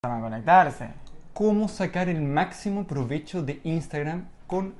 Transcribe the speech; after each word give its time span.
a 0.00 0.20
conectarse. 0.20 0.90
¿Cómo 1.34 1.66
sacar 1.66 2.08
el 2.08 2.22
máximo 2.22 2.86
provecho 2.86 3.42
de 3.42 3.60
Instagram 3.64 4.28
con 4.46 4.72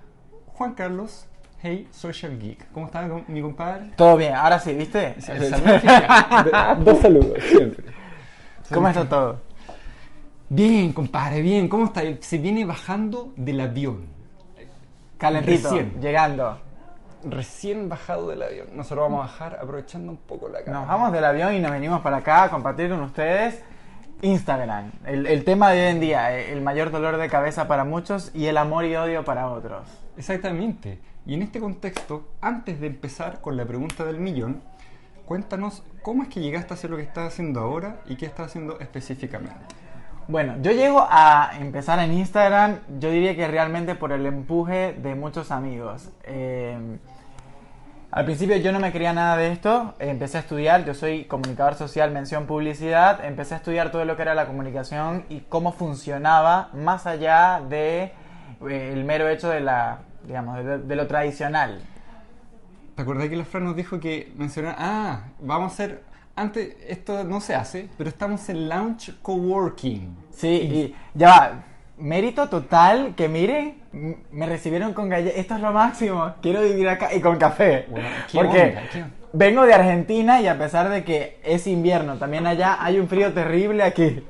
Juan 0.47 0.75
Carlos? 0.75 1.27
Hey, 1.61 1.89
Social 1.91 2.39
Geek. 2.39 2.71
¿Cómo 2.71 2.87
está 2.87 3.03
mi 3.27 3.43
compadre? 3.43 3.91
Todo 3.97 4.17
bien, 4.17 4.33
ahora 4.33 4.61
sí, 4.61 4.73
¿viste? 4.75 5.17
El 5.17 5.23
saludo 5.23 5.75
oficial. 5.75 6.85
Dos 6.85 6.99
saludos, 7.01 7.43
siempre. 7.43 7.85
¿Cómo 8.73 8.87
está 8.87 9.09
todo? 9.09 9.41
Bien, 10.51 10.93
compadre, 10.93 11.43
bien. 11.43 11.69
¿Cómo 11.69 11.87
está? 11.87 12.03
Se 12.21 12.39
viene 12.39 12.65
bajando 12.65 13.33
del 13.35 13.61
avión. 13.61 14.07
Calentito, 15.17 15.71
Recién. 15.71 16.01
llegando. 16.01 16.61
Recién 17.25 17.89
bajado 17.89 18.29
del 18.29 18.41
avión. 18.41 18.69
Nosotros 18.73 19.11
vamos 19.11 19.25
a 19.25 19.33
bajar 19.33 19.59
aprovechando 19.61 20.13
un 20.13 20.19
poco 20.19 20.49
la 20.49 20.63
cara. 20.63 20.79
Nos 20.79 20.87
vamos 20.87 21.11
del 21.11 21.25
avión 21.25 21.55
y 21.57 21.59
nos 21.59 21.73
venimos 21.73 22.03
para 22.03 22.19
acá 22.19 22.45
a 22.45 22.51
compartir 22.51 22.89
con 22.89 23.01
ustedes 23.01 23.65
Instagram. 24.23 24.93
El, 25.07 25.27
el 25.27 25.45
tema 25.45 25.71
de 25.71 25.85
hoy 25.85 25.91
en 25.93 26.01
día, 26.01 26.37
eh, 26.37 26.53
el 26.53 26.61
mayor 26.61 26.91
dolor 26.91 27.17
de 27.17 27.29
cabeza 27.29 27.69
para 27.69 27.85
muchos 27.85 28.31
y 28.35 28.47
el 28.47 28.57
amor 28.57 28.85
y 28.85 28.97
odio 28.97 29.25
para 29.25 29.49
otros. 29.49 29.87
Exactamente. 30.17 30.99
Y 31.27 31.35
en 31.35 31.43
este 31.43 31.61
contexto, 31.61 32.29
antes 32.41 32.81
de 32.81 32.87
empezar 32.89 33.41
con 33.41 33.57
la 33.57 33.65
pregunta 33.65 34.05
del 34.05 34.19
millón, 34.19 34.63
cuéntanos 35.27 35.83
cómo 36.03 36.23
es 36.23 36.29
que 36.29 36.41
llegaste 36.41 36.73
a 36.73 36.77
hacer 36.77 36.91
lo 36.91 36.97
que 36.97 37.03
estás 37.03 37.33
haciendo 37.33 37.61
ahora 37.61 38.01
y 38.07 38.17
qué 38.17 38.27
estás 38.27 38.47
haciendo 38.47 38.81
específicamente. 38.81 39.61
Bueno, 40.27 40.57
yo 40.61 40.73
llego 40.73 41.07
a 41.09 41.53
empezar 41.59 41.99
en 42.01 42.13
Instagram, 42.13 42.81
yo 42.99 43.11
diría 43.11 43.37
que 43.37 43.47
realmente 43.47 43.95
por 43.95 44.13
el 44.13 44.27
empuje 44.27 44.95
de 44.95 45.15
muchos 45.15 45.51
amigos. 45.51 46.11
Eh, 46.25 46.99
al 48.11 48.25
principio 48.25 48.57
yo 48.57 48.73
no 48.73 48.81
me 48.81 48.91
quería 48.91 49.13
nada 49.13 49.37
de 49.37 49.53
esto, 49.53 49.95
empecé 49.99 50.39
a 50.39 50.41
estudiar, 50.41 50.85
yo 50.85 50.95
soy 50.95 51.25
comunicador 51.25 51.75
social, 51.75 52.11
mención 52.11 52.47
publicidad, 52.47 53.25
empecé 53.25 53.55
a 53.55 53.59
estudiar 53.59 53.91
todo 53.91 54.05
lo 54.05 54.17
que 54.17 54.23
era 54.23 54.35
la 54.35 54.47
comunicación 54.47 55.25
y 55.29 55.41
cómo 55.41 55.73
funcionaba 55.73 56.71
más 56.73 57.07
allá 57.07 57.61
de 57.69 58.13
eh, 58.69 58.91
el 58.95 59.05
mero 59.05 59.29
hecho 59.29 59.51
de 59.51 59.61
la, 59.61 59.99
digamos, 60.27 60.57
de, 60.65 60.79
de 60.79 60.97
lo 60.97 61.07
tradicional. 61.07 61.83
¿Te 62.95 63.03
acordás 63.03 63.29
que 63.29 63.37
la 63.37 63.45
Fran 63.45 63.65
nos 63.65 63.77
dijo 63.77 64.01
que 64.01 64.33
mencionar, 64.37 64.75
ah, 64.79 65.21
vamos 65.41 65.73
a 65.73 65.75
hacer, 65.75 66.03
antes 66.35 66.77
esto 66.89 67.25
no 67.25 67.41
se 67.43 67.55
hace, 67.55 67.89
pero 67.99 68.09
estamos 68.09 68.49
en 68.49 68.69
Launch 68.71 69.21
Coworking. 69.21 70.17
Sí, 70.31 70.49
y 70.49 70.97
ya 71.15 71.29
va, 71.29 71.51
mérito 71.99 72.49
total 72.49 73.15
que 73.15 73.29
miren, 73.29 73.69
m- 73.69 73.77
me 74.31 74.47
recibieron 74.47 74.93
con 74.95 75.09
galletas, 75.09 75.39
esto 75.39 75.55
es 75.55 75.61
lo 75.61 75.73
máximo, 75.73 76.35
quiero 76.43 76.63
vivir 76.63 76.89
acá 76.89 77.15
y 77.15 77.21
con 77.21 77.37
café. 77.37 77.87
Bueno, 77.91 78.09
¿qué 78.31 78.39
Porque 78.39 78.79
vengo 79.33 79.65
de 79.65 79.75
Argentina 79.75 80.41
y 80.41 80.47
a 80.47 80.59
pesar 80.59 80.89
de 80.89 81.05
que 81.05 81.41
es 81.45 81.67
invierno, 81.67 82.17
también 82.17 82.47
allá 82.47 82.83
hay 82.83 82.99
un 82.99 83.09
frío 83.09 83.33
terrible 83.33 83.83
aquí. 83.83 84.23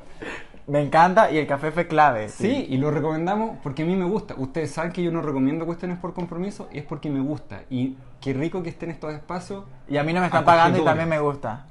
Me 0.67 0.83
encanta 0.83 1.31
y 1.31 1.39
el 1.39 1.47
café 1.47 1.71
fue 1.71 1.87
clave. 1.87 2.29
Sí, 2.29 2.67
y 2.69 2.77
lo 2.77 2.91
recomendamos 2.91 3.57
porque 3.63 3.85
a 3.85 3.87
mí 3.87 3.97
me 3.97 4.05
gusta. 4.05 4.35
Ustedes 4.37 4.71
saben 4.71 4.93
que 4.93 5.03
yo 5.03 5.11
no 5.11 5.23
recomiendo 5.23 5.65
cuestiones 5.65 5.99
por 5.99 6.13
compromiso, 6.13 6.69
es 6.73 6.83
porque 6.83 7.09
me 7.09 7.21
gusta. 7.21 7.63
Y 7.71 7.97
qué 8.21 8.35
rico 8.35 8.63
que 8.63 8.69
estén 8.69 8.91
estos 8.91 9.15
espacios. 9.15 9.65
Y 9.89 9.97
a 9.97 10.05
mí 10.05 10.13
no 10.13 10.21
me 10.21 10.27
están 10.27 10.45
pagando 10.45 10.79
y 10.79 10.85
también 10.85 11.09
me 11.09 11.21
gusta. 11.21 11.67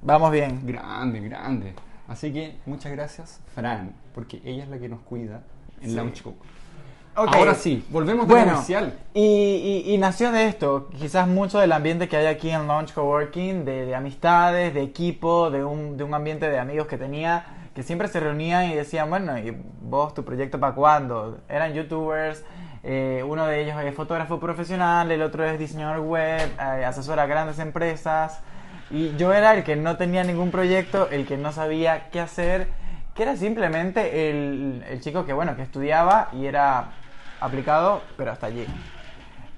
Vamos 0.00 0.32
bien. 0.32 0.66
Grande, 0.66 1.20
grande. 1.20 1.74
Así 2.08 2.32
que 2.32 2.56
muchas 2.64 2.92
gracias, 2.92 3.40
Fran, 3.54 3.92
porque 4.14 4.40
ella 4.44 4.64
es 4.64 4.70
la 4.70 4.78
que 4.78 4.88
nos 4.88 5.00
cuida 5.00 5.42
en 5.82 5.90
Sí. 5.90 5.96
Launch. 5.96 6.22
Ahora 7.14 7.54
sí, 7.54 7.84
volvemos 7.90 8.26
de 8.26 8.32
Bueno, 8.32 8.52
comercial. 8.52 8.94
y, 9.12 9.82
y- 9.86 9.92
y 9.94 9.98
nació 9.98 10.32
de 10.32 10.46
esto, 10.46 10.88
quizás 10.98 11.28
mucho 11.28 11.58
del 11.58 11.72
ambiente 11.72 12.08
que 12.08 12.16
hay 12.16 12.26
aquí 12.26 12.48
en 12.48 12.66
Launch 12.66 12.94
Coworking, 12.94 13.66
de, 13.66 13.84
de 13.84 13.94
amistades, 13.94 14.72
de 14.72 14.82
equipo, 14.82 15.50
de 15.50 15.62
un, 15.62 15.98
de 15.98 16.04
un 16.04 16.14
ambiente 16.14 16.48
de 16.48 16.58
amigos 16.58 16.86
que 16.86 16.96
tenía, 16.96 17.44
que 17.74 17.82
siempre 17.82 18.08
se 18.08 18.18
reunían 18.18 18.70
y 18.70 18.74
decían, 18.74 19.10
bueno, 19.10 19.36
¿y 19.38 19.54
vos 19.82 20.14
tu 20.14 20.24
proyecto 20.24 20.58
para 20.58 20.74
cuándo? 20.74 21.38
Eran 21.50 21.74
youtubers, 21.74 22.44
eh, 22.82 23.22
uno 23.28 23.44
de 23.46 23.62
ellos 23.62 23.76
es 23.84 23.94
fotógrafo 23.94 24.40
profesional, 24.40 25.10
el 25.10 25.20
otro 25.20 25.44
es 25.44 25.58
diseñador 25.58 26.00
web, 26.00 26.50
eh, 26.58 26.84
asesora 26.86 27.24
a 27.24 27.26
grandes 27.26 27.58
empresas, 27.58 28.40
y 28.90 29.14
yo 29.16 29.34
era 29.34 29.54
el 29.54 29.64
que 29.64 29.76
no 29.76 29.96
tenía 29.98 30.24
ningún 30.24 30.50
proyecto, 30.50 31.08
el 31.10 31.26
que 31.26 31.36
no 31.36 31.52
sabía 31.52 32.08
qué 32.10 32.20
hacer, 32.20 32.68
que 33.14 33.22
era 33.24 33.36
simplemente 33.36 34.30
el, 34.30 34.82
el 34.88 35.00
chico 35.02 35.26
que, 35.26 35.34
bueno, 35.34 35.54
que 35.56 35.62
estudiaba 35.62 36.28
y 36.32 36.46
era 36.46 36.92
aplicado, 37.44 38.02
pero 38.16 38.32
hasta 38.32 38.46
allí. 38.46 38.66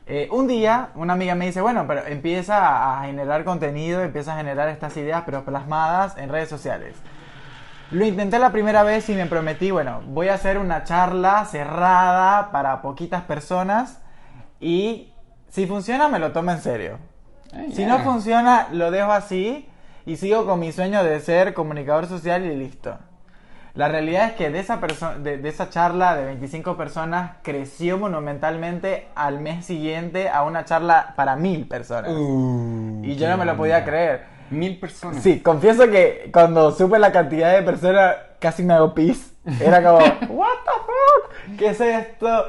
Eh, 0.06 0.28
un 0.31 0.47
día, 0.47 0.91
una 0.95 1.15
amiga 1.15 1.34
me 1.34 1.47
dice, 1.47 1.62
bueno, 1.62 1.87
pero 1.87 2.06
empieza 2.06 2.99
a 2.99 3.05
generar 3.06 3.45
contenido, 3.45 4.03
empieza 4.03 4.34
a 4.34 4.37
generar 4.37 4.69
estas 4.69 4.97
ideas, 4.97 5.22
pero 5.25 5.45
plasmadas 5.45 6.19
en 6.19 6.28
redes 6.28 6.49
sociales. 6.49 6.94
Lo 7.91 8.05
intenté 8.05 8.39
la 8.39 8.50
primera 8.50 8.83
vez 8.83 9.09
y 9.09 9.15
me 9.15 9.27
prometí, 9.27 9.71
bueno, 9.71 10.03
voy 10.06 10.28
a 10.28 10.34
hacer 10.34 10.59
una 10.59 10.84
charla 10.84 11.44
cerrada 11.44 12.50
para 12.50 12.83
poquitas 12.83 13.23
personas 13.23 14.00
y 14.61 15.12
si 15.49 15.67
funciona 15.67 16.09
me 16.09 16.19
lo 16.19 16.33
tomo 16.33 16.50
en 16.50 16.61
serio. 16.61 16.99
Si 17.73 17.84
no 17.87 18.00
funciona, 18.00 18.69
lo 18.73 18.91
dejo 18.91 19.12
así 19.12 19.69
y 20.06 20.17
sigo 20.17 20.44
con 20.44 20.59
mi 20.59 20.73
sueño 20.73 21.05
de 21.05 21.21
ser 21.21 21.55
comunicador 21.55 22.06
social 22.06 22.44
y 22.44 22.56
listo. 22.56 22.99
La 23.75 23.89
realidad 23.89 24.27
es 24.29 24.33
que 24.35 24.51
de 24.51 24.61
esa, 24.61 24.77
de, 25.19 25.37
de 25.39 25.49
esa 25.49 25.69
charla 25.69 26.15
de 26.15 26.25
25 26.27 26.77
personas 26.77 27.33
creció 27.43 27.99
monumentalmente 27.99 29.09
al 29.17 29.41
mes 29.41 29.67
siguiente 29.67 30.29
a 30.29 30.45
una 30.45 30.65
charla 30.65 31.15
para 31.17 31.35
mil 31.35 31.67
personas. 31.67 32.12
Uh, 32.12 33.01
y 33.03 33.17
yo 33.17 33.29
no 33.29 33.37
me 33.37 33.45
lo 33.45 33.57
podía 33.57 33.79
onda. 33.79 33.87
creer. 33.87 34.35
Mil 34.51 34.79
personas. 34.79 35.23
Sí, 35.23 35.41
confieso 35.41 35.91
que 35.91 36.31
cuando 36.33 36.71
supe 36.71 36.99
la 37.01 37.11
cantidad 37.11 37.53
de 37.53 37.62
personas 37.62 38.15
casi 38.39 38.62
me 38.62 38.75
hago 38.75 38.95
pis. 38.95 39.35
Era 39.61 39.83
como, 39.83 39.99
what 40.29 40.49
the 40.65 40.71
fuck, 40.87 41.59
¿qué 41.59 41.69
es 41.71 41.81
esto? 41.81 42.47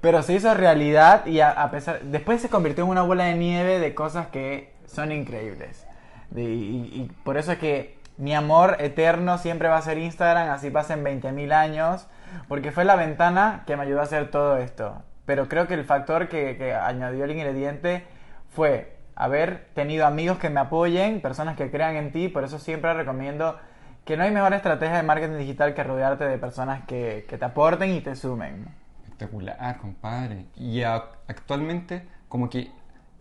Pero 0.00 0.22
se 0.22 0.34
hizo 0.34 0.54
realidad 0.54 1.26
y 1.26 1.40
a, 1.40 1.50
a 1.50 1.70
pesar, 1.72 2.00
después 2.02 2.40
se 2.40 2.48
convirtió 2.48 2.84
en 2.84 2.90
una 2.90 3.02
bola 3.02 3.24
de 3.24 3.34
nieve 3.34 3.80
de 3.80 3.94
cosas 3.94 4.28
que 4.28 4.72
son 4.86 5.10
increíbles. 5.10 5.84
De- 6.30 6.44
y, 6.44 6.92
y 6.94 7.10
por 7.24 7.36
eso 7.36 7.50
es 7.52 7.58
que 7.58 7.97
mi 8.18 8.34
amor 8.34 8.76
eterno 8.80 9.38
siempre 9.38 9.68
va 9.68 9.78
a 9.78 9.82
ser 9.82 9.96
Instagram, 9.98 10.50
así 10.50 10.70
pasen 10.70 11.04
20.000 11.04 11.52
años, 11.52 12.06
porque 12.48 12.72
fue 12.72 12.84
la 12.84 12.96
ventana 12.96 13.62
que 13.66 13.76
me 13.76 13.84
ayudó 13.84 14.00
a 14.00 14.04
hacer 14.04 14.30
todo 14.30 14.58
esto. 14.58 15.02
Pero 15.24 15.48
creo 15.48 15.66
que 15.66 15.74
el 15.74 15.84
factor 15.84 16.28
que, 16.28 16.56
que 16.56 16.74
añadió 16.74 17.24
el 17.24 17.30
ingrediente 17.30 18.04
fue 18.50 18.96
haber 19.14 19.66
tenido 19.74 20.06
amigos 20.06 20.38
que 20.38 20.50
me 20.50 20.60
apoyen, 20.60 21.20
personas 21.20 21.56
que 21.56 21.70
crean 21.70 21.96
en 21.96 22.12
ti, 22.12 22.28
por 22.28 22.44
eso 22.44 22.58
siempre 22.58 22.92
recomiendo 22.94 23.56
que 24.04 24.16
no 24.16 24.24
hay 24.24 24.30
mejor 24.30 24.52
estrategia 24.54 24.96
de 24.96 25.02
marketing 25.02 25.38
digital 25.38 25.74
que 25.74 25.84
rodearte 25.84 26.24
de 26.24 26.38
personas 26.38 26.84
que, 26.86 27.26
que 27.28 27.38
te 27.38 27.44
aporten 27.44 27.90
y 27.90 28.00
te 28.00 28.16
sumen. 28.16 28.66
Espectacular, 29.04 29.76
compadre. 29.78 30.46
Y 30.56 30.82
actualmente, 30.82 32.08
como 32.28 32.48
que 32.48 32.70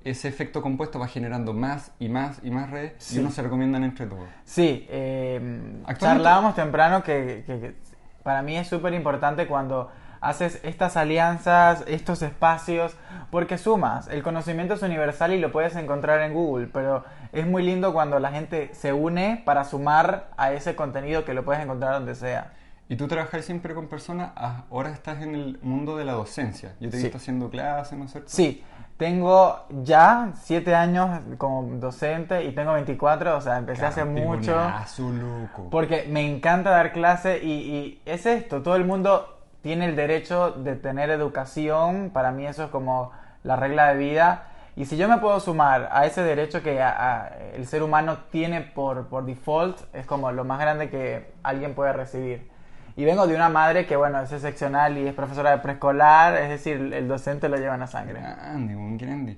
ese 0.03 0.27
efecto 0.27 0.61
compuesto 0.61 0.99
va 0.99 1.07
generando 1.07 1.53
más 1.53 1.91
y 1.99 2.07
más 2.09 2.39
y 2.43 2.51
más 2.51 2.69
redes 2.69 2.93
Sí. 2.97 3.17
y 3.17 3.19
uno 3.19 3.31
se 3.31 3.41
recomiendan 3.41 3.83
entre 3.83 4.05
todos. 4.07 4.27
Sí, 4.45 4.85
eh, 4.89 5.81
charlábamos 5.97 6.55
temprano 6.55 7.03
que, 7.03 7.43
que- 7.45 7.59
que 7.59 7.75
para 8.23 8.41
mí 8.41 8.55
es 8.57 8.67
súper 8.67 8.93
importante 8.93 9.47
cuando 9.47 9.89
haces 10.19 10.59
estas 10.63 10.97
alianzas, 10.97 11.83
estos 11.87 12.21
espacios, 12.21 12.95
porque 13.29 13.57
sumas. 13.57 14.07
El 14.07 14.23
conocimiento 14.23 14.73
es 14.73 14.81
universal 14.81 15.31
y 15.33 15.39
lo 15.39 15.51
puedes 15.51 15.75
encontrar 15.75 16.21
en 16.21 16.33
Google, 16.33 16.67
pero 16.73 17.03
es 17.31 17.45
muy 17.45 17.63
lindo 17.63 17.93
cuando 17.93 18.19
la 18.19 18.31
gente 18.31 18.69
se 18.73 18.93
une 18.93 19.41
para 19.45 19.63
sumar 19.63 20.29
a 20.37 20.51
ese 20.53 20.75
contenido 20.75 21.23
que 21.23 21.33
lo 21.33 21.45
puedes 21.45 21.61
encontrar 21.63 21.93
donde 21.93 22.15
sea. 22.15 22.53
Y 22.89 22.95
tú 22.95 23.07
trabajas 23.07 23.45
siempre 23.45 23.75
con 23.75 23.87
personas, 23.87 24.31
ah, 24.35 24.63
ahora 24.71 24.89
estás 24.89 25.21
en 25.21 25.35
el 25.35 25.59
mundo 25.61 25.97
de 25.97 26.05
la 26.05 26.13
docencia. 26.13 26.73
Yo 26.79 26.89
te 26.89 26.95
he 26.97 26.99
Sí. 26.99 27.05
visto 27.05 27.17
haciendo 27.17 27.49
clases, 27.49 27.97
¿no 27.99 28.05
es 28.05 28.11
cierto? 28.11 28.29
Sí, 28.29 28.63
tengo 28.97 29.65
ya 29.83 30.31
siete 30.41 30.73
años 30.75 31.21
como 31.37 31.61
docente 31.77 32.43
y 32.45 32.51
tengo 32.53 32.73
24, 32.73 33.37
o 33.37 33.41
sea, 33.41 33.57
empecé 33.57 33.85
hace 33.85 34.03
mucho. 34.05 34.53
Loco. 34.53 35.67
Porque 35.69 36.07
me 36.09 36.25
encanta 36.25 36.71
dar 36.71 36.91
clase 36.91 37.39
y, 37.43 37.51
y 37.51 38.01
es 38.05 38.25
esto, 38.25 38.61
todo 38.63 38.75
el 38.75 38.85
mundo 38.85 39.37
tiene 39.61 39.85
el 39.85 39.95
derecho 39.95 40.51
de 40.51 40.75
tener 40.75 41.09
educación, 41.11 42.09
para 42.13 42.31
mí 42.31 42.45
eso 42.47 42.63
es 42.63 42.69
como 42.69 43.11
la 43.43 43.55
regla 43.55 43.89
de 43.93 43.97
vida. 43.97 44.43
Y 44.75 44.85
si 44.85 44.95
yo 44.97 45.07
me 45.09 45.17
puedo 45.17 45.39
sumar 45.39 45.89
a 45.91 46.05
ese 46.05 46.21
derecho 46.23 46.61
que 46.61 46.81
a- 46.81 46.89
a- 47.23 47.27
el 47.55 47.65
ser 47.67 47.81
humano 47.83 48.17
tiene 48.31 48.61
por, 48.61 49.07
por 49.07 49.25
default, 49.25 49.79
es 49.93 50.05
como 50.05 50.31
lo 50.31 50.43
más 50.43 50.59
grande 50.59 50.89
que 50.89 51.33
alguien 51.43 51.73
puede 51.73 51.93
recibir. 51.93 52.49
Y 52.97 53.05
vengo 53.05 53.27
de 53.27 53.35
una 53.35 53.47
madre 53.47 53.85
que, 53.85 53.95
bueno, 53.95 54.19
es 54.19 54.31
excepcional 54.31 54.97
y 54.97 55.07
es 55.07 55.13
profesora 55.13 55.51
de 55.51 55.59
preescolar, 55.59 56.35
es 56.35 56.49
decir, 56.49 56.91
el 56.93 57.07
docente 57.07 57.47
lo 57.47 57.55
lleva 57.57 57.75
en 57.75 57.81
la 57.81 57.87
sangre. 57.87 58.19
Grande, 58.19 58.75
un 58.75 58.97
grande. 58.97 59.37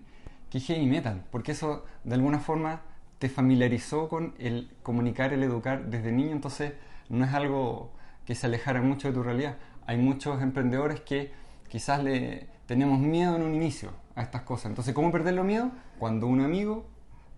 Qué 0.49 0.61
heavy 0.61 0.87
metal, 0.87 1.25
porque 1.29 1.51
eso 1.51 1.85
de 2.05 2.15
alguna 2.15 2.39
forma 2.39 2.79
te 3.19 3.27
familiarizó 3.27 4.07
con 4.07 4.33
el 4.39 4.71
comunicar, 4.81 5.33
el 5.33 5.43
educar 5.43 5.83
desde 5.87 6.13
niño, 6.13 6.31
entonces 6.31 6.71
no 7.09 7.25
es 7.25 7.33
algo 7.33 7.91
que 8.25 8.33
se 8.33 8.47
alejara 8.47 8.81
mucho 8.81 9.09
de 9.09 9.13
tu 9.13 9.23
realidad. 9.23 9.57
Hay 9.85 9.97
muchos 9.97 10.41
emprendedores 10.41 11.01
que 11.01 11.33
quizás 11.67 12.01
le 12.01 12.47
tenemos 12.65 12.97
miedo 12.99 13.35
en 13.35 13.41
un 13.41 13.53
inicio 13.53 13.91
a 14.15 14.21
estas 14.21 14.43
cosas. 14.43 14.67
Entonces, 14.67 14.93
¿cómo 14.93 15.11
perder 15.11 15.33
los 15.33 15.45
miedos? 15.45 15.69
Cuando 15.97 16.27
un 16.27 16.39
amigo 16.39 16.85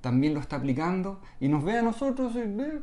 también 0.02 0.36
lo 0.36 0.40
está 0.40 0.58
aplicando 0.58 1.20
y 1.40 1.48
nos 1.48 1.64
ve 1.64 1.80
a 1.80 1.82
nosotros 1.82 2.36
ve, 2.36 2.82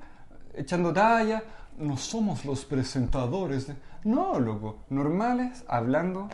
echando 0.54 0.92
talla. 0.92 1.44
No 1.78 1.96
somos 1.96 2.44
los 2.44 2.64
presentadores. 2.64 3.66
de-". 3.68 3.76
No, 4.04 4.38
loco. 4.38 4.78
Normales, 4.90 5.64
hablando 5.68 6.28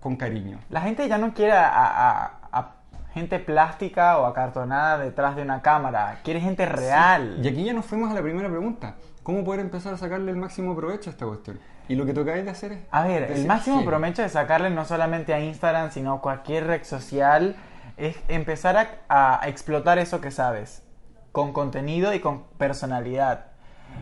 con 0.00 0.16
cariño. 0.16 0.58
La 0.70 0.80
gente 0.80 1.08
ya 1.08 1.18
no 1.18 1.34
quiere 1.34 1.52
a, 1.52 1.68
a- 1.68 2.40
a 2.52 2.74
gente 3.12 3.38
plástica 3.38 4.18
o 4.18 4.26
acartonada 4.26 4.98
detrás 4.98 5.36
de 5.36 5.42
una 5.42 5.62
cámara. 5.62 6.20
Quiere 6.24 6.40
gente 6.40 6.64
real. 6.66 7.40
Y 7.42 7.48
aquí 7.48 7.64
ya 7.64 7.72
nos 7.72 7.84
fuimos 7.84 8.10
a 8.10 8.14
la 8.14 8.22
primera 8.22 8.48
pregunta. 8.48 8.94
¿Cómo 9.22 9.44
poder 9.44 9.60
empezar 9.60 9.92
a 9.94 9.96
sacarle 9.98 10.30
el 10.30 10.36
máximo 10.36 10.74
provecho 10.76 11.10
a 11.10 11.12
esta 11.12 11.26
cuestión? 11.26 11.58
Y 11.88 11.96
lo 11.96 12.06
que 12.06 12.14
tocáis 12.14 12.44
de 12.44 12.50
hacer 12.52 12.72
es... 12.72 12.78
A 12.92 13.02
ver, 13.02 13.24
el 13.32 13.46
máximo 13.46 13.84
provecho 13.84 14.22
de 14.22 14.28
sacarle 14.28 14.70
no 14.70 14.84
solamente 14.84 15.34
a 15.34 15.40
Instagram, 15.40 15.90
sino 15.90 16.20
cualquier 16.20 16.66
red 16.68 16.84
social, 16.84 17.56
es 17.96 18.16
empezar 18.28 18.76
a, 19.08 19.42
a 19.42 19.48
explotar 19.48 19.98
eso 19.98 20.20
que 20.20 20.30
sabes, 20.30 20.84
con 21.32 21.52
contenido 21.52 22.14
y 22.14 22.20
con 22.20 22.44
personalidad. 22.58 23.46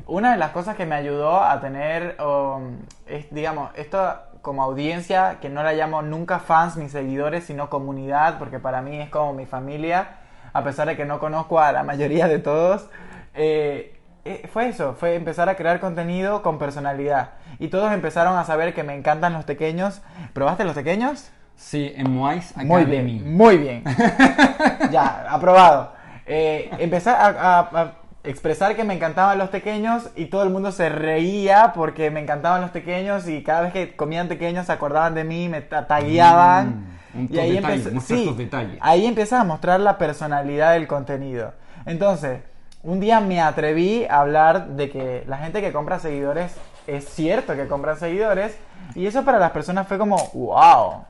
Una 0.06 0.32
de 0.32 0.38
las 0.38 0.50
cosas 0.52 0.76
que 0.76 0.87
me 0.87 0.94
ayudó 0.94 1.43
a 1.43 1.61
tener, 1.61 2.17
um, 2.23 2.79
es, 3.06 3.26
digamos, 3.32 3.70
esto 3.76 4.14
como 4.43 4.62
audiencia, 4.62 5.38
que 5.40 5.49
no 5.50 5.62
la 5.62 5.73
llamo 5.75 6.00
nunca 6.02 6.38
fans 6.38 6.76
ni 6.76 6.88
seguidores, 6.88 7.44
sino 7.44 7.69
comunidad, 7.69 8.38
porque 8.38 8.58
para 8.58 8.81
mí 8.81 8.99
es 9.00 9.11
como 9.11 9.35
mi 9.35 9.44
familia, 9.46 10.08
a 10.52 10.64
pesar 10.64 10.88
de 10.88 10.96
que 10.96 11.05
no 11.05 11.19
conozco 11.19 11.61
a 11.61 11.73
la 11.73 11.82
mayoría 11.82 12.26
de 12.29 12.38
todos, 12.38 12.88
eh, 13.35 14.00
eh, 14.25 14.49
fue 14.52 14.69
eso, 14.69 14.94
fue 14.94 15.14
empezar 15.14 15.49
a 15.49 15.56
crear 15.56 15.79
contenido 15.81 16.43
con 16.43 16.58
personalidad. 16.58 17.31
Y 17.58 17.69
todos 17.69 17.93
empezaron 17.93 18.37
a 18.38 18.44
saber 18.44 18.73
que 18.75 18.82
me 18.84 18.94
encantan 18.94 19.32
los 19.34 19.44
pequeños. 19.44 20.00
¿Probaste 20.32 20.64
los 20.64 20.75
pequeños? 20.75 21.31
Sí, 21.56 21.93
en 21.96 22.14
Moais 22.14 22.52
Academy. 22.52 22.69
Muy 22.69 22.84
bien, 22.84 23.37
muy 23.37 23.58
bien. 23.58 23.84
ya, 24.91 25.26
aprobado. 25.29 25.93
Eh, 26.26 26.70
a, 27.06 27.26
a- 27.26 27.58
a 27.82 27.93
expresar 28.31 28.77
que 28.77 28.85
me 28.85 28.95
encantaban 28.95 29.39
los 29.39 29.49
pequeños 29.49 30.11
y 30.17 30.27
todo 30.27 30.43
el 30.43 30.51
mundo 30.51 30.71
se 30.73 30.89
reía 30.89 31.73
porque 31.75 32.11
me 32.11 32.21
encantaban 32.21 32.61
los 32.61 32.71
pequeños 32.71 33.27
y 33.29 33.43
cada 33.43 33.63
vez 33.63 33.73
que 33.73 33.97
comían 33.97 34.29
pequeños 34.29 34.67
se 34.67 34.73
acordaban 34.73 35.15
de 35.15 35.25
mí, 35.25 35.49
me 35.49 35.61
ta- 35.63 35.87
tagueaban. 35.87 36.99
Mm, 37.15 37.27
y 37.31 37.39
ahí 37.39 37.53
detalle, 37.53 37.75
empecé, 37.75 37.91
muestra 37.91 38.17
sí, 38.17 38.35
detalles. 38.37 38.79
ahí 38.81 39.07
empieza 39.07 39.41
a 39.41 39.45
mostrar 39.45 39.81
la 39.81 39.97
personalidad 39.99 40.73
del 40.75 40.87
contenido. 40.87 41.55
Entonces, 41.87 42.41
un 42.83 43.01
día 43.01 43.21
me 43.21 43.41
atreví 43.41 44.05
a 44.05 44.21
hablar 44.21 44.69
de 44.69 44.91
que 44.91 45.25
la 45.27 45.39
gente 45.39 45.61
que 45.63 45.73
compra 45.73 45.99
seguidores 45.99 46.55
es 46.87 47.09
cierto 47.09 47.57
que 47.57 47.67
compran 47.67 47.99
seguidores 47.99 48.57
y 48.95 49.07
eso 49.07 49.25
para 49.25 49.39
las 49.39 49.51
personas 49.53 49.87
fue 49.89 49.99
como, 49.99 50.17
wow, 50.35 51.05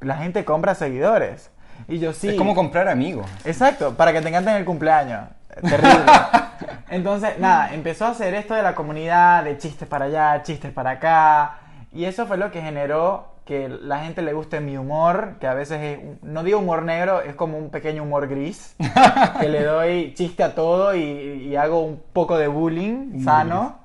la 0.00 0.16
gente 0.16 0.44
compra 0.44 0.74
seguidores. 0.74 1.50
Y 1.88 1.98
yo 1.98 2.12
sí. 2.12 2.30
Es 2.30 2.34
como 2.34 2.54
comprar 2.54 2.88
amigos. 2.88 3.26
Exacto, 3.44 3.94
para 3.94 4.12
que 4.12 4.20
te 4.20 4.28
encanten 4.28 4.56
el 4.56 4.64
cumpleaños. 4.64 5.28
Terrible. 5.62 6.04
Entonces, 6.88 7.38
nada, 7.38 7.74
empezó 7.74 8.06
a 8.06 8.10
hacer 8.10 8.34
esto 8.34 8.54
de 8.54 8.62
la 8.62 8.74
comunidad, 8.74 9.44
de 9.44 9.58
chistes 9.58 9.88
para 9.88 10.06
allá, 10.06 10.42
chistes 10.42 10.72
para 10.72 10.90
acá. 10.90 11.58
Y 11.92 12.04
eso 12.04 12.26
fue 12.26 12.36
lo 12.36 12.50
que 12.50 12.60
generó 12.60 13.34
que 13.44 13.68
la 13.68 13.98
gente 14.00 14.22
le 14.22 14.32
guste 14.32 14.60
mi 14.60 14.76
humor, 14.76 15.34
que 15.38 15.46
a 15.46 15.54
veces 15.54 15.80
es, 15.80 16.22
no 16.22 16.42
digo 16.42 16.58
humor 16.58 16.82
negro, 16.82 17.20
es 17.20 17.34
como 17.34 17.58
un 17.58 17.70
pequeño 17.70 18.02
humor 18.02 18.26
gris, 18.26 18.74
que 19.40 19.48
le 19.48 19.62
doy 19.62 20.14
chiste 20.14 20.42
a 20.42 20.54
todo 20.54 20.94
y, 20.94 21.02
y 21.02 21.56
hago 21.56 21.80
un 21.80 22.02
poco 22.12 22.38
de 22.38 22.48
bullying 22.48 23.22
sano. 23.22 23.78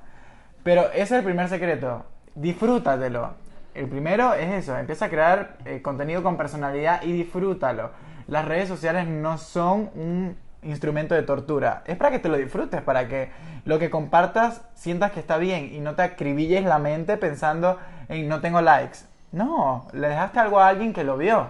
Pero 0.64 0.92
ese 0.92 1.02
es 1.04 1.12
el 1.12 1.24
primer 1.24 1.50
secreto. 1.50 2.06
Disfrútatelo. 2.36 3.34
El 3.74 3.88
primero 3.88 4.34
es 4.34 4.52
eso, 4.52 4.78
empieza 4.78 5.06
a 5.06 5.10
crear 5.10 5.58
eh, 5.66 5.82
contenido 5.82 6.24
con 6.24 6.38
personalidad 6.38 7.02
y 7.04 7.12
disfrútalo. 7.12 7.92
Las 8.28 8.46
redes 8.46 8.68
sociales 8.68 9.08
no 9.08 9.38
son 9.38 9.90
un 9.96 10.38
instrumento 10.64 11.16
de 11.16 11.24
tortura, 11.24 11.84
es 11.86 11.98
para 11.98 12.12
que 12.12 12.20
te 12.20 12.30
lo 12.30 12.38
disfrutes, 12.38 12.82
para 12.82 13.08
que 13.08 13.30
lo 13.66 13.80
que 13.80 13.90
compartas 13.90 14.62
sientas 14.74 15.12
que 15.12 15.20
está 15.20 15.38
bien 15.38 15.74
y 15.74 15.80
no 15.80 15.96
te 15.96 16.02
acribilles 16.02 16.64
la 16.66 16.80
mente 16.80 17.18
pensando 17.18 17.78
en 18.08 18.28
no 18.28 18.42
tengo 18.42 18.62
likes. 18.62 19.00
No, 19.32 19.88
le 19.94 20.08
dejaste 20.10 20.40
algo 20.40 20.60
a 20.60 20.68
alguien 20.68 20.94
que 20.94 21.04
lo 21.04 21.18
vio 21.18 21.50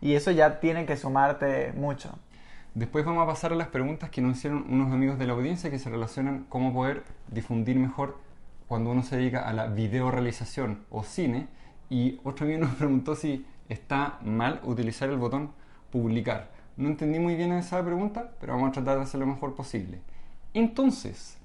y 0.00 0.14
eso 0.14 0.30
ya 0.30 0.60
tiene 0.60 0.86
que 0.86 0.96
sumarte 0.96 1.72
mucho. 1.72 2.10
Después 2.74 3.04
vamos 3.04 3.22
a 3.22 3.26
pasar 3.26 3.52
a 3.52 3.56
las 3.56 3.68
preguntas 3.68 4.10
que 4.10 4.20
nos 4.20 4.36
hicieron 4.36 4.66
unos 4.68 4.92
amigos 4.92 5.18
de 5.18 5.26
la 5.26 5.32
audiencia 5.32 5.70
que 5.70 5.78
se 5.78 5.88
relacionan 5.88 6.44
cómo 6.48 6.72
poder 6.74 7.04
difundir 7.28 7.76
mejor 7.76 8.18
cuando 8.68 8.90
uno 8.90 9.02
se 9.02 9.16
dedica 9.16 9.48
a 9.48 9.52
la 9.52 9.66
videorealización 9.66 10.84
o 10.90 11.02
cine. 11.02 11.48
Y 11.88 12.20
otro 12.22 12.44
amigo 12.44 12.66
nos 12.66 12.74
preguntó 12.76 13.14
si 13.14 13.46
está 13.68 14.18
mal 14.22 14.60
utilizar 14.62 15.08
el 15.08 15.16
botón 15.16 15.52
publicar. 15.90 16.50
No 16.76 16.88
entendí 16.88 17.18
muy 17.18 17.36
bien 17.36 17.52
esa 17.52 17.82
pregunta, 17.82 18.32
pero 18.38 18.52
vamos 18.52 18.68
a 18.68 18.72
tratar 18.72 18.98
de 18.98 19.04
hacer 19.04 19.18
lo 19.18 19.26
mejor 19.26 19.54
posible. 19.54 20.00
Entonces, 20.52 21.38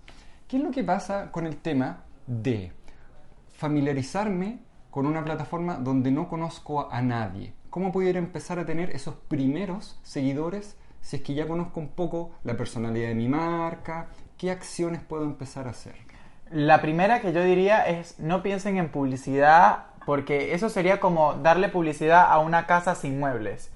¿qué 0.48 0.58
es 0.58 0.64
lo 0.64 0.72
que 0.72 0.84
pasa 0.84 1.32
con 1.32 1.46
el 1.46 1.56
tema 1.58 2.04
de 2.28 2.74
familiarizarme 3.54 4.60
con 4.90 5.06
una 5.06 5.24
plataforma 5.24 5.76
donde 5.76 6.12
no 6.12 6.28
conozco 6.28 6.92
a 6.92 7.02
nadie? 7.02 7.54
¿Cómo 7.70 7.94
pudiera 7.94 8.20
empezar 8.20 8.60
a 8.60 8.66
tener 8.66 8.90
esos 8.90 9.16
primeros 9.16 10.00
seguidores 10.04 10.76
si 11.00 11.16
es 11.16 11.22
que 11.22 11.34
ya 11.34 11.48
conozco 11.48 11.80
un 11.80 11.88
poco 11.88 12.32
la 12.44 12.58
personalidad 12.58 13.08
de 13.08 13.16
mi 13.16 13.30
marca? 13.30 14.08
¿Qué 14.38 14.52
acciones 14.52 15.02
puedo 15.02 15.24
empezar 15.24 15.68
a 15.68 15.70
hacer? 15.70 15.96
La 16.52 16.82
primera 16.82 17.22
que 17.22 17.32
yo 17.32 17.42
diría 17.42 17.88
es 17.88 18.20
no 18.20 18.44
piensen 18.44 18.78
en 18.78 18.90
publicidad 18.90 19.86
porque 20.06 20.54
eso 20.54 20.68
sería 20.68 21.00
como 21.00 21.36
darle 21.36 21.70
publicidad 21.70 22.30
a 22.30 22.40
una 22.40 22.66
casa 22.66 22.96
sin 22.96 23.18
muebles. 23.18 23.72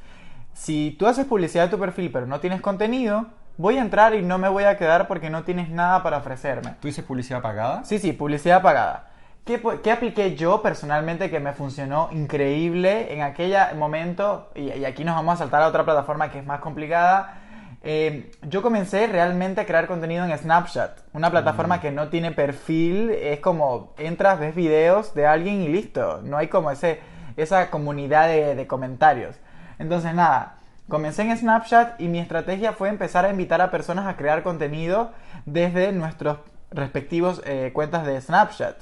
Si 0.55 0.95
tú 0.97 1.05
haces 1.05 1.25
publicidad 1.25 1.65
de 1.65 1.69
tu 1.69 1.77
perfil 1.77 2.09
pero 2.13 2.27
no 2.27 2.39
tienes 2.39 2.61
contenido, 2.61 3.25
voy 3.57 3.77
a 3.77 3.81
entrar 3.81 4.15
y 4.15 4.21
no 4.21 4.37
me 4.37 4.47
voy 4.47 4.63
a 4.63 4.77
quedar 4.77 5.05
porque 5.05 5.29
no 5.29 5.43
tienes 5.43 5.69
nada 5.69 6.01
para 6.01 6.17
ofrecerme. 6.17 6.75
¿Tú 6.79 6.87
dices 6.87 7.03
publicidad 7.03 7.41
pagada? 7.41 7.83
Sí, 7.83 7.99
sí, 7.99 8.13
publicidad 8.13 8.61
pagada. 8.61 9.09
¿Qué, 9.43 9.61
qué 9.83 9.91
apliqué 9.91 10.35
yo 10.37 10.61
personalmente 10.61 11.29
que 11.29 11.41
me 11.41 11.51
funcionó 11.51 12.07
increíble 12.13 13.13
en 13.13 13.21
aquel 13.21 13.53
momento? 13.75 14.49
Y, 14.55 14.71
y 14.71 14.85
aquí 14.85 15.03
nos 15.03 15.15
vamos 15.15 15.35
a 15.35 15.37
saltar 15.39 15.61
a 15.61 15.67
otra 15.67 15.83
plataforma 15.83 16.31
que 16.31 16.39
es 16.39 16.45
más 16.45 16.61
complicada. 16.61 17.41
Eh, 17.83 18.31
yo 18.43 18.61
comencé 18.61 19.07
realmente 19.07 19.59
a 19.59 19.65
crear 19.65 19.87
contenido 19.87 20.23
en 20.23 20.35
Snapchat, 20.35 21.01
una 21.13 21.29
plataforma 21.31 21.81
que 21.81 21.91
no 21.91 22.07
tiene 22.07 22.31
perfil, 22.31 23.11
es 23.11 23.41
como 23.41 23.93
entras, 23.97 24.39
ves 24.39 24.55
videos 24.55 25.13
de 25.13 25.27
alguien 25.27 25.61
y 25.61 25.67
listo, 25.67 26.21
no 26.23 26.37
hay 26.37 26.47
como 26.47 26.71
ese, 26.71 27.01
esa 27.35 27.69
comunidad 27.69 28.29
de, 28.29 28.55
de 28.55 28.67
comentarios. 28.67 29.35
Entonces 29.79 30.13
nada, 30.13 30.57
comencé 30.87 31.23
en 31.23 31.37
Snapchat 31.37 31.99
y 31.99 32.07
mi 32.07 32.19
estrategia 32.19 32.73
fue 32.73 32.89
empezar 32.89 33.25
a 33.25 33.29
invitar 33.29 33.61
a 33.61 33.71
personas 33.71 34.07
a 34.07 34.15
crear 34.15 34.43
contenido 34.43 35.11
desde 35.45 35.91
nuestros 35.91 36.37
respectivos 36.71 37.41
eh, 37.45 37.71
cuentas 37.73 38.05
de 38.05 38.19
Snapchat. 38.19 38.75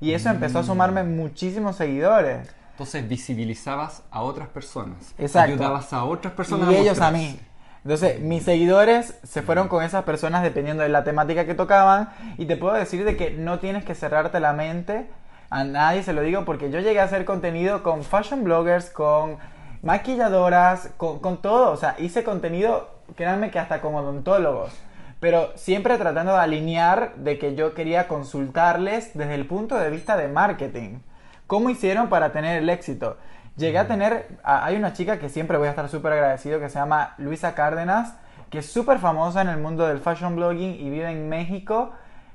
Y 0.00 0.14
eso 0.14 0.30
empezó 0.30 0.58
a 0.58 0.64
sumarme 0.64 1.04
muchísimos 1.04 1.76
seguidores. 1.76 2.48
Entonces 2.72 3.08
visibilizabas 3.08 4.02
a 4.10 4.22
otras 4.22 4.48
personas. 4.48 5.14
Exacto. 5.18 5.52
Ayudabas 5.52 5.92
a 5.92 6.04
otras 6.04 6.32
personas 6.32 6.72
y 6.72 6.76
ellos 6.76 7.00
a 7.00 7.10
mí. 7.10 7.38
Entonces, 7.84 8.20
mis 8.20 8.44
seguidores 8.44 9.18
se 9.24 9.42
fueron 9.42 9.66
con 9.66 9.82
esas 9.82 10.04
personas 10.04 10.42
dependiendo 10.42 10.84
de 10.84 10.88
la 10.88 11.02
temática 11.02 11.46
que 11.46 11.54
tocaban. 11.54 12.10
Y 12.38 12.46
te 12.46 12.56
puedo 12.56 12.74
decir 12.74 13.04
de 13.04 13.16
que 13.16 13.32
no 13.32 13.58
tienes 13.58 13.84
que 13.84 13.94
cerrarte 13.94 14.38
la 14.40 14.52
mente. 14.52 15.08
A 15.50 15.64
nadie 15.64 16.02
se 16.02 16.12
lo 16.12 16.22
digo 16.22 16.44
porque 16.44 16.70
yo 16.70 16.80
llegué 16.80 17.00
a 17.00 17.04
hacer 17.04 17.24
contenido 17.24 17.82
con 17.82 18.04
fashion 18.04 18.44
bloggers, 18.44 18.88
con 18.90 19.38
maquilladoras, 19.82 20.90
con, 20.96 21.18
con 21.18 21.42
todo. 21.42 21.72
O 21.72 21.76
sea, 21.76 21.96
hice 21.98 22.24
contenido, 22.24 22.88
créanme 23.16 23.50
que 23.50 23.58
hasta 23.58 23.80
con 23.80 23.94
odontólogos. 23.94 24.72
Pero 25.20 25.52
siempre 25.54 25.98
tratando 25.98 26.32
de 26.32 26.38
alinear 26.40 27.14
de 27.16 27.38
que 27.38 27.54
yo 27.54 27.74
quería 27.74 28.08
consultarles 28.08 29.16
desde 29.16 29.34
el 29.34 29.46
punto 29.46 29.76
de 29.76 29.90
vista 29.90 30.16
de 30.16 30.28
marketing. 30.28 30.98
¿Cómo 31.46 31.70
hicieron 31.70 32.08
para 32.08 32.32
tener 32.32 32.60
el 32.60 32.68
éxito? 32.70 33.16
Llegué 33.56 33.78
a 33.78 33.86
tener, 33.86 34.26
a- 34.42 34.64
hay 34.64 34.76
una 34.76 34.94
chica 34.94 35.18
que 35.18 35.28
siempre 35.28 35.58
voy 35.58 35.66
a 35.68 35.70
estar 35.70 35.88
súper 35.88 36.14
agradecido 36.14 36.58
que 36.58 36.68
se 36.70 36.78
llama 36.78 37.14
Luisa 37.18 37.54
Cárdenas, 37.54 38.14
que 38.50 38.58
es 38.58 38.72
súper 38.72 38.98
famosa 38.98 39.42
en 39.42 39.48
el 39.48 39.58
mundo 39.58 39.86
del 39.86 40.00
fashion 40.00 40.34
blogging 40.36 40.74
y 40.80 40.90
vive 40.90 41.10
en 41.10 41.28
México. 41.28 41.92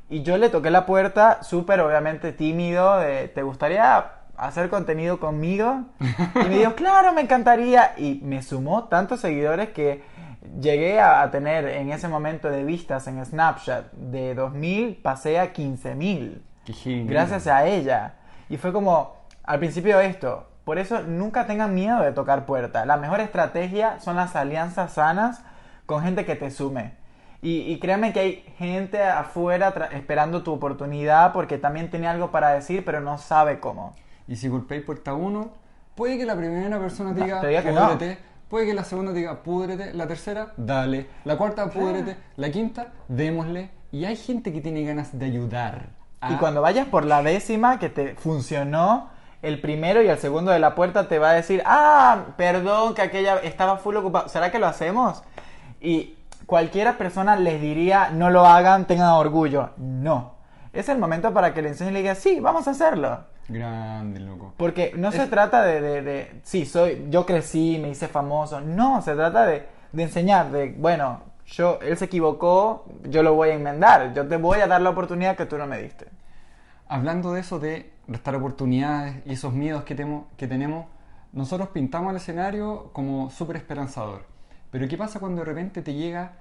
Y 0.10 0.24
yo 0.24 0.38
le 0.38 0.50
toqué 0.50 0.70
la 0.70 0.86
puerta, 0.86 1.44
súper 1.44 1.82
obviamente 1.82 2.32
tímido, 2.32 2.98
de, 3.00 3.28
¿te 3.28 3.42
gustaría 3.44 4.12
hacer 4.38 4.70
contenido 4.70 5.20
conmigo? 5.20 5.84
Y 6.00 6.50
me 6.50 6.58
dijo, 6.60 6.76
claro, 6.76 7.14
me 7.14 7.22
encantaría. 7.22 7.94
Y 7.98 8.20
me 8.24 8.42
sumó 8.44 8.86
tantos 8.86 9.20
seguidores 9.22 9.70
que 9.70 10.04
llegué 10.62 11.00
a, 11.00 11.22
a 11.22 11.32
tener 11.32 11.66
en 11.68 11.92
ese 11.92 12.08
momento 12.08 12.50
de 12.50 12.64
vistas 12.64 13.08
en 13.08 13.24
Snapchat 13.26 13.92
de 13.94 14.36
2.000, 14.36 15.02
pasé 15.02 15.40
a 15.40 15.54
15.000 15.54 16.42
Qué 16.66 16.74
genial. 16.74 17.08
gracias 17.08 17.48
a 17.48 17.66
ella. 17.66 18.14
Y 18.50 18.58
fue 18.58 18.72
como, 18.72 19.16
al 19.44 19.60
principio 19.60 20.00
esto, 20.00 20.48
por 20.64 20.78
eso 20.80 21.02
nunca 21.02 21.48
tengan 21.48 21.74
miedo 21.74 22.02
de 22.02 22.12
tocar 22.12 22.46
puerta. 22.46 22.86
La 22.86 22.98
mejor 22.98 23.20
estrategia 23.20 24.00
son 24.00 24.16
las 24.16 24.36
alianzas 24.36 24.94
sanas 24.94 25.42
con 25.86 26.04
gente 26.04 26.26
que 26.26 26.36
te 26.36 26.52
sume. 26.52 26.94
Y, 27.42 27.72
y 27.72 27.80
créanme 27.80 28.14
que 28.14 28.20
hay 28.20 28.34
gente 28.58 29.04
afuera 29.04 29.74
esperando 29.94 30.44
tu 30.44 30.52
oportunidad 30.54 31.34
porque 31.34 31.58
también 31.58 31.90
tiene 31.90 32.08
algo 32.08 32.32
para 32.32 32.50
decir, 32.50 32.84
pero 32.84 33.00
no 33.00 33.18
sabe 33.18 33.60
cómo. 33.60 33.96
Y 34.28 34.36
si 34.36 34.48
golpeáis 34.48 34.84
puerta 34.84 35.14
1, 35.14 35.52
puede 35.96 36.18
que 36.18 36.26
la 36.26 36.36
primera 36.36 36.80
persona 36.80 37.14
te 37.14 37.22
No, 37.22 37.26
diga, 37.42 37.62
no. 37.72 37.88
púdrete. 37.94 38.18
Puede 38.50 38.66
que 38.66 38.74
la 38.74 38.84
segunda 38.84 39.12
te 39.12 39.20
diga, 39.20 39.44
púdrete. 39.44 39.94
La 39.94 40.08
tercera, 40.08 40.54
dale. 40.58 41.08
La 41.26 41.38
cuarta, 41.38 41.70
púdrete. 41.70 42.16
La 42.38 42.50
quinta, 42.50 42.94
démosle. 43.08 43.72
Y 43.92 44.06
hay 44.06 44.16
gente 44.16 44.52
que 44.54 44.62
tiene 44.62 44.84
ganas 44.84 45.18
de 45.18 45.26
ayudar. 45.26 45.90
a- 46.22 46.32
Y 46.32 46.36
cuando 46.38 46.62
vayas 46.62 46.88
por 46.88 47.06
la 47.06 47.22
décima 47.22 47.78
que 47.78 47.90
te 47.90 48.16
funcionó, 48.16 49.10
el 49.44 49.62
primero 49.62 50.02
y 50.02 50.08
el 50.08 50.18
segundo 50.18 50.52
de 50.52 50.58
la 50.60 50.74
puerta 50.76 51.08
te 51.08 51.20
va 51.20 51.30
a 51.30 51.34
decir, 51.34 51.62
ah, 51.66 52.26
perdón, 52.38 52.96
que 52.96 53.04
aquella 53.04 53.38
estaba 53.38 53.78
full 53.78 53.96
ocupado. 53.98 54.28
¿Será 54.28 54.50
que 54.52 54.58
lo 54.60 54.66
hacemos? 54.68 55.24
Y 55.80 56.16
cualquiera 56.48 56.98
persona 56.98 57.36
les 57.36 57.62
diría, 57.62 58.10
no 58.10 58.30
lo 58.32 58.46
hagan, 58.48 58.86
tengan 58.88 59.12
orgullo. 59.12 59.70
No. 59.78 60.34
Es 60.74 60.90
el 60.90 60.98
momento 60.98 61.34
para 61.34 61.54
que 61.54 61.62
le 61.62 61.70
enseñen 61.70 61.92
y 61.92 61.98
le 61.98 62.00
diga, 62.02 62.16
sí, 62.16 62.40
vamos 62.40 62.68
a 62.68 62.72
hacerlo. 62.72 63.20
Grande, 63.48 64.20
loco. 64.20 64.54
Porque 64.58 64.94
no 64.98 65.12
se 65.12 65.28
trata 65.28 65.64
de, 65.64 65.80
de, 65.80 66.02
de, 66.02 66.42
sí, 66.44 66.66
soy, 66.66 67.06
yo 67.10 67.26
crecí, 67.26 67.80
me 67.82 67.90
hice 67.90 68.08
famoso. 68.08 68.60
No, 68.60 69.02
se 69.02 69.14
trata 69.16 69.46
de, 69.46 69.66
de 69.94 70.04
enseñar, 70.04 70.52
de, 70.52 70.76
bueno, 70.78 71.22
yo, 71.46 71.80
él 71.82 71.96
se 71.98 72.06
equivocó, 72.06 72.86
yo 73.04 73.24
lo 73.24 73.36
voy 73.36 73.50
a 73.50 73.54
enmendar. 73.54 74.14
Yo 74.14 74.28
te 74.28 74.36
voy 74.38 74.60
a 74.60 74.68
dar 74.68 74.82
la 74.82 74.90
oportunidad 74.90 75.38
que 75.38 75.46
tú 75.46 75.58
no 75.58 75.66
me 75.66 75.82
diste. 75.82 76.08
Hablando 76.90 77.32
de 77.34 77.40
eso 77.42 77.60
de 77.60 77.92
restar 78.08 78.36
oportunidades 78.36 79.16
y 79.26 79.34
esos 79.34 79.54
miedos 79.54 79.84
que, 79.84 79.96
temo- 79.96 80.26
que 80.36 80.48
tenemos, 80.48 80.86
nosotros 81.32 81.70
pintamos 81.70 82.12
el 82.12 82.18
escenario 82.18 82.90
como 82.92 83.30
súper 83.30 83.56
esperanzador. 83.58 84.26
Pero 84.72 84.88
¿qué 84.90 84.98
pasa 84.98 85.20
cuando 85.22 85.40
de 85.42 85.46
repente 85.46 85.82
te 85.82 85.94
llega 85.94 86.34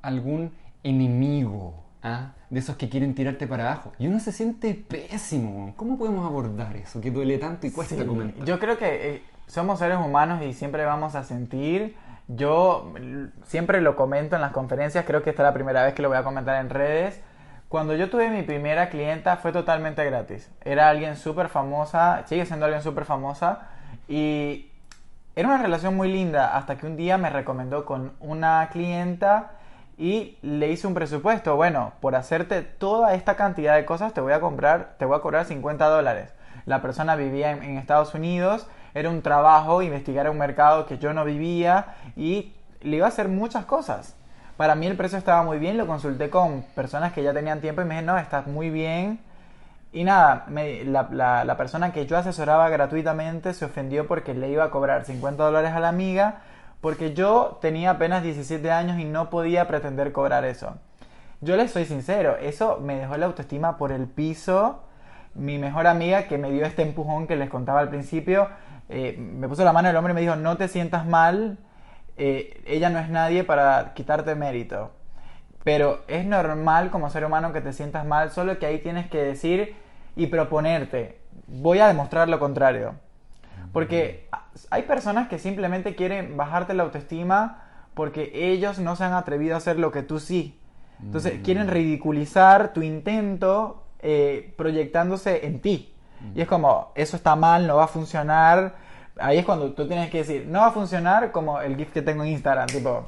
algún 0.00 0.52
enemigo? 0.82 1.74
Ah, 2.02 2.32
De 2.50 2.58
esos 2.60 2.76
que 2.76 2.88
quieren 2.88 3.14
tirarte 3.14 3.46
para 3.46 3.64
abajo. 3.72 3.92
Y 3.98 4.06
uno 4.08 4.18
se 4.20 4.32
siente 4.32 4.74
pésimo. 4.74 5.74
¿Cómo 5.76 5.98
podemos 5.98 6.26
abordar 6.26 6.76
eso 6.76 7.00
que 7.00 7.10
duele 7.10 7.38
tanto 7.38 7.66
y 7.66 7.70
cuesta 7.70 7.94
Sí, 7.96 8.04
comentar? 8.04 8.44
Yo 8.44 8.58
creo 8.58 8.78
que 8.78 9.14
eh, 9.16 9.22
somos 9.46 9.78
seres 9.78 9.98
humanos 9.98 10.42
y 10.42 10.52
siempre 10.52 10.84
vamos 10.84 11.14
a 11.14 11.24
sentir. 11.24 11.96
Yo 12.28 12.92
l- 12.96 13.28
siempre 13.44 13.80
lo 13.80 13.96
comento 13.96 14.36
en 14.36 14.42
las 14.42 14.52
conferencias, 14.52 15.04
creo 15.04 15.22
que 15.22 15.30
esta 15.30 15.42
es 15.42 15.48
la 15.48 15.54
primera 15.54 15.82
vez 15.84 15.94
que 15.94 16.02
lo 16.02 16.08
voy 16.08 16.18
a 16.18 16.22
comentar 16.24 16.60
en 16.60 16.70
redes. 16.70 17.20
Cuando 17.68 17.94
yo 17.94 18.10
tuve 18.10 18.30
mi 18.30 18.42
primera 18.42 18.88
clienta 18.88 19.36
fue 19.36 19.52
totalmente 19.52 20.04
gratis. 20.04 20.50
Era 20.64 20.88
alguien 20.88 21.16
súper 21.16 21.48
famosa, 21.48 22.24
sigue 22.26 22.44
siendo 22.46 22.66
alguien 22.66 22.82
súper 22.82 23.04
famosa 23.04 23.68
y 24.08 24.72
era 25.36 25.46
una 25.48 25.58
relación 25.62 25.96
muy 25.96 26.10
linda 26.10 26.56
hasta 26.56 26.76
que 26.76 26.86
un 26.86 26.96
día 26.96 27.16
me 27.16 27.30
recomendó 27.30 27.84
con 27.84 28.12
una 28.18 28.68
clienta 28.72 29.52
y 30.00 30.38
le 30.40 30.68
hice 30.70 30.86
un 30.86 30.94
presupuesto. 30.94 31.56
Bueno, 31.56 31.92
por 32.00 32.16
hacerte 32.16 32.62
toda 32.62 33.12
esta 33.12 33.36
cantidad 33.36 33.74
de 33.76 33.84
cosas 33.84 34.14
te 34.14 34.22
voy 34.22 34.32
a 34.32 34.40
comprar, 34.40 34.94
te 34.98 35.04
voy 35.04 35.18
a 35.18 35.20
cobrar 35.20 35.44
50 35.44 35.86
dólares. 35.88 36.32
La 36.64 36.80
persona 36.80 37.16
vivía 37.16 37.50
en, 37.50 37.76
Estados 37.76 38.14
Unidos, 38.14 38.66
era 38.94 39.10
un 39.10 39.20
trabajo, 39.20 39.82
investigar 39.82 40.28
un 40.30 40.38
mercado 40.38 40.86
que 40.86 40.96
yo 40.96 41.12
no 41.12 41.26
vivía 41.26 41.84
y 42.16 42.54
le 42.80 42.96
iba 42.96 43.04
a 43.04 43.10
hacer 43.10 43.28
muchas 43.28 43.66
cosas. 43.66 44.16
Para 44.56 44.74
mí 44.74 44.86
el 44.86 44.96
precio 44.96 45.18
estaba 45.18 45.42
muy 45.42 45.58
bien, 45.58 45.76
lo 45.76 45.86
consulté 45.86 46.30
con 46.30 46.62
personas 46.74 47.12
que 47.12 47.22
ya 47.22 47.34
tenían 47.34 47.60
tiempo 47.60 47.82
y 47.82 47.84
me 47.84 47.96
dijeron, 47.96 48.14
no, 48.16 48.18
estás 48.18 48.46
muy 48.46 48.70
bien. 48.70 49.20
Y 49.92 50.04
nada, 50.04 50.44
me- 50.48 50.82
la, 50.84 51.08
la- 51.10 51.44
la 51.44 51.56
persona 51.58 51.92
que 51.92 52.06
yo 52.06 52.16
asesoraba 52.16 52.70
gratuitamente 52.70 53.52
se 53.52 53.66
ofendió 53.66 54.06
porque 54.06 54.32
le 54.32 54.48
iba 54.48 54.64
a 54.64 54.70
cobrar 54.70 55.04
50 55.04 55.42
dólares 55.44 55.72
a 55.72 55.80
la 55.80 55.88
amiga 55.88 56.36
porque 56.80 57.14
yo 57.14 57.58
tenía 57.60 57.90
apenas 57.90 58.22
17 58.22 58.70
años 58.70 58.98
y 58.98 59.04
no 59.04 59.30
podía 59.30 59.68
pretender 59.68 60.12
cobrar 60.12 60.44
eso. 60.44 60.76
Yo 61.40 61.56
les 61.56 61.70
soy 61.70 61.84
sincero, 61.84 62.36
eso 62.36 62.78
me 62.80 62.96
dejó 62.96 63.16
la 63.16 63.26
autoestima 63.26 63.76
por 63.76 63.92
el 63.92 64.06
piso. 64.06 64.82
Mi 65.34 65.58
mejor 65.58 65.86
amiga 65.86 66.26
que 66.26 66.38
me 66.38 66.50
dio 66.50 66.66
este 66.66 66.82
empujón 66.82 67.26
que 67.26 67.36
les 67.36 67.48
contaba 67.48 67.80
al 67.80 67.88
principio, 67.88 68.48
eh, 68.88 69.16
me 69.18 69.48
puso 69.48 69.64
la 69.64 69.72
mano 69.72 69.88
en 69.88 69.92
el 69.92 69.96
hombro 69.96 70.12
y 70.12 70.14
me 70.14 70.20
dijo, 70.20 70.36
no 70.36 70.56
te 70.56 70.68
sientas 70.68 71.06
mal, 71.06 71.58
eh, 72.16 72.62
ella 72.66 72.90
no 72.90 72.98
es 72.98 73.08
nadie 73.08 73.44
para 73.44 73.94
quitarte 73.94 74.34
mérito. 74.34 74.90
Pero 75.64 76.00
es 76.08 76.24
normal 76.26 76.90
como 76.90 77.10
ser 77.10 77.24
humano 77.24 77.52
que 77.52 77.60
te 77.60 77.72
sientas 77.72 78.04
mal, 78.04 78.30
solo 78.30 78.58
que 78.58 78.66
ahí 78.66 78.78
tienes 78.78 79.08
que 79.08 79.22
decir 79.22 79.76
y 80.16 80.26
proponerte, 80.26 81.20
voy 81.46 81.78
a 81.78 81.86
demostrar 81.86 82.28
lo 82.28 82.38
contrario. 82.38 82.94
Porque 83.72 84.28
hay 84.70 84.82
personas 84.82 85.28
que 85.28 85.38
simplemente 85.38 85.94
quieren 85.94 86.36
bajarte 86.36 86.74
la 86.74 86.82
autoestima 86.84 87.64
porque 87.94 88.30
ellos 88.34 88.78
no 88.78 88.96
se 88.96 89.04
han 89.04 89.12
atrevido 89.12 89.54
a 89.54 89.58
hacer 89.58 89.78
lo 89.78 89.90
que 89.92 90.02
tú 90.02 90.20
sí. 90.20 90.58
Entonces 91.02 91.40
quieren 91.42 91.68
ridiculizar 91.68 92.72
tu 92.72 92.82
intento 92.82 93.84
eh, 94.00 94.52
proyectándose 94.56 95.46
en 95.46 95.60
ti. 95.60 95.94
Y 96.34 96.42
es 96.42 96.48
como, 96.48 96.92
eso 96.94 97.16
está 97.16 97.34
mal, 97.36 97.66
no 97.66 97.76
va 97.76 97.84
a 97.84 97.88
funcionar. 97.88 98.74
Ahí 99.18 99.38
es 99.38 99.44
cuando 99.46 99.72
tú 99.72 99.88
tienes 99.88 100.10
que 100.10 100.18
decir, 100.18 100.46
no 100.46 100.60
va 100.60 100.66
a 100.66 100.72
funcionar 100.72 101.32
como 101.32 101.60
el 101.60 101.76
GIF 101.76 101.92
que 101.92 102.02
tengo 102.02 102.22
en 102.24 102.30
Instagram, 102.30 102.66
tipo, 102.66 103.04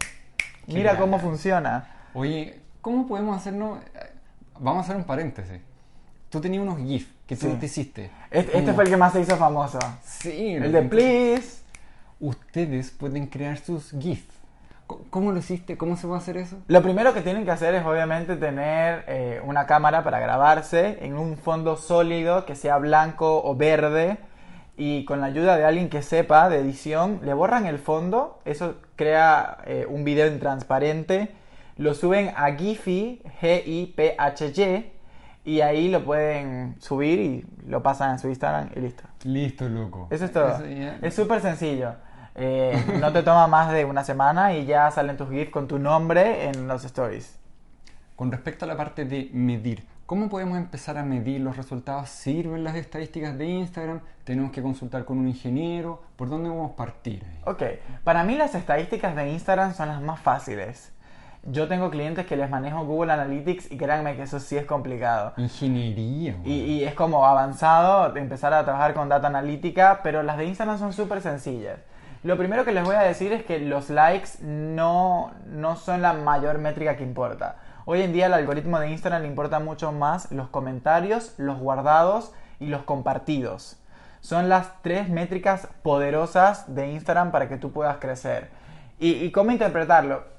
Qué 0.66 0.72
mira 0.74 0.96
cómo 0.96 1.18
funciona. 1.18 1.88
Oye, 2.14 2.60
¿cómo 2.80 3.06
podemos 3.06 3.36
hacernos... 3.36 3.78
Vamos 4.58 4.78
a 4.78 4.84
hacer 4.84 4.96
un 4.96 5.04
paréntesis. 5.04 5.60
Tú 6.30 6.40
tenías 6.40 6.62
unos 6.62 6.78
GIF 6.78 7.10
que 7.26 7.36
tú 7.36 7.46
Sí. 7.50 7.56
te 7.60 7.66
hiciste. 7.66 8.10
Este, 8.32 8.58
este 8.58 8.72
fue 8.72 8.84
el 8.84 8.90
que 8.90 8.96
más 8.96 9.12
se 9.12 9.20
hizo 9.20 9.36
famoso. 9.36 9.78
Sí, 10.02 10.54
El 10.54 10.72
de 10.72 10.82
Please. 10.82 11.62
Ustedes 12.20 12.90
pueden 12.90 13.26
crear 13.26 13.58
sus 13.58 13.90
GIF. 13.98 14.24
Co- 14.86 15.04
¿Cómo 15.10 15.32
lo 15.32 15.38
hiciste? 15.38 15.76
¿Cómo 15.76 15.96
se 15.96 16.06
va 16.06 16.16
a 16.16 16.18
hacer 16.18 16.36
eso? 16.36 16.56
Lo 16.68 16.82
primero 16.82 17.12
que 17.14 17.20
tienen 17.20 17.44
que 17.44 17.50
hacer 17.50 17.74
es 17.74 17.84
obviamente 17.84 18.36
tener 18.36 19.04
eh, 19.08 19.40
una 19.44 19.66
cámara 19.66 20.04
para 20.04 20.20
grabarse 20.20 20.98
en 21.04 21.16
un 21.16 21.36
fondo 21.36 21.76
sólido 21.76 22.46
que 22.46 22.54
sea 22.54 22.78
blanco 22.78 23.42
o 23.44 23.54
verde 23.56 24.18
y 24.76 25.04
con 25.04 25.20
la 25.20 25.26
ayuda 25.26 25.56
de 25.56 25.64
alguien 25.64 25.88
que 25.90 26.00
sepa 26.02 26.48
de 26.48 26.58
edición 26.60 27.20
le 27.24 27.34
borran 27.34 27.66
el 27.66 27.78
fondo, 27.78 28.40
eso 28.44 28.76
crea 28.96 29.58
eh, 29.66 29.86
un 29.88 30.04
video 30.04 30.26
en 30.26 30.38
transparente, 30.40 31.30
lo 31.76 31.94
suben 31.94 32.32
a 32.36 32.52
Giphy, 32.54 33.20
G-I-P-H-Y 33.40 34.91
y 35.44 35.60
ahí 35.60 35.90
lo 35.90 36.04
pueden 36.04 36.76
subir 36.80 37.18
y 37.20 37.46
lo 37.68 37.82
pasan 37.82 38.12
en 38.12 38.18
su 38.18 38.28
Instagram 38.28 38.70
y 38.76 38.80
listo. 38.80 39.04
Listo, 39.24 39.68
loco. 39.68 40.06
Eso 40.10 40.24
es 40.24 40.32
todo. 40.32 40.48
Eso 40.56 40.66
ya- 40.66 40.98
Es 41.02 41.14
súper 41.14 41.40
sencillo. 41.40 41.94
Eh, 42.34 42.82
no 43.00 43.12
te 43.12 43.22
toma 43.22 43.46
más 43.46 43.72
de 43.72 43.84
una 43.84 44.04
semana 44.04 44.54
y 44.54 44.64
ya 44.66 44.90
salen 44.90 45.16
tus 45.16 45.28
GIFs 45.30 45.50
con 45.50 45.68
tu 45.68 45.78
nombre 45.78 46.48
en 46.48 46.66
los 46.68 46.84
stories. 46.84 47.38
Con 48.16 48.30
respecto 48.30 48.64
a 48.64 48.68
la 48.68 48.76
parte 48.76 49.04
de 49.04 49.28
medir, 49.32 49.84
¿cómo 50.06 50.28
podemos 50.28 50.56
empezar 50.56 50.96
a 50.96 51.02
medir 51.02 51.40
los 51.40 51.56
resultados? 51.56 52.08
¿Sirven 52.08 52.62
las 52.64 52.76
estadísticas 52.76 53.36
de 53.36 53.46
Instagram? 53.46 54.00
¿Tenemos 54.24 54.52
que 54.52 54.62
consultar 54.62 55.04
con 55.04 55.18
un 55.18 55.28
ingeniero? 55.28 56.02
¿Por 56.16 56.28
dónde 56.30 56.48
vamos 56.48 56.70
a 56.72 56.76
partir? 56.76 57.22
Ok, 57.44 57.62
para 58.04 58.22
mí 58.22 58.36
las 58.36 58.54
estadísticas 58.54 59.16
de 59.16 59.30
Instagram 59.32 59.74
son 59.74 59.88
las 59.88 60.00
más 60.00 60.20
fáciles. 60.20 60.92
Yo 61.44 61.66
tengo 61.66 61.90
clientes 61.90 62.24
que 62.24 62.36
les 62.36 62.48
manejo 62.48 62.84
Google 62.84 63.12
Analytics 63.12 63.72
y 63.72 63.76
créanme 63.76 64.14
que 64.14 64.22
eso 64.22 64.38
sí 64.38 64.56
es 64.56 64.64
complicado. 64.64 65.32
Ingeniería. 65.36 66.36
Y, 66.44 66.84
es 66.84 66.94
como 66.94 67.26
avanzado 67.26 68.16
empezar 68.16 68.54
a 68.54 68.62
trabajar 68.62 68.94
con 68.94 69.08
data 69.08 69.26
analítica, 69.26 70.00
pero 70.04 70.22
las 70.22 70.36
de 70.38 70.44
Instagram 70.44 70.78
son 70.78 70.92
súper 70.92 71.20
sencillas. 71.20 71.80
Lo 72.22 72.38
primero 72.38 72.64
que 72.64 72.70
les 72.70 72.84
voy 72.84 72.94
a 72.94 73.00
decir 73.00 73.32
es 73.32 73.42
que 73.42 73.58
los 73.58 73.90
likes 73.90 74.38
no, 74.40 75.32
no 75.46 75.74
son 75.74 76.00
la 76.00 76.12
mayor 76.12 76.58
métrica 76.58 76.96
que 76.96 77.02
importa. 77.02 77.56
Hoy 77.86 78.02
en 78.02 78.12
día 78.12 78.26
el 78.26 78.34
algoritmo 78.34 78.78
de 78.78 78.90
Instagram 78.90 79.22
le 79.22 79.28
importa 79.28 79.58
mucho 79.58 79.90
más 79.90 80.30
los 80.30 80.48
comentarios, 80.48 81.34
los 81.38 81.58
guardados 81.58 82.32
y 82.60 82.66
los 82.66 82.84
compartidos. 82.84 83.78
Son 84.20 84.48
las 84.48 84.80
tres 84.82 85.08
métricas 85.08 85.66
poderosas 85.82 86.72
de 86.72 86.92
Instagram 86.92 87.32
para 87.32 87.48
que 87.48 87.56
tú 87.56 87.72
puedas 87.72 87.96
crecer. 87.96 88.50
¿Y, 89.00 89.14
y 89.14 89.32
cómo 89.32 89.50
interpretarlo? 89.50 90.30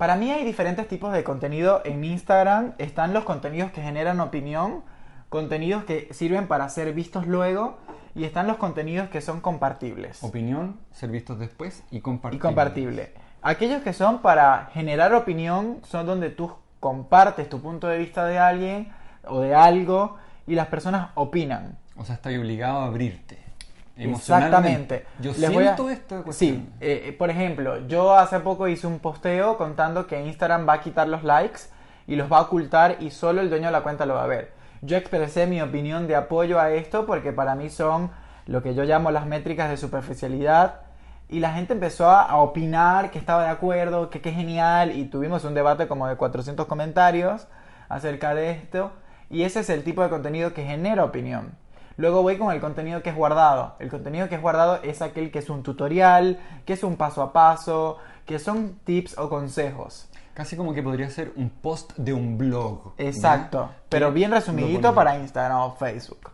Para 0.00 0.16
mí 0.16 0.30
hay 0.30 0.46
diferentes 0.46 0.88
tipos 0.88 1.12
de 1.12 1.22
contenido 1.24 1.82
en 1.84 2.02
Instagram. 2.02 2.72
Están 2.78 3.12
los 3.12 3.24
contenidos 3.24 3.70
que 3.70 3.82
generan 3.82 4.18
opinión, 4.20 4.82
contenidos 5.28 5.84
que 5.84 6.08
sirven 6.14 6.48
para 6.48 6.66
ser 6.70 6.94
vistos 6.94 7.26
luego 7.26 7.76
y 8.14 8.24
están 8.24 8.46
los 8.46 8.56
contenidos 8.56 9.10
que 9.10 9.20
son 9.20 9.42
compartibles 9.42 10.24
Opinión, 10.24 10.80
ser 10.90 11.10
vistos 11.10 11.38
después 11.38 11.84
y 11.90 12.00
compartir. 12.00 12.38
y 12.38 12.40
compartible. 12.40 13.12
Aquellos 13.42 13.82
que 13.82 13.92
son 13.92 14.22
para 14.22 14.70
generar 14.72 15.12
opinión 15.12 15.80
son 15.84 16.06
donde 16.06 16.30
tú 16.30 16.50
compartes 16.80 17.50
tu 17.50 17.60
punto 17.60 17.86
de 17.86 17.98
vista 17.98 18.24
de 18.24 18.38
alguien 18.38 18.90
o 19.26 19.40
de 19.40 19.54
algo 19.54 20.16
y 20.46 20.54
las 20.54 20.68
personas 20.68 21.10
opinan. 21.14 21.76
O 21.98 22.06
sea, 22.06 22.14
estás 22.14 22.34
obligado 22.38 22.78
a 22.78 22.86
abrirte. 22.86 23.49
Exactamente. 23.96 25.06
Yo 25.20 25.32
Les 25.36 25.52
voy 25.52 25.64
a- 25.64 25.74
siento 25.76 25.90
esta 25.90 26.22
cuestión. 26.22 26.56
Sí, 26.56 26.68
eh, 26.80 27.04
eh, 27.08 27.12
por 27.12 27.30
ejemplo, 27.30 27.86
yo 27.86 28.14
hace 28.14 28.40
poco 28.40 28.68
hice 28.68 28.86
un 28.86 28.98
posteo 28.98 29.56
contando 29.58 30.06
que 30.06 30.20
Instagram 30.24 30.68
va 30.68 30.74
a 30.74 30.80
quitar 30.80 31.08
los 31.08 31.22
likes 31.24 31.60
y 32.06 32.16
los 32.16 32.30
va 32.32 32.38
a 32.38 32.42
ocultar 32.42 32.96
y 33.00 33.10
solo 33.10 33.40
el 33.40 33.50
dueño 33.50 33.66
de 33.66 33.72
la 33.72 33.82
cuenta 33.82 34.06
lo 34.06 34.14
va 34.14 34.24
a 34.24 34.26
ver. 34.26 34.52
Yo 34.82 34.96
expresé 34.96 35.46
mi 35.46 35.60
opinión 35.60 36.06
de 36.06 36.16
apoyo 36.16 36.58
a 36.58 36.70
esto 36.70 37.04
porque 37.06 37.32
para 37.32 37.54
mí 37.54 37.68
son 37.68 38.10
lo 38.46 38.62
que 38.62 38.74
yo 38.74 38.84
llamo 38.84 39.10
las 39.10 39.26
métricas 39.26 39.68
de 39.68 39.76
superficialidad 39.76 40.80
y 41.28 41.40
la 41.40 41.52
gente 41.52 41.74
empezó 41.74 42.08
a, 42.10 42.22
a 42.22 42.38
opinar 42.38 43.10
que 43.10 43.18
estaba 43.18 43.44
de 43.44 43.50
acuerdo, 43.50 44.10
que 44.10 44.20
qué 44.20 44.32
genial 44.32 44.96
y 44.96 45.04
tuvimos 45.04 45.44
un 45.44 45.54
debate 45.54 45.86
como 45.86 46.06
de 46.08 46.16
400 46.16 46.66
comentarios 46.66 47.46
acerca 47.88 48.34
de 48.34 48.50
esto 48.52 48.92
y 49.28 49.42
ese 49.42 49.60
es 49.60 49.70
el 49.70 49.84
tipo 49.84 50.02
de 50.02 50.08
contenido 50.08 50.54
que 50.54 50.64
genera 50.64 51.04
opinión. 51.04 51.52
Luego 51.96 52.22
voy 52.22 52.38
con 52.38 52.52
el 52.52 52.60
contenido 52.60 53.02
que 53.02 53.10
es 53.10 53.16
guardado. 53.16 53.74
El 53.78 53.90
contenido 53.90 54.28
que 54.28 54.36
es 54.36 54.40
guardado 54.40 54.80
es 54.82 55.02
aquel 55.02 55.30
que 55.30 55.40
es 55.40 55.50
un 55.50 55.62
tutorial, 55.62 56.38
que 56.64 56.72
es 56.72 56.82
un 56.82 56.96
paso 56.96 57.22
a 57.22 57.32
paso, 57.32 57.98
que 58.26 58.38
son 58.38 58.78
tips 58.84 59.18
o 59.18 59.28
consejos. 59.28 60.08
Casi 60.34 60.56
como 60.56 60.72
que 60.72 60.82
podría 60.82 61.10
ser 61.10 61.32
un 61.36 61.50
post 61.50 61.92
de 61.96 62.12
un 62.12 62.38
blog. 62.38 62.94
Exacto, 62.96 63.70
pero 63.88 64.12
bien 64.12 64.30
resumidito 64.30 64.94
para 64.94 65.18
Instagram 65.18 65.58
o 65.58 65.74
Facebook. 65.74 66.30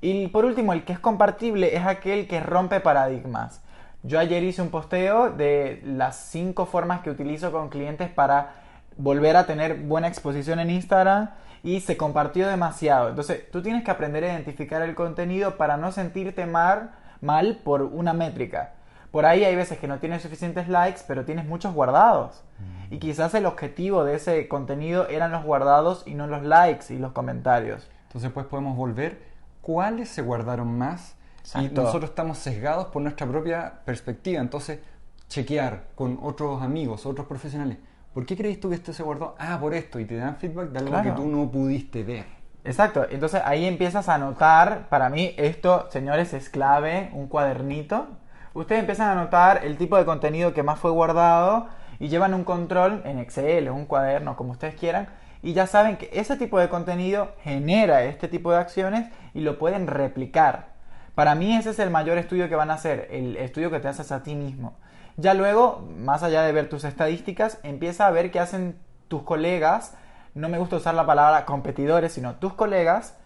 Y 0.00 0.28
por 0.28 0.44
último, 0.44 0.72
el 0.72 0.84
que 0.84 0.92
es 0.92 0.98
compartible 0.98 1.74
es 1.74 1.86
aquel 1.86 2.28
que 2.28 2.40
rompe 2.40 2.80
paradigmas. 2.80 3.62
Yo 4.02 4.18
ayer 4.18 4.42
hice 4.44 4.62
un 4.62 4.68
posteo 4.68 5.30
de 5.30 5.80
las 5.84 6.16
cinco 6.16 6.66
formas 6.66 7.00
que 7.00 7.10
utilizo 7.10 7.50
con 7.50 7.70
clientes 7.70 8.10
para 8.10 8.52
volver 8.96 9.36
a 9.36 9.46
tener 9.46 9.76
buena 9.80 10.08
exposición 10.08 10.60
en 10.60 10.70
Instagram 10.70 11.30
y 11.62 11.80
se 11.80 11.96
compartió 11.96 12.48
demasiado. 12.48 13.08
Entonces, 13.08 13.50
tú 13.50 13.62
tienes 13.62 13.84
que 13.84 13.90
aprender 13.90 14.24
a 14.24 14.32
identificar 14.32 14.82
el 14.82 14.94
contenido 14.94 15.56
para 15.56 15.76
no 15.76 15.92
sentirte 15.92 16.46
mal, 16.46 16.92
mal 17.20 17.60
por 17.64 17.82
una 17.82 18.12
métrica. 18.12 18.72
Por 19.10 19.24
ahí 19.24 19.44
hay 19.44 19.56
veces 19.56 19.78
que 19.78 19.88
no 19.88 19.98
tienes 19.98 20.22
suficientes 20.22 20.68
likes, 20.68 21.00
pero 21.06 21.24
tienes 21.24 21.46
muchos 21.46 21.72
guardados. 21.72 22.42
Y 22.90 22.98
quizás 22.98 23.34
el 23.34 23.46
objetivo 23.46 24.04
de 24.04 24.16
ese 24.16 24.46
contenido 24.46 25.08
eran 25.08 25.32
los 25.32 25.42
guardados 25.42 26.02
y 26.06 26.14
no 26.14 26.26
los 26.26 26.42
likes 26.42 26.92
y 26.92 26.98
los 26.98 27.12
comentarios. 27.12 27.88
Entonces 28.08 28.30
pues 28.30 28.46
podemos 28.46 28.76
volver 28.76 29.22
cuáles 29.60 30.08
se 30.08 30.22
guardaron 30.22 30.76
más 30.78 31.16
y 31.38 31.64
Exacto. 31.66 31.82
nosotros 31.82 32.10
estamos 32.10 32.38
sesgados 32.38 32.86
por 32.86 33.02
nuestra 33.02 33.26
propia 33.26 33.80
perspectiva. 33.84 34.40
Entonces, 34.40 34.80
chequear 35.28 35.88
con 35.94 36.18
otros 36.22 36.62
amigos, 36.62 37.06
otros 37.06 37.26
profesionales. 37.26 37.78
¿Por 38.16 38.24
qué 38.24 38.34
crees 38.34 38.58
tú 38.58 38.70
que 38.70 38.76
esto 38.76 38.94
se 38.94 39.02
guardó? 39.02 39.34
Ah, 39.38 39.58
por 39.60 39.74
esto. 39.74 40.00
Y 40.00 40.06
te 40.06 40.16
dan 40.16 40.36
feedback 40.36 40.70
de 40.70 40.78
algo 40.78 40.90
Claro. 40.90 41.04
que 41.10 41.20
tú 41.20 41.26
no 41.28 41.50
pudiste 41.50 42.02
ver. 42.02 42.24
Exacto, 42.64 43.04
entonces 43.10 43.42
ahí 43.44 43.66
empiezas 43.66 44.08
a 44.08 44.14
anotar, 44.14 44.88
para 44.88 45.10
mí 45.10 45.34
esto, 45.36 45.86
señores, 45.90 46.32
es 46.32 46.48
clave, 46.48 47.10
un 47.12 47.26
cuadernito. 47.26 48.06
Ustedes 48.54 48.80
empiezan 48.80 49.08
a 49.08 49.20
anotar 49.20 49.66
el 49.66 49.76
tipo 49.76 49.98
de 49.98 50.06
contenido 50.06 50.54
que 50.54 50.62
más 50.62 50.78
fue 50.78 50.92
guardado 50.92 51.66
y 51.98 52.08
llevan 52.08 52.32
un 52.32 52.44
control 52.44 53.02
en 53.04 53.18
Excel, 53.18 53.68
un 53.68 53.84
cuaderno, 53.84 54.34
como 54.34 54.52
ustedes 54.52 54.76
quieran, 54.76 55.08
y 55.42 55.52
ya 55.52 55.66
saben 55.66 55.98
que 55.98 56.08
ese 56.14 56.38
tipo 56.38 56.58
de 56.58 56.70
contenido 56.70 57.32
genera 57.42 58.04
este 58.04 58.28
tipo 58.28 58.50
de 58.50 58.56
acciones 58.56 59.12
y 59.34 59.42
lo 59.42 59.58
pueden 59.58 59.88
replicar. 59.88 60.68
Para 61.14 61.34
mí 61.34 61.54
ese 61.54 61.68
es 61.68 61.78
el 61.80 61.90
mayor 61.90 62.16
estudio 62.16 62.48
que 62.48 62.56
van 62.56 62.70
a 62.70 62.74
hacer, 62.76 63.08
el 63.10 63.36
estudio 63.36 63.70
que 63.70 63.78
te 63.78 63.88
haces 63.88 64.10
a 64.10 64.22
ti 64.22 64.34
mismo. 64.34 64.74
Ya 65.16 65.32
luego, 65.32 65.82
más 65.96 66.22
allá 66.22 66.42
de 66.42 66.52
ver 66.52 66.68
tus 66.68 66.84
estadísticas, 66.84 67.58
empieza 67.62 68.06
a 68.06 68.10
ver 68.10 68.30
qué 68.30 68.38
hacen 68.38 68.78
tus 69.08 69.22
colegas, 69.22 69.96
no 70.34 70.50
me 70.50 70.58
gusta 70.58 70.76
usar 70.76 70.94
la 70.94 71.06
palabra 71.06 71.46
competidores, 71.46 72.12
sino 72.12 72.34
tus 72.34 72.52
colegas, 72.52 73.16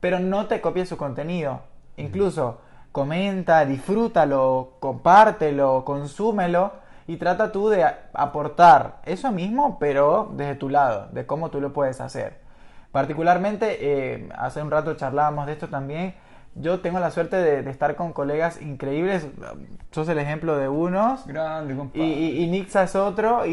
pero 0.00 0.18
no 0.18 0.46
te 0.46 0.62
copies 0.62 0.88
su 0.88 0.96
contenido. 0.96 1.60
Incluso 1.98 2.60
comenta, 2.92 3.66
disfrútalo, 3.66 4.76
compártelo, 4.80 5.84
consúmelo 5.84 6.72
y 7.06 7.16
trata 7.18 7.52
tú 7.52 7.68
de 7.68 7.84
aportar 8.14 9.00
eso 9.04 9.30
mismo, 9.30 9.78
pero 9.78 10.30
desde 10.32 10.54
tu 10.54 10.70
lado, 10.70 11.08
de 11.12 11.26
cómo 11.26 11.50
tú 11.50 11.60
lo 11.60 11.74
puedes 11.74 12.00
hacer. 12.00 12.40
Particularmente, 12.92 13.78
eh, 13.80 14.28
hace 14.38 14.62
un 14.62 14.70
rato 14.70 14.94
charlábamos 14.94 15.46
de 15.46 15.52
esto 15.52 15.68
también. 15.68 16.14
Yo 16.56 16.80
tengo 16.80 17.00
la 17.00 17.10
suerte 17.10 17.36
de, 17.36 17.62
de 17.62 17.70
estar 17.70 17.96
con 17.96 18.12
colegas 18.12 18.62
increíbles. 18.62 19.26
Sos 19.90 20.08
el 20.08 20.18
ejemplo 20.18 20.56
de 20.56 20.68
unos. 20.68 21.26
Grande, 21.26 21.74
Y, 21.74 21.76
compadre. 21.76 22.06
y, 22.06 22.42
y 22.44 22.46
Nixa 22.46 22.84
es 22.84 22.94
otro. 22.94 23.44
Y, 23.46 23.52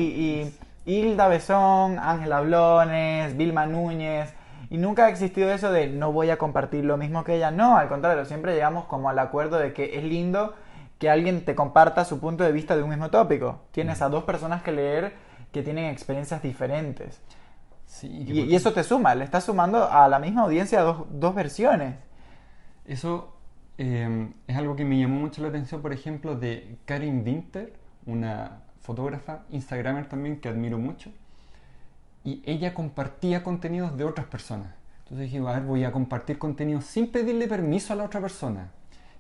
y 0.85 0.91
Hilda 0.91 1.27
Besón, 1.27 1.97
Ángela 1.99 2.41
Blones, 2.41 3.35
Vilma 3.37 3.65
Núñez. 3.65 4.33
Y 4.69 4.77
nunca 4.77 5.05
ha 5.05 5.09
existido 5.09 5.51
eso 5.51 5.71
de 5.71 5.87
no 5.87 6.11
voy 6.11 6.29
a 6.29 6.37
compartir 6.37 6.85
lo 6.85 6.95
mismo 6.97 7.23
que 7.23 7.35
ella. 7.35 7.51
No, 7.51 7.77
al 7.77 7.89
contrario, 7.89 8.23
siempre 8.25 8.53
llegamos 8.53 8.85
como 8.85 9.09
al 9.09 9.19
acuerdo 9.19 9.57
de 9.57 9.73
que 9.73 9.97
es 9.97 10.03
lindo 10.03 10.53
que 10.97 11.09
alguien 11.09 11.43
te 11.43 11.55
comparta 11.55 12.05
su 12.05 12.19
punto 12.19 12.43
de 12.43 12.51
vista 12.51 12.75
de 12.75 12.83
un 12.83 12.89
mismo 12.89 13.09
tópico. 13.09 13.61
Tienes 13.71 14.01
a 14.03 14.09
dos 14.09 14.23
personas 14.23 14.61
que 14.61 14.71
leer 14.71 15.13
que 15.51 15.63
tienen 15.63 15.85
experiencias 15.85 16.41
diferentes. 16.43 17.19
Sí, 17.85 18.07
Y, 18.27 18.41
y 18.41 18.55
eso 18.55 18.71
te 18.71 18.83
suma, 18.83 19.15
le 19.15 19.25
estás 19.25 19.43
sumando 19.43 19.91
a 19.91 20.07
la 20.07 20.19
misma 20.19 20.43
audiencia 20.43 20.81
dos, 20.81 21.05
dos 21.09 21.35
versiones. 21.35 21.95
Eso 22.91 23.33
eh, 23.77 24.27
es 24.47 24.57
algo 24.57 24.75
que 24.75 24.83
me 24.83 24.99
llamó 24.99 25.21
mucho 25.21 25.41
la 25.41 25.47
atención, 25.47 25.81
por 25.81 25.93
ejemplo, 25.93 26.35
de 26.35 26.75
Karin 26.83 27.23
Winter, 27.25 27.71
una 28.05 28.63
fotógrafa, 28.81 29.43
Instagramer 29.49 30.09
también, 30.09 30.41
que 30.41 30.49
admiro 30.49 30.77
mucho. 30.77 31.09
Y 32.25 32.43
ella 32.45 32.73
compartía 32.73 33.43
contenidos 33.43 33.95
de 33.95 34.03
otras 34.03 34.27
personas. 34.27 34.73
Entonces 35.03 35.31
dije, 35.31 35.37
a 35.37 35.53
ver, 35.53 35.61
voy 35.61 35.85
a 35.85 35.93
compartir 35.93 36.37
contenido 36.37 36.81
sin 36.81 37.07
pedirle 37.09 37.47
permiso 37.47 37.93
a 37.93 37.95
la 37.95 38.03
otra 38.03 38.19
persona. 38.19 38.71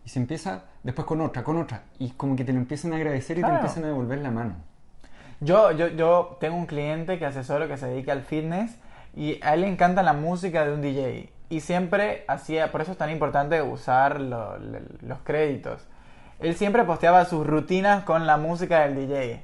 Y 0.05 0.09
se 0.09 0.19
empieza 0.19 0.65
después 0.83 1.07
con 1.07 1.21
otra, 1.21 1.41
con 1.45 1.55
otra. 1.55 1.83
Y 1.97 2.09
como 2.11 2.35
que 2.35 2.43
te 2.43 2.51
lo 2.51 2.59
empiezan 2.59 2.91
a 2.91 2.97
agradecer 2.97 3.37
y 3.37 3.39
Claro. 3.39 3.53
te 3.55 3.59
empiezan 3.61 3.85
a 3.85 3.87
devolver 3.87 4.19
la 4.19 4.31
mano. 4.31 4.55
Yo, 5.39 5.71
yo, 5.71 5.87
yo 5.87 6.35
tengo 6.41 6.57
un 6.57 6.65
cliente 6.65 7.17
que 7.17 7.25
asesoro 7.25 7.69
que 7.69 7.77
se 7.77 7.87
dedica 7.87 8.11
al 8.11 8.23
fitness 8.23 8.75
y 9.15 9.39
a 9.41 9.53
él 9.53 9.61
le 9.61 9.67
encanta 9.69 10.03
la 10.03 10.11
música 10.11 10.65
de 10.65 10.73
un 10.73 10.81
DJ. 10.81 11.31
Y 11.51 11.59
siempre 11.59 12.23
hacía, 12.27 12.71
por 12.71 12.81
eso 12.81 12.93
es 12.93 12.97
tan 12.97 13.09
importante 13.11 13.61
usar 13.61 14.19
lo- 14.21 14.57
lo- 14.57 14.79
los 15.01 15.19
créditos. 15.23 15.85
Él 16.39 16.55
siempre 16.55 16.83
posteaba 16.85 17.25
sus 17.25 17.45
rutinas 17.45 18.03
con 18.03 18.25
la 18.25 18.37
música 18.37 18.79
del 18.79 18.95
DJ. 18.95 19.43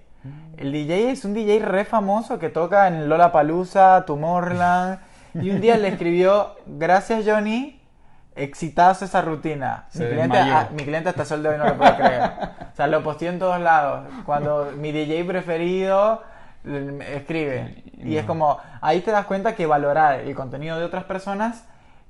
El 0.58 0.72
DJ 0.72 1.12
es 1.12 1.24
un 1.26 1.34
DJ 1.34 1.60
re 1.60 1.86
famoso 1.86 2.40
que 2.40 2.50
toca 2.50 2.88
en 2.88 3.08
Lollapalooza, 3.10 4.06
Tomorrowland. 4.06 5.00
Y 5.36 5.52
un 5.52 5.62
día 5.62 5.78
le 5.78 5.90
escribió, 5.90 6.56
gracias 6.66 7.24
Johnny, 7.28 7.80
exitazo 8.36 9.06
esa 9.06 9.22
rutina. 9.22 9.86
Mi 9.94 10.00
cliente, 10.08 10.38
ah, 10.40 10.70
mi 10.72 10.84
cliente 10.84 11.10
hasta 11.10 11.36
el 11.36 11.44
de 11.44 11.50
hoy 11.50 11.58
no 11.60 11.66
lo 11.66 11.78
puede 11.78 11.96
creer. 11.96 12.22
O 12.74 12.76
sea, 12.76 12.88
lo 12.88 13.04
posteó 13.04 13.30
en 13.30 13.38
todos 13.40 13.60
lados. 13.60 14.08
Cuando 14.26 14.72
mi 14.78 14.92
DJ 14.92 15.26
preferido 15.26 16.24
escribe. 17.16 17.84
Y 17.98 18.18
es 18.18 18.26
como, 18.26 18.58
ahí 18.82 19.02
te 19.02 19.12
das 19.12 19.26
cuenta 19.26 19.54
que 19.56 19.66
valorar 19.66 20.22
el 20.22 20.34
contenido 20.36 20.80
de 20.80 20.86
otras 20.86 21.04
personas 21.04 21.66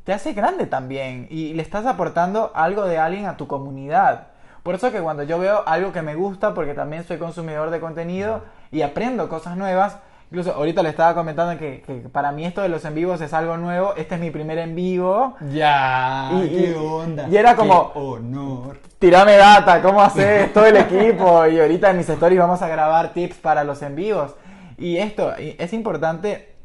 te 0.08 0.14
hace 0.14 0.32
grande 0.32 0.68
también. 0.68 1.28
Y 1.30 1.54
le 1.54 1.62
estás 1.62 1.86
aportando 1.86 2.52
algo 2.56 2.86
de 2.86 2.98
alguien 2.98 3.26
a 3.26 3.36
tu 3.36 3.46
comunidad. 3.46 4.28
Por 4.64 4.74
eso 4.76 4.90
que 4.90 5.02
cuando 5.02 5.24
yo 5.24 5.38
veo 5.38 5.64
algo 5.68 5.92
que 5.92 6.02
me 6.02 6.16
gusta, 6.16 6.54
porque 6.54 6.74
también 6.74 7.04
soy 7.04 7.18
consumidor 7.18 7.72
de 7.72 7.82
contenido 7.82 8.42
y 8.72 8.84
aprendo 8.84 9.28
cosas 9.28 9.58
nuevas, 9.58 9.98
incluso 10.32 10.54
ahorita 10.54 10.82
le 10.82 10.90
estaba 10.90 11.14
comentando 11.14 11.60
que, 11.60 11.82
que 11.86 11.96
para 12.10 12.32
mí 12.32 12.46
esto 12.46 12.62
de 12.62 12.70
los 12.70 12.86
en 12.86 12.96
vivos 12.96 13.20
es 13.20 13.34
algo 13.34 13.58
nuevo, 13.58 13.96
este 13.98 14.16
es 14.16 14.22
mi 14.22 14.32
primer 14.32 14.60
en 14.60 14.76
vivo, 14.76 15.36
Ya, 15.52 16.30
Y- 16.42 16.50
qué 16.50 16.72
y- 16.72 16.74
onda. 16.74 17.28
y 17.28 17.36
era 17.36 17.58
como- 17.58 17.92
Qué 17.92 18.00
honor. 18.00 18.78
tirame 19.00 19.36
data, 19.36 19.82
cómo 19.82 20.02
haces 20.02 20.54
todo 20.54 20.66
el 20.68 20.78
equipo 20.78 21.46
y 21.48 21.60
ahorita 21.60 21.90
en 21.90 21.98
mis 21.98 22.08
stories 22.10 22.40
vamos 22.40 22.62
a 22.62 22.70
grabar 22.70 23.12
tips 23.12 23.36
para 23.40 23.66
los 23.66 23.82
en 23.82 23.94
vivos. 23.98 24.36
Y 24.78 24.98
esto, 25.00 25.34
y 25.38 25.56
es 25.60 25.74
importante 25.74 26.56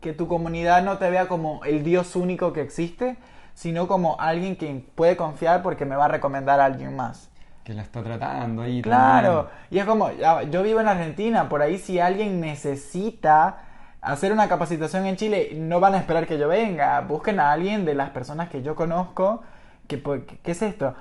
que 0.00 0.12
tu 0.12 0.28
comunidad 0.28 0.82
no 0.82 0.98
te 0.98 1.10
vea 1.10 1.28
como 1.28 1.64
el 1.64 1.84
dios 1.84 2.16
único 2.16 2.52
que 2.52 2.62
existe, 2.62 3.16
sino 3.54 3.88
como 3.88 4.20
alguien 4.20 4.56
que 4.56 4.84
puede 4.94 5.16
confiar 5.16 5.62
porque 5.62 5.84
me 5.84 5.96
va 5.96 6.04
a 6.04 6.08
recomendar 6.08 6.60
a 6.60 6.66
alguien 6.66 6.94
más. 6.94 7.28
Que 7.64 7.74
la 7.74 7.82
está 7.82 8.02
tratando 8.02 8.62
ahí. 8.62 8.80
Claro, 8.82 9.44
también. 9.44 9.66
y 9.70 9.78
es 9.78 9.84
como, 9.84 10.10
yo 10.50 10.62
vivo 10.62 10.80
en 10.80 10.88
Argentina, 10.88 11.48
por 11.48 11.60
ahí 11.60 11.78
si 11.78 11.98
alguien 11.98 12.40
necesita 12.40 13.58
hacer 14.00 14.32
una 14.32 14.48
capacitación 14.48 15.06
en 15.06 15.16
Chile, 15.16 15.50
no 15.56 15.80
van 15.80 15.94
a 15.94 15.98
esperar 15.98 16.26
que 16.26 16.38
yo 16.38 16.48
venga, 16.48 17.00
busquen 17.00 17.40
a 17.40 17.52
alguien 17.52 17.84
de 17.84 17.94
las 17.94 18.10
personas 18.10 18.48
que 18.48 18.62
yo 18.62 18.74
conozco, 18.74 19.42
que, 19.86 20.00
¿qué 20.42 20.50
es 20.52 20.62
esto? 20.62 20.94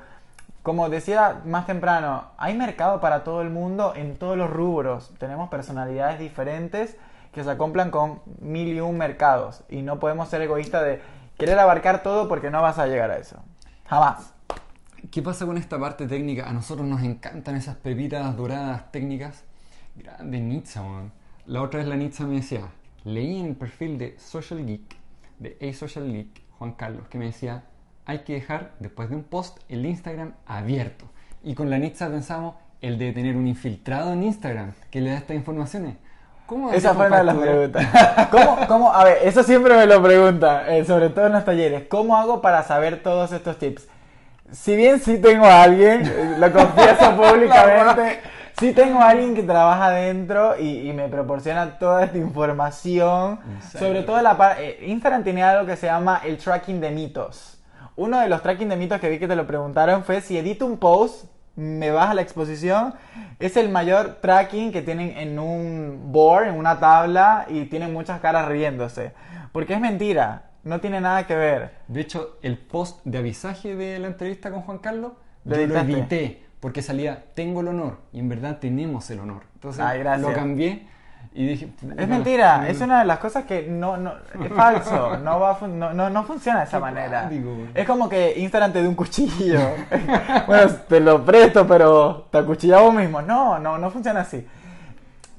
Como 0.64 0.90
decía 0.90 1.42
más 1.46 1.66
temprano, 1.66 2.26
hay 2.38 2.58
mercado 2.58 3.00
para 3.00 3.24
todo 3.24 3.42
el 3.42 3.50
mundo 3.50 3.94
en 3.96 4.18
todos 4.18 4.36
los 4.36 4.50
rubros, 4.50 5.14
tenemos 5.20 5.50
personalidades 5.50 6.20
diferentes 6.20 6.98
que 7.38 7.44
se 7.44 7.52
acomplan 7.52 7.92
con 7.92 8.22
mil 8.42 8.70
y 8.70 8.80
un 8.80 8.98
mercados 8.98 9.64
y 9.70 9.84
no 9.84 10.00
podemos 10.00 10.28
ser 10.28 10.42
egoístas 10.42 10.84
de 10.84 11.02
querer 11.38 11.60
abarcar 11.60 12.02
todo 12.02 12.28
porque 12.28 12.50
no 12.50 12.64
vas 12.64 12.80
a 12.80 12.88
llegar 12.88 13.12
a 13.12 13.20
eso, 13.20 13.38
jamás. 13.86 14.34
¿Qué 15.12 15.22
pasa 15.22 15.46
con 15.46 15.56
esta 15.56 15.80
parte 15.80 16.08
técnica? 16.08 16.50
A 16.50 16.52
nosotros 16.52 16.88
nos 16.88 17.04
encantan 17.04 17.56
esas 17.56 17.76
pepitas 17.76 18.36
doradas 18.36 18.92
técnicas. 18.92 19.44
Grande 19.96 20.40
Nitsa, 20.40 20.82
weón. 20.82 21.12
La 21.46 21.62
otra 21.62 21.80
vez 21.80 21.88
la 21.88 21.96
Nitsa 21.96 22.26
me 22.26 22.38
decía, 22.38 22.70
leí 23.04 23.40
en 23.40 23.46
el 23.46 23.56
perfil 23.56 24.00
de 24.00 24.18
Social 24.18 24.66
Geek, 24.66 24.96
de 25.38 25.60
A 25.62 25.74
Social 25.76 26.12
Geek, 26.12 26.42
Juan 26.58 26.72
Carlos, 26.72 27.08
que 27.08 27.20
me 27.20 27.26
decía, 27.26 27.66
hay 28.08 28.24
que 28.24 28.34
dejar, 28.34 28.74
después 28.80 29.12
de 29.12 29.16
un 29.16 29.24
post, 29.24 29.60
el 29.70 29.86
Instagram 29.86 30.34
abierto. 30.48 31.06
Y 31.44 31.54
con 31.54 31.70
la 31.70 31.78
Nitsa 31.78 32.10
pensamos, 32.10 32.56
el 32.82 32.98
de 32.98 33.14
tener 33.14 33.36
un 33.36 33.46
infiltrado 33.46 34.12
en 34.14 34.24
Instagram, 34.24 34.74
que 34.90 35.02
le 35.02 35.12
da 35.12 35.18
estas 35.18 35.36
informaciones. 35.36 35.98
¿Cómo 36.48 36.72
Esa 36.72 36.94
fue 36.94 37.08
una 37.08 37.18
de 37.18 37.24
las 37.26 37.36
preguntas. 37.36 37.86
¿Cómo, 38.32 38.58
cómo, 38.68 38.94
a 38.94 39.04
ver, 39.04 39.20
eso 39.24 39.44
siempre 39.44 39.76
me 39.76 39.86
lo 39.86 40.02
preguntan, 40.02 40.62
eh, 40.70 40.86
sobre 40.86 41.10
todo 41.10 41.28
en 41.28 41.34
los 41.34 41.44
talleres. 41.44 41.88
¿Cómo 41.90 42.16
hago 42.16 42.42
para 42.42 42.64
saber 42.64 43.04
todos 43.04 43.34
estos 43.34 43.58
tips? 43.58 43.86
Si 44.54 44.78
bien 44.78 45.02
sí 45.02 45.18
tengo 45.18 45.46
a 45.46 45.64
alguien, 45.64 46.06
eh, 46.06 46.36
lo 46.40 46.50
confieso 46.54 47.16
públicamente, 47.18 48.22
sí 48.58 48.72
tengo 48.72 49.02
a 49.02 49.10
alguien 49.10 49.36
que 49.36 49.44
trabaja 49.44 49.88
adentro 49.88 50.58
y, 50.58 50.90
y 50.90 50.94
me 50.94 51.10
proporciona 51.10 51.78
toda 51.78 52.06
esta 52.06 52.18
información. 52.18 53.40
Sobre 53.78 54.04
todo 54.04 54.22
la 54.22 54.38
parte... 54.38 54.86
Instagram 54.86 55.26
tiene 55.26 55.44
algo 55.44 55.66
que 55.66 55.76
se 55.76 55.88
llama 55.88 56.22
el 56.24 56.38
tracking 56.38 56.80
de 56.80 56.92
mitos. 56.92 57.58
Uno 57.98 58.22
de 58.22 58.30
los 58.30 58.42
tracking 58.42 58.70
de 58.70 58.78
mitos 58.78 59.02
que 59.02 59.10
vi 59.10 59.20
que 59.20 59.28
te 59.28 59.36
lo 59.36 59.46
preguntaron 59.46 60.06
fue 60.06 60.22
si 60.22 60.38
edito 60.38 60.66
un 60.66 60.78
post, 60.78 61.26
me 61.58 61.92
baja 61.92 62.14
la 62.14 62.22
exposición. 62.22 62.94
Es 63.40 63.58
el 63.58 63.68
mayor 63.68 64.20
tracking 64.22 64.72
que 64.72 64.82
tienen 64.82 65.18
en 65.18 65.38
un 65.38 66.12
board, 66.12 66.48
en 66.48 66.56
una 66.56 66.80
tabla, 66.80 67.46
y 67.50 67.66
tienen 67.66 67.92
muchas 67.92 68.22
caras 68.22 68.48
riéndose. 68.48 69.12
Porque 69.52 69.74
es 69.74 69.82
mentira, 69.82 70.52
no 70.64 70.80
tiene 70.80 71.02
nada 71.02 71.28
que 71.28 71.36
ver. 71.36 71.72
De 71.90 72.00
hecho, 72.00 72.38
el 72.42 72.58
post 72.58 73.02
de 73.04 73.18
avisaje 73.18 73.76
de 73.76 74.00
la 74.00 74.08
entrevista 74.08 74.52
con 74.52 74.62
Juan 74.62 74.78
Carlos, 74.78 75.14
Lo 75.44 75.58
yo 75.58 75.68
lo 75.68 75.80
edité 75.80 76.48
porque 76.60 76.82
salía 76.82 77.26
tengo 77.34 77.62
el 77.62 77.68
honor 77.68 78.00
y 78.12 78.20
en 78.20 78.30
verdad 78.30 78.58
tenemos 78.60 79.10
el 79.12 79.20
honor. 79.20 79.44
Entonces 79.56 79.84
Ay, 79.84 80.04
lo 80.20 80.34
cambié 80.34 80.88
y 81.34 81.46
dije... 81.46 81.70
Es 81.98 82.08
mentira, 82.08 82.68
es 82.68 82.82
una 82.82 83.00
de 83.00 83.06
las 83.06 83.20
cosas 83.20 83.46
que 83.46 83.64
no, 83.68 83.96
no 83.98 84.14
es 84.44 84.52
falso, 84.54 85.18
no, 85.18 85.40
va 85.40 85.52
a 85.62 85.68
no, 85.68 85.94
no, 85.94 86.10
no 86.10 86.24
funciona 86.24 86.60
de 86.60 86.66
esa 86.66 86.80
manera. 86.80 87.30
Es 87.76 87.86
como 87.86 88.10
que 88.10 88.34
Instagram 88.40 88.74
te 88.74 88.82
dé 88.82 88.88
un 88.88 88.96
cuchillo. 88.96 89.60
bueno, 90.48 90.72
te 90.88 91.00
lo 91.00 91.24
presto, 91.24 91.68
pero 91.68 92.28
te 92.32 92.40
acuchillas 92.40 92.82
vos 92.82 92.94
mismo. 92.94 93.22
No, 93.22 93.60
no, 93.60 93.78
no 93.78 93.92
funciona 93.92 94.22
así. 94.22 94.48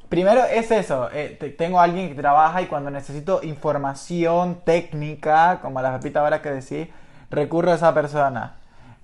Primero 0.08 0.42
es 0.44 0.70
eso, 0.70 1.10
eh, 1.12 1.36
te- 1.38 1.50
tengo 1.50 1.78
a 1.80 1.84
alguien 1.84 2.08
que 2.08 2.14
trabaja 2.14 2.62
y 2.62 2.66
cuando 2.66 2.90
necesito 2.90 3.40
información 3.42 4.60
técnica, 4.64 5.58
como 5.60 5.82
la 5.82 5.98
pepita 5.98 6.20
ahora 6.20 6.40
que 6.40 6.50
decís, 6.50 6.88
recurro 7.30 7.72
a 7.72 7.74
esa 7.74 7.92
persona. 7.92 8.54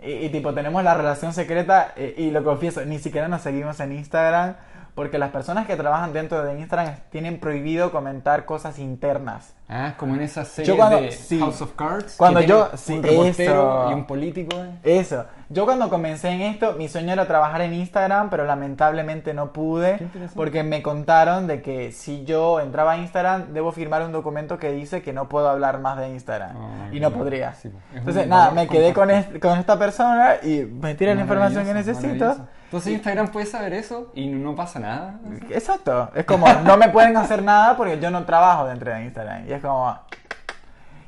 Y, 0.01 0.11
y 0.13 0.29
tipo, 0.31 0.55
tenemos 0.55 0.83
la 0.83 0.95
relación 0.95 1.35
secreta 1.35 1.93
eh, 1.97 2.15
y 2.17 2.31
lo 2.31 2.43
confieso, 2.43 2.85
ni 2.87 2.99
siquiera 2.99 3.29
nos 3.29 3.43
seguimos 3.43 3.79
en 3.81 3.93
Instagram 3.93 4.55
porque 4.95 5.19
las 5.19 5.31
personas 5.31 5.67
que 5.67 5.77
trabajan 5.77 6.13
dentro 6.13 6.43
de 6.45 6.59
Instagram 6.59 6.95
tienen 7.11 7.41
prohibido 7.41 7.91
comentar 7.91 8.45
cosas 8.45 8.79
internas. 8.79 9.55
Ah, 9.69 9.95
como 9.97 10.15
en 10.15 10.21
esa 10.21 10.45
serie 10.45 10.69
Yo 10.69 10.77
cuando- 10.77 11.01
de 11.01 11.11
sí. 11.11 11.39
House 11.41 11.63
of 11.63 11.73
Cards. 11.75 12.17
Cuando 12.17 12.41
que 12.41 12.47
yo- 12.47 12.69
sí, 12.77 12.93
un 12.95 13.03
reportero 13.03 13.83
eso. 13.85 13.91
y 13.91 13.95
un 13.95 14.05
político. 14.07 14.57
Eso. 14.83 15.25
Yo 15.49 15.65
cuando 15.65 15.89
comencé 15.89 16.29
en 16.31 16.43
esto, 16.43 16.75
mi 16.75 16.89
sueño 16.89 17.13
era 17.13 17.27
trabajar 17.27 17.61
en 17.63 17.73
Instagram, 17.75 18.29
pero 18.31 18.45
lamentablemente 18.45 19.35
no 19.35 19.53
pude 19.53 19.99
porque 20.35 20.63
me 20.63 20.83
contaron 20.83 21.47
de 21.47 21.61
que 21.63 21.93
si 21.93 22.25
yo 22.25 22.61
entraba 22.61 22.93
a 22.93 22.99
Instagram, 22.99 23.53
debo 23.53 23.73
firmar 23.73 24.03
un 24.03 24.13
documento 24.13 24.59
que 24.59 24.71
dice 24.73 25.03
que 25.03 25.13
no 25.13 25.29
puedo 25.29 25.49
hablar 25.49 25.81
más 25.81 25.97
de 25.99 26.09
Instagram. 26.11 26.57
Ah, 26.57 26.89
y 26.93 27.01
no 27.01 27.11
podría. 27.11 27.55
Sí, 27.55 27.69
pues, 27.71 27.83
es 27.93 27.99
Entonces, 27.99 28.27
nada, 28.29 28.51
me 28.53 28.69
quedé 28.69 28.93
con, 28.93 29.11
est- 29.11 29.39
con 29.41 29.59
esta 29.59 29.79
persona 29.79 30.35
y 30.43 30.61
me 30.61 30.95
tira 30.95 31.15
la 31.15 31.23
información 31.23 31.65
que 31.65 31.75
necesito. 31.75 32.37
Entonces 32.75 32.95
Instagram 32.95 33.29
puede 33.29 33.47
saber 33.47 33.73
eso 33.73 34.11
y 34.17 34.27
no 34.27 34.57
pasa 34.57 34.81
nada. 34.81 35.21
Exacto. 35.49 36.11
Es 36.13 36.25
como, 36.25 36.53
no 36.65 36.77
me 36.77 36.89
pueden 36.89 37.17
hacer 37.17 37.41
nada 37.41 37.77
porque 37.77 38.01
yo 38.01 38.11
no 38.11 38.25
trabajo 38.25 38.67
dentro 38.67 38.93
de 38.93 39.05
Instagram. 39.05 39.49
Y 39.49 39.53
es 39.53 39.63
como... 39.63 39.97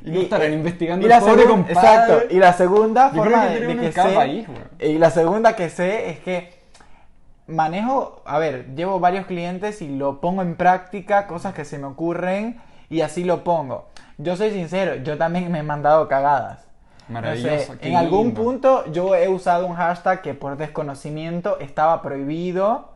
Y 0.04 0.10
no 0.12 0.20
estarán 0.20 0.52
investigando 0.52 1.04
y 1.04 1.08
la 1.08 1.16
el 1.16 1.24
pobre 1.24 1.42
segun- 1.42 1.64
compadre. 1.64 1.72
Exacto. 1.72 2.22
Y 2.30 2.38
la 2.38 2.52
segunda 2.52 3.10
Yo 3.10 3.16
forma 3.16 3.46
creo 3.48 3.68
que 3.68 3.74
de, 3.74 3.90
que 3.90 3.92
sé... 4.00 4.16
ahí, 4.16 4.46
y 4.78 4.98
la 4.98 5.10
segunda 5.10 5.56
que 5.56 5.68
sé 5.68 6.10
es 6.10 6.20
que 6.20 6.56
manejo... 7.48 8.22
A 8.24 8.38
ver, 8.38 8.76
llevo 8.76 9.00
varios 9.00 9.26
clientes 9.26 9.82
y 9.82 9.88
lo 9.88 10.20
pongo 10.20 10.42
en 10.42 10.54
práctica, 10.54 11.26
cosas 11.26 11.52
que 11.52 11.64
se 11.64 11.78
me 11.78 11.86
ocurren 11.88 12.60
y 12.88 13.00
así 13.00 13.24
lo 13.24 13.42
pongo. 13.42 13.88
Yo 14.18 14.36
soy 14.36 14.52
sincero, 14.52 14.94
yo 15.02 15.18
también 15.18 15.50
me 15.50 15.58
he 15.58 15.64
mandado 15.64 16.06
cagadas. 16.06 16.65
No 17.08 17.20
sé, 17.20 17.22
Maravilloso. 17.22 17.74
en 17.80 17.96
algún 17.96 18.26
lindo. 18.28 18.42
punto 18.42 18.92
yo 18.92 19.14
he 19.14 19.28
usado 19.28 19.66
un 19.66 19.74
hashtag 19.76 20.22
que 20.22 20.34
por 20.34 20.56
desconocimiento 20.56 21.58
estaba 21.60 22.02
prohibido 22.02 22.90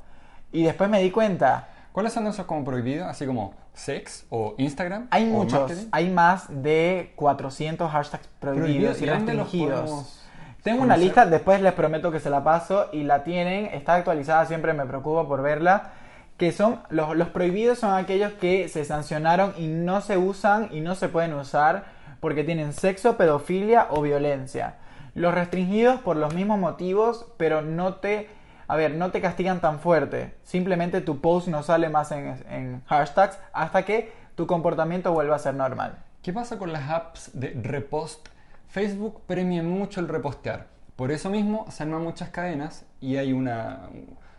y 0.53 0.65
después 0.65 0.91
me 0.91 1.01
di 1.01 1.11
cuenta. 1.11 1.69
¿Cuáles 1.93 2.13
son 2.13 2.27
esos 2.27 2.47
como 2.47 2.65
prohibidos? 2.65 3.07
Así 3.09 3.27
como 3.27 3.55
sex 3.73 4.27
o 4.31 4.55
Instagram. 4.59 5.07
Hay 5.11 5.25
o 5.25 5.27
muchos, 5.33 5.61
marketing? 5.61 5.89
hay 5.93 6.11
más 6.11 6.47
de 6.49 7.13
400 7.17 7.91
hashtags 7.91 8.27
prohibidos 8.41 8.97
Prohibido, 8.99 8.99
y 9.01 9.05
¿y 9.05 9.07
dónde 9.19 9.35
los 9.35 9.45
restringidos. 9.45 10.17
Tengo 10.63 10.83
una 10.83 10.95
conocer? 10.95 11.05
lista, 11.05 11.27
después 11.27 11.61
les 11.63 11.73
prometo 11.73 12.11
que 12.11 12.21
se 12.21 12.31
la 12.31 12.45
paso 12.45 12.89
y 12.93 13.05
la 13.05 13.25
tienen, 13.25 13.67
está 13.67 13.95
actualizada, 13.95 14.45
siempre 14.47 14.73
me 14.75 14.85
preocupo 14.87 15.27
por 15.27 15.41
verla. 15.43 15.93
Que 16.37 16.53
son, 16.53 16.81
los, 16.89 17.17
los 17.17 17.29
prohibidos 17.29 17.79
son 17.79 17.95
aquellos 17.95 18.33
que 18.33 18.69
se 18.69 18.85
sancionaron 18.85 19.55
y 19.59 19.67
no 19.67 20.01
se 20.01 20.17
usan 20.17 20.69
y 20.73 20.81
no 20.81 20.95
se 20.95 21.09
pueden 21.09 21.35
usar 21.35 21.85
porque 22.21 22.45
tienen 22.45 22.73
sexo, 22.73 23.17
pedofilia 23.17 23.89
o 23.91 24.03
violencia. 24.03 24.77
Los 25.15 25.35
restringidos 25.35 26.01
por 26.01 26.17
los 26.17 26.35
mismos 26.35 26.59
motivos, 26.59 27.27
pero 27.37 27.63
no 27.63 27.95
te, 27.95 28.29
a 28.69 28.77
ver, 28.77 28.95
no 28.95 29.11
te 29.11 29.21
castigan 29.21 29.61
tan 29.61 29.81
fuerte. 29.81 30.35
Simplemente 30.45 31.01
tu 31.01 31.21
post 31.21 31.49
no 31.49 31.63
sale 31.63 31.89
más 31.89 32.13
en, 32.13 32.37
en 32.49 32.83
hashtags 32.87 33.39
hasta 33.53 33.85
que 33.85 34.13
tu 34.35 34.47
comportamiento 34.47 35.13
vuelva 35.13 35.37
a 35.37 35.41
ser 35.41 35.55
normal. 35.55 35.99
¿Qué 36.23 36.33
pasa 36.33 36.59
con 36.59 36.73
las 36.73 36.89
apps 36.91 37.31
de 37.33 37.59
repost? 37.63 38.29
Facebook 38.69 39.23
premia 39.27 39.63
mucho 39.63 40.01
el 40.01 40.09
repostear. 40.09 40.69
Por 40.95 41.11
eso 41.11 41.31
mismo 41.31 41.67
se 41.71 41.83
arman 41.83 42.03
muchas 42.03 42.29
cadenas 42.29 42.85
y 43.01 43.17
hay 43.17 43.33
una 43.33 43.89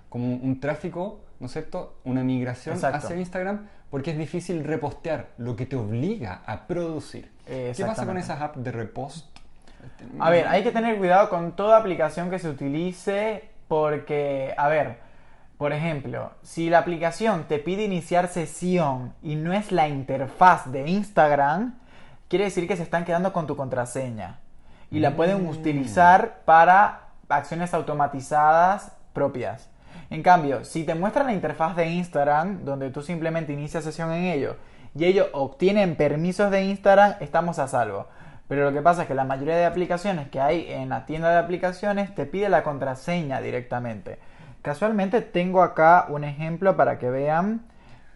como 0.10 0.36
un 0.36 0.60
tráfico, 0.60 1.22
¿no 1.40 1.48
es 1.48 1.54
cierto? 1.54 1.96
Una 2.04 2.24
migración 2.24 2.76
Exacto. 2.76 2.98
hacia 2.98 3.16
Instagram 3.16 3.68
porque 3.92 4.12
es 4.12 4.18
difícil 4.18 4.64
repostear, 4.64 5.28
lo 5.38 5.56
que 5.56 5.68
te 5.68 5.76
obliga 5.76 6.42
a 6.48 6.66
producir. 6.66 7.32
¿Qué 7.46 7.76
pasa 7.86 8.06
con 8.06 8.18
esas 8.18 8.42
apps 8.42 8.64
de 8.64 8.72
repost? 8.72 9.28
A 10.20 10.30
ver, 10.30 10.48
hay 10.48 10.64
que 10.64 10.72
tener 10.72 10.98
cuidado 10.98 11.30
con 11.30 11.52
toda 11.56 11.78
aplicación 11.78 12.30
que 12.30 12.40
se 12.40 12.50
utilice 12.50 13.50
porque, 13.68 14.54
a 14.58 14.68
ver, 14.70 14.98
por 15.58 15.74
ejemplo, 15.74 16.32
si 16.42 16.70
la 16.70 16.80
aplicación 16.80 17.44
te 17.48 17.60
pide 17.60 17.84
iniciar 17.84 18.28
sesión 18.28 19.14
y 19.22 19.36
no 19.36 19.54
es 19.54 19.72
la 19.72 19.88
interfaz 19.88 20.72
de 20.72 20.88
Instagram, 20.90 21.76
quiere 22.30 22.46
decir 22.46 22.68
que 22.68 22.78
se 22.78 22.84
están 22.84 23.06
quedando 23.06 23.34
con 23.34 23.46
tu 23.46 23.56
contraseña 23.56 24.40
y 24.90 25.00
la 25.00 25.16
pueden 25.16 25.44
Mm. 25.44 25.50
utilizar 25.50 26.42
para 26.46 27.02
acciones 27.30 27.74
automatizadas 27.74 28.92
propias. 29.14 29.70
En 30.12 30.22
cambio, 30.24 30.64
si 30.66 30.84
te 30.84 30.94
muestran 30.94 31.26
la 31.28 31.34
interfaz 31.34 31.76
de 31.76 31.88
Instagram, 31.88 32.66
donde 32.66 32.92
tú 32.92 33.02
simplemente 33.02 33.54
inicias 33.54 33.84
sesión 33.86 34.12
en 34.12 34.26
ello, 34.26 34.58
y 34.94 35.06
ellos 35.06 35.28
obtienen 35.32 35.96
permisos 35.96 36.52
de 36.52 36.66
Instagram, 36.66 37.16
estamos 37.22 37.60
a 37.60 37.68
salvo. 37.70 38.08
Pero 38.50 38.66
lo 38.66 38.74
que 38.74 38.82
pasa 38.82 39.04
es 39.04 39.08
que 39.08 39.16
la 39.16 39.24
mayoría 39.24 39.56
de 39.56 39.66
aplicaciones 39.66 40.28
que 40.28 40.42
hay 40.42 40.66
en 40.70 40.90
la 40.90 41.06
tienda 41.06 41.32
de 41.32 41.38
aplicaciones 41.38 42.14
te 42.14 42.26
pide 42.26 42.50
la 42.50 42.64
contraseña 42.64 43.40
directamente. 43.40 44.20
Casualmente 44.62 45.22
tengo 45.22 45.64
acá 45.64 46.08
un 46.10 46.26
ejemplo 46.26 46.76
para 46.76 47.00
que 47.00 47.10
vean. 47.10 47.62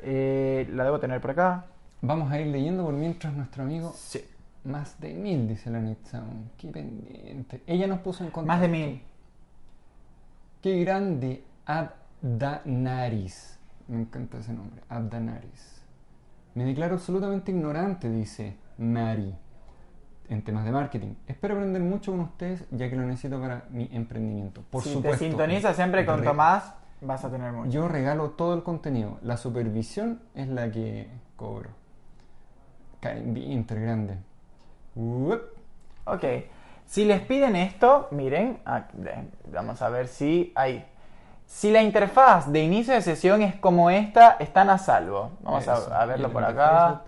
Eh, 0.02 0.68
la 0.74 0.84
debo 0.84 1.00
tener 1.00 1.22
por 1.22 1.32
acá. 1.32 1.66
Vamos 2.02 2.30
a 2.30 2.40
ir 2.42 2.48
leyendo 2.48 2.84
por 2.84 2.94
mientras 2.94 3.34
nuestro 3.34 3.64
amigo 3.64 3.94
Sí. 3.96 4.24
más 4.66 5.00
de 5.00 5.14
mil, 5.14 5.48
dice 5.48 5.70
la 5.70 5.80
Nitsound. 5.80 6.52
Qué 6.58 6.68
pendiente. 6.68 7.62
Ella 7.66 7.88
nos 7.88 8.00
puso 8.00 8.26
en 8.26 8.32
contacto. 8.32 8.48
Más 8.48 8.60
de 8.60 8.68
mil. 8.68 9.02
Qué 10.62 10.84
grande, 10.84 11.44
Abdanaris. 11.66 13.60
Me 13.88 14.02
encanta 14.02 14.40
ese 14.40 14.54
nombre, 14.54 14.82
Abdanaris. 14.90 15.84
Me 16.56 16.64
declaro 16.66 16.96
absolutamente 16.96 17.52
ignorante, 17.52 18.10
dice 18.10 18.58
Mari, 18.78 19.36
en 20.30 20.42
temas 20.42 20.66
de 20.66 20.72
marketing. 20.72 21.14
Espero 21.28 21.56
aprender 21.56 21.82
mucho 21.82 22.12
con 22.12 22.22
ustedes, 22.22 22.66
ya 22.72 22.90
que 22.90 22.96
lo 22.96 23.04
necesito 23.04 23.40
para 23.40 23.66
mi 23.70 23.90
emprendimiento. 23.92 24.64
Por 24.70 24.84
si 24.84 24.94
supuesto. 24.94 25.20
te 25.20 25.30
sintonizas 25.30 25.76
siempre 25.76 26.06
con 26.06 26.24
Tomás, 26.24 26.74
vas 27.02 27.26
a 27.26 27.30
tener 27.30 27.52
mucho. 27.52 27.70
Yo 27.70 27.88
regalo 27.88 28.32
todo 28.32 28.54
el 28.54 28.64
contenido. 28.64 29.20
La 29.22 29.38
supervisión 29.38 30.22
es 30.34 30.48
la 30.48 30.72
que 30.72 31.10
cobro. 31.36 31.70
Karen 33.02 33.34
Winter, 33.36 33.80
grande. 33.80 34.18
Uep. 34.96 35.42
Ok. 36.06 36.24
Si 36.86 37.04
les 37.06 37.22
piden 37.22 37.56
esto, 37.56 38.08
miren, 38.12 38.60
ah, 38.66 38.88
vamos 39.52 39.82
a 39.82 39.90
ver 39.90 40.08
si 40.08 40.54
hay. 40.56 40.86
Si 41.46 41.72
la 41.72 41.82
interfaz 41.82 42.52
de 42.52 42.64
inicio 42.64 42.94
de 42.94 43.02
sesión 43.02 43.42
es 43.42 43.56
como 43.56 43.90
esta, 43.90 44.38
están 44.40 44.70
a 44.70 44.78
salvo. 44.78 45.32
Vamos 45.42 45.68
a, 45.68 46.02
a 46.02 46.06
verlo 46.06 46.32
por 46.32 46.44
acá. 46.44 47.04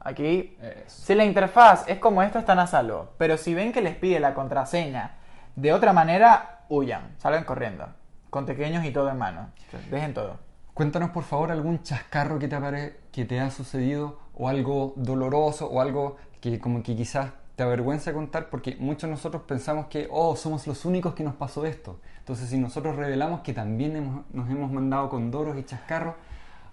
Aquí. 0.00 0.56
Eso. 0.60 1.02
Si 1.02 1.14
la 1.14 1.24
interfaz 1.24 1.84
es 1.86 1.98
como 1.98 2.22
esta, 2.22 2.40
están 2.40 2.58
a 2.58 2.66
salvo. 2.66 3.10
Pero 3.18 3.36
si 3.36 3.54
ven 3.54 3.72
que 3.72 3.80
les 3.80 3.94
pide 3.94 4.18
la 4.18 4.34
contraseña 4.34 5.16
de 5.56 5.72
otra 5.72 5.92
manera, 5.92 6.64
huyan, 6.68 7.14
salgan 7.18 7.44
corriendo. 7.44 7.86
Con 8.30 8.46
pequeños 8.46 8.84
y 8.84 8.90
todo 8.90 9.10
en 9.10 9.18
mano. 9.18 9.50
Dejen 9.90 10.14
todo. 10.14 10.38
Cuéntanos 10.74 11.10
por 11.10 11.24
favor 11.24 11.52
algún 11.52 11.82
chascarro 11.82 12.38
que 12.38 12.48
te, 12.48 12.96
que 13.12 13.24
te 13.26 13.40
ha 13.40 13.50
sucedido 13.50 14.18
o 14.34 14.48
algo 14.48 14.94
doloroso 14.96 15.68
o 15.68 15.82
algo 15.82 16.16
que 16.40 16.58
como 16.58 16.82
que 16.82 16.96
quizás 16.96 17.30
te 17.62 17.66
avergüenza 17.66 18.12
contar 18.12 18.50
porque 18.50 18.76
muchos 18.80 19.02
de 19.02 19.10
nosotros 19.10 19.42
pensamos 19.46 19.86
que, 19.86 20.08
oh, 20.10 20.34
somos 20.34 20.66
los 20.66 20.84
únicos 20.84 21.14
que 21.14 21.22
nos 21.22 21.34
pasó 21.34 21.64
esto. 21.64 22.00
Entonces 22.18 22.48
si 22.48 22.58
nosotros 22.58 22.96
revelamos 22.96 23.40
que 23.42 23.52
también 23.52 23.94
hemos- 23.96 24.24
nos 24.32 24.50
hemos 24.50 24.70
mandado 24.72 25.08
condoros 25.08 25.56
y 25.56 25.62
chascarros, 25.64 26.14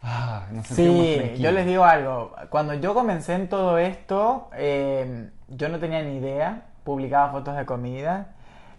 ah, 0.02 0.48
nos 0.52 0.66
sentimos 0.66 1.06
Sí, 1.06 1.14
tranquilos. 1.18 1.40
yo 1.42 1.52
les 1.52 1.66
digo 1.68 1.84
algo. 1.84 2.32
Cuando 2.50 2.74
yo 2.74 2.94
comencé 2.96 3.36
en 3.36 3.50
todo 3.50 3.78
esto, 3.78 4.50
eh, 4.56 5.30
yo 5.48 5.70
no 5.70 5.80
tenía 5.80 6.02
ni 6.02 6.18
idea. 6.18 6.64
Publicaba 6.84 7.32
fotos 7.32 7.56
de 7.56 7.66
comida. 7.68 8.30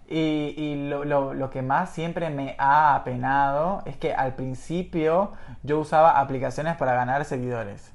Y, 0.08 0.54
y 0.56 0.88
lo, 0.88 1.04
lo- 1.04 1.34
lo 1.34 1.50
que 1.50 1.62
más 1.62 1.90
siempre 1.90 2.30
me 2.30 2.56
ha 2.58 2.96
apenado 2.96 3.82
es 3.86 3.96
que 3.96 4.12
al 4.12 4.34
principio 4.34 5.30
yo 5.62 5.78
usaba 5.78 6.18
aplicaciones 6.18 6.76
para 6.76 6.94
ganar 6.94 7.24
seguidores. 7.24 7.92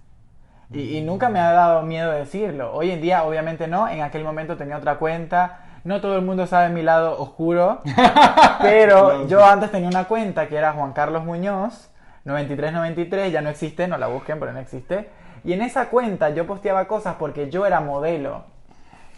Y, 0.71 0.97
y 0.97 1.01
nunca 1.01 1.29
me 1.29 1.39
ha 1.39 1.51
dado 1.51 1.83
miedo 1.83 2.11
decirlo. 2.11 2.73
Hoy 2.73 2.91
en 2.91 3.01
día, 3.01 3.23
obviamente 3.23 3.67
no. 3.67 3.87
En 3.87 4.01
aquel 4.01 4.23
momento 4.23 4.57
tenía 4.57 4.77
otra 4.77 4.97
cuenta. 4.97 5.59
No 5.85 6.01
todo 6.01 6.15
el 6.15 6.23
mundo 6.23 6.47
sabe 6.47 6.69
mi 6.69 6.81
lado 6.81 7.15
oscuro, 7.19 7.81
pero 8.59 9.27
yo 9.27 9.45
antes 9.45 9.69
tenía 9.69 9.87
una 9.87 10.05
cuenta 10.05 10.47
que 10.47 10.55
era 10.55 10.73
Juan 10.73 10.93
Carlos 10.93 11.23
Muñoz, 11.23 11.91
9393, 12.23 13.31
ya 13.31 13.41
no 13.41 13.49
existe, 13.49 13.87
no 13.87 13.99
la 13.99 14.07
busquen, 14.07 14.39
pero 14.39 14.51
no 14.51 14.57
existe. 14.59 15.09
Y 15.43 15.53
en 15.53 15.61
esa 15.61 15.89
cuenta 15.89 16.31
yo 16.31 16.47
posteaba 16.47 16.87
cosas 16.87 17.17
porque 17.19 17.51
yo 17.51 17.67
era 17.67 17.81
modelo. 17.81 18.45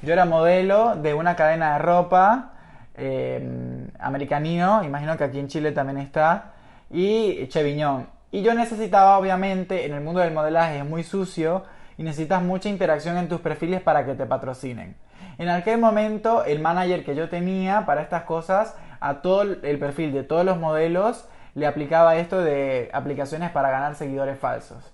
Yo 0.02 0.12
era 0.12 0.26
modelo 0.26 0.98
de 0.98 1.14
una 1.14 1.38
cadena 1.38 1.72
de 1.72 1.80
ropa 1.80 2.52
eh, 2.96 3.88
americanino, 4.00 4.84
imagino 4.84 5.16
que 5.16 5.24
aquí 5.24 5.40
en 5.40 5.48
Chile 5.48 5.72
también 5.72 6.00
está, 6.00 6.52
y 6.92 7.48
Cheviñón. 7.48 8.08
Y 8.32 8.42
yo 8.42 8.54
necesitaba, 8.54 9.18
obviamente, 9.18 9.86
en 9.86 9.94
el 9.94 10.02
mundo 10.02 10.20
del 10.20 10.34
modelaje 10.34 10.80
es 10.80 10.86
muy 10.86 11.04
sucio 11.04 11.64
y 11.98 12.04
necesitas 12.04 12.42
mucha 12.44 12.70
interacción 12.70 13.18
en 13.18 13.30
tus 13.30 13.42
perfiles 13.42 13.82
para 13.82 14.06
que 14.06 14.16
te 14.16 14.26
patrocinen. 14.26 14.96
En 15.38 15.50
aquel 15.50 15.80
momento, 15.80 16.44
el 16.44 16.60
manager 16.60 17.06
que 17.06 17.16
yo 17.16 17.30
tenía 17.30 17.86
para 17.86 18.02
estas 18.02 18.24
cosas, 18.24 18.76
a 19.00 19.22
todo 19.22 19.44
el 19.44 19.80
perfil 19.80 20.12
de 20.12 20.24
todos 20.24 20.44
los 20.44 20.58
modelos, 20.58 21.28
le 21.56 21.66
aplicaba 21.66 22.18
esto 22.18 22.42
de 22.42 22.90
aplicaciones 22.94 23.52
para 23.52 23.72
ganar 23.72 23.96
seguidores 23.96 24.38
falsos. 24.38 24.94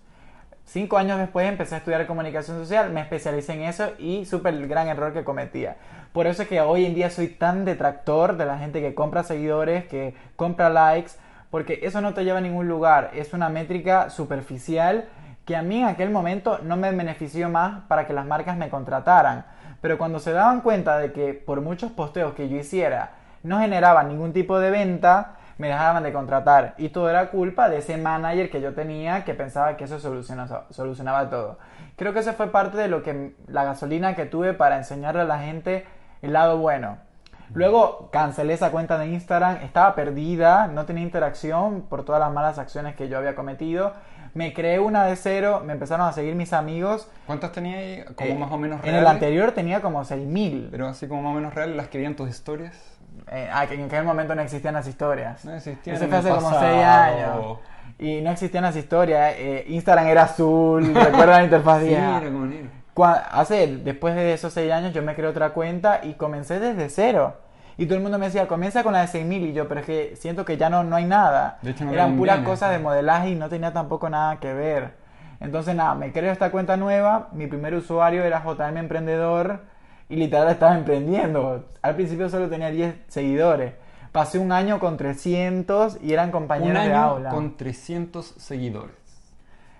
Cinco 0.66 0.98
años 0.98 1.20
después 1.20 1.48
empecé 1.48 1.76
a 1.76 1.78
estudiar 1.80 2.08
comunicación 2.08 2.58
social, 2.58 2.92
me 2.92 3.02
especialicé 3.02 3.54
en 3.54 3.64
eso 3.64 3.92
y 4.00 4.26
supe 4.26 4.50
el 4.50 4.68
gran 4.68 4.88
error 4.88 5.12
que 5.12 5.26
cometía. 5.26 5.76
Por 6.14 6.26
eso 6.26 6.44
es 6.44 6.48
que 6.48 6.62
hoy 6.62 6.86
en 6.86 6.96
día 6.96 7.10
soy 7.10 7.28
tan 7.28 7.66
detractor 7.66 8.38
de 8.38 8.46
la 8.46 8.58
gente 8.58 8.82
que 8.82 8.96
compra 8.96 9.24
seguidores, 9.24 9.86
que 9.86 10.16
compra 10.36 10.70
likes, 10.70 11.12
porque 11.54 11.82
eso 11.84 12.02
no 12.02 12.16
te 12.16 12.26
lleva 12.26 12.40
a 12.40 12.42
ningún 12.42 12.68
lugar. 12.68 13.12
Es 13.14 13.32
una 13.32 13.48
métrica 13.48 14.10
superficial 14.10 15.06
que 15.46 15.56
a 15.56 15.62
mí 15.62 15.82
en 15.82 15.86
aquel 15.86 16.10
momento 16.10 16.58
no 16.64 16.78
me 16.78 16.90
benefició 16.90 17.48
más 17.48 17.82
para 17.82 18.08
que 18.08 18.14
las 18.14 18.26
marcas 18.26 18.58
me 18.58 18.72
contrataran. 18.72 19.46
Pero 19.80 20.00
cuando 20.00 20.18
se 20.18 20.32
daban 20.32 20.62
cuenta 20.62 20.98
de 20.98 21.12
que 21.12 21.36
por 21.36 21.62
muchos 21.62 21.92
posteos 21.92 22.34
que 22.34 22.50
yo 22.50 22.58
hiciera 22.58 23.12
no 23.44 23.60
generaban 23.60 24.08
ningún 24.08 24.34
tipo 24.34 24.60
de 24.60 24.72
venta, 24.72 25.36
me 25.60 25.68
dejaban 25.68 26.02
de 26.02 26.12
contratar. 26.12 26.74
Y 26.80 26.90
todo 26.90 27.08
era 27.08 27.30
culpa 27.30 27.70
de 27.70 27.78
ese 27.78 27.98
manager 27.98 28.50
que 28.50 28.60
yo 28.60 28.74
tenía 28.74 29.24
que 29.24 29.36
pensaba 29.36 29.78
que 29.78 29.84
eso 29.84 30.00
solucionaba, 30.00 30.66
solucionaba 30.72 31.30
todo. 31.30 31.60
Creo 31.98 32.14
que 32.14 32.22
eso 32.22 32.34
fue 32.34 32.48
parte 32.48 32.78
de 32.78 32.88
lo 32.88 33.04
que 33.04 33.36
la 33.46 33.64
gasolina 33.64 34.16
que 34.16 34.26
tuve 34.26 34.54
para 34.54 34.78
enseñarle 34.78 35.22
a 35.22 35.26
la 35.26 35.38
gente 35.38 35.86
el 36.24 36.34
lado 36.34 36.58
bueno. 36.58 36.98
Luego 37.54 38.10
cancelé 38.12 38.54
esa 38.54 38.72
cuenta 38.72 38.98
de 38.98 39.08
Instagram, 39.08 39.58
estaba 39.64 39.96
perdida, 39.96 40.68
no 40.68 40.86
tenía 40.86 41.04
interacción 41.04 41.82
por 41.84 42.04
todas 42.06 42.20
las 42.20 42.32
malas 42.32 42.58
acciones 42.60 42.96
que 42.96 43.08
yo 43.10 43.18
había 43.18 43.36
cometido. 43.36 43.94
Me 44.34 44.52
creé 44.54 44.80
una 44.80 45.06
de 45.06 45.16
cero, 45.16 45.62
me 45.64 45.74
empezaron 45.74 46.08
a 46.08 46.12
seguir 46.12 46.34
mis 46.34 46.54
amigos. 46.54 47.08
¿Cuántas 47.28 47.52
tenía 47.52 47.78
ahí? 47.78 48.04
Como 48.16 48.30
Eh, 48.32 48.36
más 48.36 48.52
o 48.52 48.58
menos 48.58 48.78
En 48.80 48.84
reales. 48.86 49.02
el 49.02 49.08
anterior 49.08 49.52
tenía 49.52 49.80
como 49.82 50.04
6000. 50.04 50.70
Pero 50.72 50.88
así 50.88 51.08
como 51.08 51.22
más 51.22 51.32
o 51.34 51.36
menos 51.36 51.54
reales, 51.54 51.76
las 51.76 51.88
que 51.90 52.00
veían 52.00 52.16
tus 52.16 52.30
historias. 52.30 52.76
Eh, 53.32 53.48
ah, 53.54 53.68
que 53.68 53.76
en 53.76 53.84
aquel 53.84 54.04
momento 54.06 54.34
no 54.34 54.42
existían 54.42 54.74
las 54.74 54.88
historias. 54.88 55.46
No 55.46 55.54
existían 55.54 55.96
Eso 55.96 56.06
en 56.06 56.10
fue 56.10 56.20
hace 56.20 56.30
como 56.30 56.50
pasado. 56.50 56.62
6 56.74 56.84
años. 56.84 57.58
Y 58.00 58.22
no 58.22 58.32
existían 58.32 58.64
las 58.64 58.76
historias. 58.76 59.36
eh, 59.38 59.66
Instagram 59.68 60.08
era 60.08 60.24
azul, 60.24 60.84
recuerdo 60.96 61.28
la 61.34 61.44
interfaz 61.44 61.82
Sí, 61.84 61.94
era 61.94 62.20
como 62.24 62.46
negro. 62.48 62.70
Hace, 62.96 63.78
después 63.78 64.16
de 64.16 64.34
esos 64.34 64.54
6 64.54 64.72
años, 64.72 64.94
yo 64.94 65.02
me 65.02 65.16
creé 65.16 65.28
otra 65.28 65.50
cuenta 65.52 66.02
y 66.04 66.14
comencé 66.14 66.60
desde 66.60 66.90
cero. 66.90 67.38
Y 67.78 67.86
todo 67.88 67.96
el 67.98 68.04
mundo 68.04 68.20
me 68.20 68.28
decía, 68.28 68.48
comienza 68.48 68.84
con 68.84 68.94
la 68.94 69.02
de 69.02 69.08
6000 69.08 69.44
y 69.48 69.54
yo, 69.54 69.68
pero 69.68 69.80
es 69.80 69.86
que 69.86 70.16
siento 70.16 70.46
que 70.46 70.58
ya 70.58 70.70
no, 70.70 70.84
no 70.84 70.96
hay 70.96 71.06
nada. 71.06 71.58
De 71.64 71.72
hecho, 71.72 71.86
no 71.86 71.92
Eran 71.92 72.18
puras 72.18 72.40
cosas 72.42 72.70
de 72.72 72.78
modelaje 72.78 73.32
y 73.32 73.36
no 73.36 73.50
tenía 73.50 73.74
tampoco 73.74 74.10
nada 74.10 74.40
que 74.40 74.54
ver. 74.54 74.92
Entonces, 75.40 75.76
nada, 75.76 75.96
me 75.96 76.12
creo 76.12 76.32
esta 76.32 76.52
cuenta 76.52 76.78
nueva. 76.78 77.30
Mi 77.32 77.48
primer 77.48 77.74
usuario 77.74 78.24
era 78.24 78.44
JM 78.44 78.78
Emprendedor 78.78 79.62
y 80.08 80.16
literal 80.18 80.50
estaba 80.50 80.76
emprendiendo. 80.76 81.66
Al 81.82 81.96
principio 81.96 82.30
solo 82.30 82.48
tenía 82.48 82.70
10 82.70 82.96
seguidores. 83.08 83.74
Pasé 84.12 84.38
un 84.38 84.52
año 84.52 84.80
con 84.80 84.96
300 84.96 85.98
y 86.04 86.14
eran 86.14 86.28
Un 86.28 86.32
compañeros 86.32 86.84
de 86.84 86.94
año 86.94 87.04
aula. 87.04 87.30
con 87.32 87.58
300 87.58 88.24
seguidores. 88.38 88.96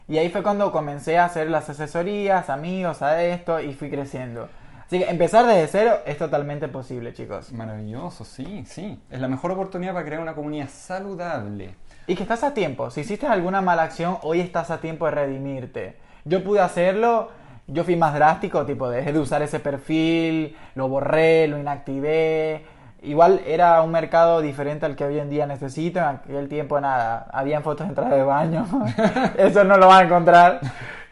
Y 0.08 0.18
ahí 0.18 0.30
fue 0.30 0.44
cuando 0.44 0.72
comencé 0.72 1.18
a 1.18 1.26
hacer 1.26 1.50
las 1.50 1.70
asesorías, 1.70 2.50
amigos, 2.50 3.02
a 3.02 3.24
esto 3.24 3.60
y 3.60 3.74
fui 3.74 3.90
creciendo. 3.90 4.50
Así 4.86 5.00
que 5.00 5.10
empezar 5.10 5.46
desde 5.46 5.68
cero 5.68 6.00
es 6.06 6.18
totalmente 6.18 6.68
posible, 6.68 7.14
chicos. 7.14 7.54
Maravilloso, 7.54 8.26
sí, 8.26 8.64
sí. 8.68 9.02
Es 9.10 9.22
la 9.22 9.28
mejor 9.28 9.52
oportunidad 9.52 9.94
para 9.94 10.06
crear 10.06 10.22
una 10.22 10.36
comunidad 10.36 10.68
saludable. 10.70 11.76
Y 12.06 12.16
que 12.16 12.24
estás 12.24 12.44
a 12.44 12.54
tiempo. 12.54 12.92
Si 12.92 13.02
hiciste 13.02 13.26
alguna 13.26 13.62
mala 13.62 13.84
acción, 13.84 14.18
hoy 14.24 14.42
estás 14.42 14.72
a 14.72 14.82
tiempo 14.82 15.06
de 15.06 15.12
redimirte. 15.12 15.98
Yo 16.26 16.44
pude 16.44 16.60
hacerlo, 16.60 17.32
yo 17.68 17.86
fui 17.86 17.96
más 17.96 18.14
drástico, 18.14 18.66
tipo, 18.66 18.90
dejé 18.90 19.14
de 19.14 19.20
usar 19.20 19.42
ese 19.42 19.62
perfil, 19.62 20.56
lo 20.76 20.90
borré, 20.90 21.48
lo 21.48 21.58
inactivé. 21.58 22.66
Igual 23.04 23.42
era 23.46 23.82
un 23.82 23.92
mercado 23.92 24.42
diferente 24.42 24.86
al 24.86 24.96
que 24.96 25.04
hoy 25.04 25.20
en 25.20 25.30
día 25.30 25.46
necesito. 25.46 26.00
En 26.00 26.06
aquel 26.06 26.48
tiempo, 26.48 26.80
nada, 26.80 27.28
habían 27.32 27.62
fotos 27.62 27.88
de 27.88 27.90
entrada 27.90 28.16
de 28.16 28.24
baño. 28.24 28.66
eso 29.38 29.64
no 29.66 29.78
lo 29.78 29.88
van 29.88 30.04
a 30.04 30.06
encontrar. 30.06 30.62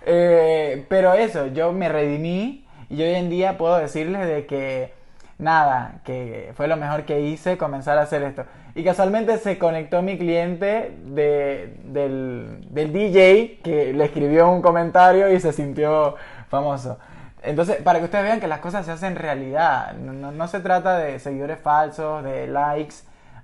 Eh, 0.06 0.86
pero 0.88 1.14
eso, 1.14 1.48
yo 1.48 1.74
me 1.74 1.90
redimí 1.90 2.66
y 2.90 3.02
hoy 3.02 3.16
en 3.16 3.30
día 3.30 3.58
puedo 3.58 3.78
decirles 3.78 4.26
de 4.26 4.46
que 4.46 4.94
nada, 5.38 5.96
que 6.06 6.52
fue 6.56 6.68
lo 6.68 6.78
mejor 6.78 7.04
que 7.04 7.22
hice 7.22 7.58
comenzar 7.58 7.98
a 7.98 8.04
hacer 8.04 8.24
esto. 8.24 8.46
Y 8.74 8.84
casualmente 8.84 9.38
se 9.38 9.58
conectó 9.58 10.02
mi 10.02 10.18
cliente 10.18 10.96
de, 11.04 11.78
del, 11.84 12.66
del 12.70 12.94
DJ 12.94 13.60
que 13.62 13.92
le 13.92 14.06
escribió 14.06 14.50
un 14.50 14.62
comentario 14.62 15.32
y 15.32 15.40
se 15.42 15.52
sintió 15.52 16.16
famoso. 16.48 16.98
Entonces, 17.44 17.78
para 17.82 18.00
que 18.00 18.06
ustedes 18.06 18.24
vean 18.24 18.40
que 18.40 18.48
las 18.48 18.60
cosas 18.60 18.86
se 18.86 18.92
hacen 18.92 19.16
realidad, 19.16 19.94
no, 19.94 20.14
no- 20.14 20.32
no 20.32 20.48
se 20.48 20.60
trata 20.60 20.98
de 20.98 21.20
seguidores 21.20 21.60
falsos, 21.60 22.24
de 22.24 22.48
likes, 22.48 22.96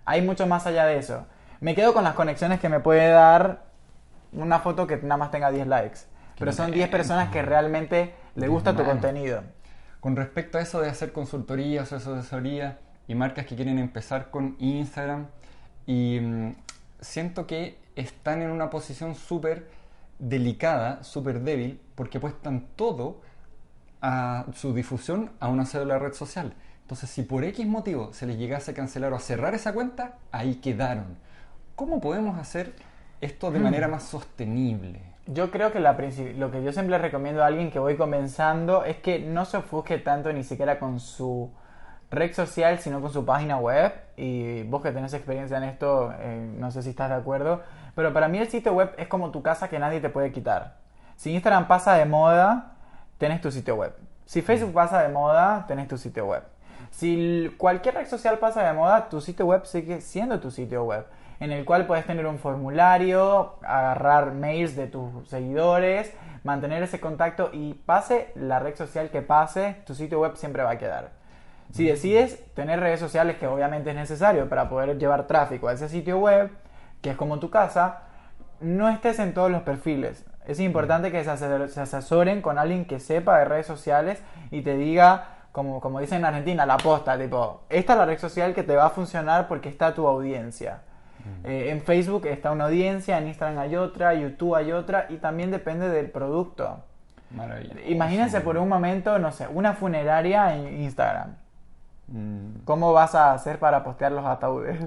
hay 0.05 0.21
mucho 0.21 0.45
más 0.47 0.67
allá 0.67 0.85
de 0.85 0.97
eso. 0.97 1.25
Me 1.61 1.73
quedo 1.73 1.93
con 1.93 2.03
las 2.03 2.13
conexiones 2.13 2.59
que 2.59 2.69
me 2.69 2.79
puede 2.79 3.09
dar 3.09 3.63
una 4.33 4.59
foto 4.59 4.85
que 4.85 4.97
nada 4.97 5.17
más 5.17 5.31
tenga 5.31 5.49
10 5.51 5.65
likes. 5.67 5.99
Pero 6.37 6.51
son 6.51 6.71
10 6.71 6.89
personas 6.89 7.29
que 7.31 7.41
realmente 7.41 8.13
le 8.35 8.47
gusta 8.47 8.71
tu 8.75 8.83
contenido. 8.91 9.41
Con 9.99 10.15
respecto 10.15 10.59
a 10.59 10.61
eso 10.61 10.79
de 10.81 10.89
hacer 10.89 11.11
consultorías 11.11 11.91
o 11.91 11.95
asesoría 11.95 12.77
y 13.07 13.15
marcas 13.15 13.47
que 13.47 13.55
quieren 13.55 13.79
empezar 13.79 14.29
con 14.29 14.55
Instagram, 14.59 15.25
y 15.87 16.19
mm, 16.21 16.55
siento 17.01 17.47
que 17.47 17.79
están 17.95 18.43
en 18.43 18.51
una 18.51 18.69
posición 18.69 19.15
súper 19.15 19.67
delicada, 20.19 21.03
súper 21.03 21.39
débil, 21.41 21.81
porque 21.95 22.19
puestan 22.19 22.67
todo 22.75 23.21
a 24.01 24.45
su 24.53 24.73
difusión 24.73 25.31
a 25.39 25.47
una 25.47 25.65
cédula 25.65 25.99
red 25.99 26.13
social. 26.13 26.53
Entonces, 26.81 27.09
si 27.09 27.23
por 27.23 27.43
X 27.43 27.65
motivo 27.67 28.13
se 28.13 28.25
les 28.25 28.37
llegase 28.37 28.71
a 28.71 28.73
cancelar 28.73 29.11
o 29.11 29.17
a 29.17 29.19
cerrar 29.19 29.53
esa 29.53 29.73
cuenta, 29.73 30.17
ahí 30.31 30.55
quedaron. 30.55 31.17
¿Cómo 31.75 31.99
podemos 31.99 32.39
hacer 32.39 32.73
esto 33.21 33.51
de 33.51 33.59
manera 33.59 33.87
más 33.87 34.03
sostenible? 34.03 35.01
Yo 35.25 35.51
creo 35.51 35.73
que 35.73 35.81
la 35.81 35.97
lo 36.37 36.51
que 36.51 36.63
yo 36.63 36.71
siempre 36.71 36.97
recomiendo 36.97 37.43
a 37.43 37.47
alguien 37.47 37.71
que 37.71 37.79
voy 37.79 37.97
comenzando 37.97 38.85
es 38.85 38.97
que 38.97 39.19
no 39.19 39.43
se 39.43 39.57
ofusque 39.57 39.97
tanto 39.97 40.31
ni 40.31 40.43
siquiera 40.43 40.79
con 40.79 41.01
su 41.01 41.51
red 42.09 42.33
social, 42.33 42.79
sino 42.79 43.01
con 43.01 43.11
su 43.11 43.25
página 43.25 43.57
web. 43.57 43.91
Y 44.15 44.63
vos 44.63 44.81
que 44.81 44.91
tenés 44.91 45.13
experiencia 45.13 45.57
en 45.57 45.63
esto, 45.63 46.13
eh, 46.19 46.49
no 46.57 46.71
sé 46.71 46.81
si 46.81 46.91
estás 46.91 47.09
de 47.09 47.15
acuerdo, 47.15 47.61
pero 47.95 48.13
para 48.13 48.29
mí 48.29 48.37
el 48.37 48.47
sitio 48.47 48.73
web 48.73 48.93
es 48.97 49.07
como 49.07 49.31
tu 49.31 49.41
casa 49.41 49.69
que 49.69 49.79
nadie 49.79 49.99
te 49.99 50.09
puede 50.09 50.31
quitar. 50.31 50.77
Si 51.17 51.33
Instagram 51.33 51.67
pasa 51.67 51.95
de 51.95 52.05
moda, 52.05 52.76
tenés 53.17 53.41
tu 53.41 53.51
sitio 53.51 53.75
web. 53.75 53.93
Si 54.25 54.41
Facebook 54.41 54.73
pasa 54.73 55.01
de 55.01 55.09
moda, 55.09 55.65
tenés 55.67 55.87
tu 55.87 55.97
sitio 55.97 56.25
web. 56.25 56.43
Si 56.91 57.53
cualquier 57.57 57.95
red 57.95 58.07
social 58.07 58.39
pasa 58.39 58.63
de 58.63 58.73
moda, 58.73 59.09
tu 59.09 59.21
sitio 59.21 59.45
web 59.45 59.65
sigue 59.65 60.01
siendo 60.01 60.39
tu 60.39 60.51
sitio 60.51 60.83
web, 60.83 61.05
en 61.39 61.51
el 61.51 61.65
cual 61.65 61.85
puedes 61.85 62.05
tener 62.05 62.25
un 62.25 62.39
formulario, 62.39 63.55
agarrar 63.61 64.33
mails 64.33 64.75
de 64.75 64.87
tus 64.87 65.27
seguidores, 65.29 66.13
mantener 66.43 66.83
ese 66.83 66.99
contacto 66.99 67.49
y 67.53 67.73
pase 67.73 68.31
la 68.35 68.59
red 68.59 68.75
social 68.75 69.09
que 69.09 69.21
pase, 69.21 69.77
tu 69.85 69.93
sitio 69.93 70.19
web 70.19 70.35
siempre 70.35 70.63
va 70.63 70.71
a 70.71 70.77
quedar. 70.77 71.11
Si 71.71 71.85
decides 71.85 72.41
tener 72.53 72.79
redes 72.79 72.99
sociales, 72.99 73.37
que 73.37 73.47
obviamente 73.47 73.89
es 73.89 73.95
necesario 73.95 74.47
para 74.47 74.69
poder 74.69 74.97
llevar 74.97 75.27
tráfico 75.27 75.67
a 75.67 75.73
ese 75.73 75.89
sitio 75.89 76.17
web, 76.17 76.49
que 77.01 77.11
es 77.11 77.17
como 77.17 77.39
tu 77.39 77.49
casa, 77.49 78.03
no 78.61 78.89
estés 78.89 79.19
en 79.19 79.33
todos 79.33 79.51
los 79.51 79.61
perfiles. 79.63 80.25
Es 80.47 80.59
importante 80.59 81.11
que 81.11 81.23
se 81.23 81.29
ase- 81.29 81.67
se 81.67 81.81
asesoren 81.81 82.41
con 82.41 82.57
alguien 82.57 82.85
que 82.85 82.99
sepa 82.99 83.37
de 83.39 83.45
redes 83.45 83.67
sociales 83.67 84.21
y 84.49 84.61
te 84.61 84.75
diga, 84.77 85.25
como, 85.51 85.79
como 85.81 85.99
dicen 85.99 86.19
en 86.19 86.25
Argentina, 86.25 86.65
la 86.65 86.77
posta, 86.77 87.17
tipo, 87.19 87.61
esta 87.69 87.93
es 87.93 87.99
la 87.99 88.05
red 88.05 88.17
social 88.19 88.53
que 88.55 88.63
te 88.63 88.75
va 88.75 88.85
a 88.87 88.89
funcionar 88.89 89.47
porque 89.47 89.69
está 89.69 89.93
tu 89.93 90.07
audiencia. 90.07 90.79
Eh, 91.43 91.71
en 91.71 91.81
Facebook 91.81 92.25
está 92.27 92.51
una 92.51 92.65
audiencia, 92.65 93.17
en 93.17 93.27
Instagram 93.27 93.59
hay 93.59 93.75
otra, 93.75 94.13
YouTube 94.13 94.55
hay 94.55 94.71
otra 94.71 95.07
y 95.09 95.17
también 95.17 95.51
depende 95.51 95.89
del 95.89 96.09
producto. 96.09 96.79
Maravilloso. 97.31 97.77
Imagínense 97.87 98.39
por 98.39 98.57
un 98.57 98.69
momento, 98.69 99.19
no 99.19 99.33
sé, 99.33 99.45
una 99.49 99.73
funeraria 99.73 100.55
en 100.55 100.81
Instagram. 100.83 101.35
Mm. 102.07 102.59
¿Cómo 102.63 102.93
vas 102.93 103.13
a 103.15 103.33
hacer 103.33 103.59
para 103.59 103.83
postear 103.83 104.13
los 104.13 104.25
ataúdes? 104.25 104.79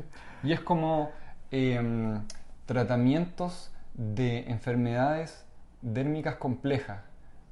Y 0.43 0.53
es 0.55 0.61
como 0.61 1.11
em, 1.51 2.23
tratamientos 2.65 3.71
de 3.93 4.49
enfermedades 4.51 5.45
dérmicas 5.83 6.37
complejas 6.37 6.99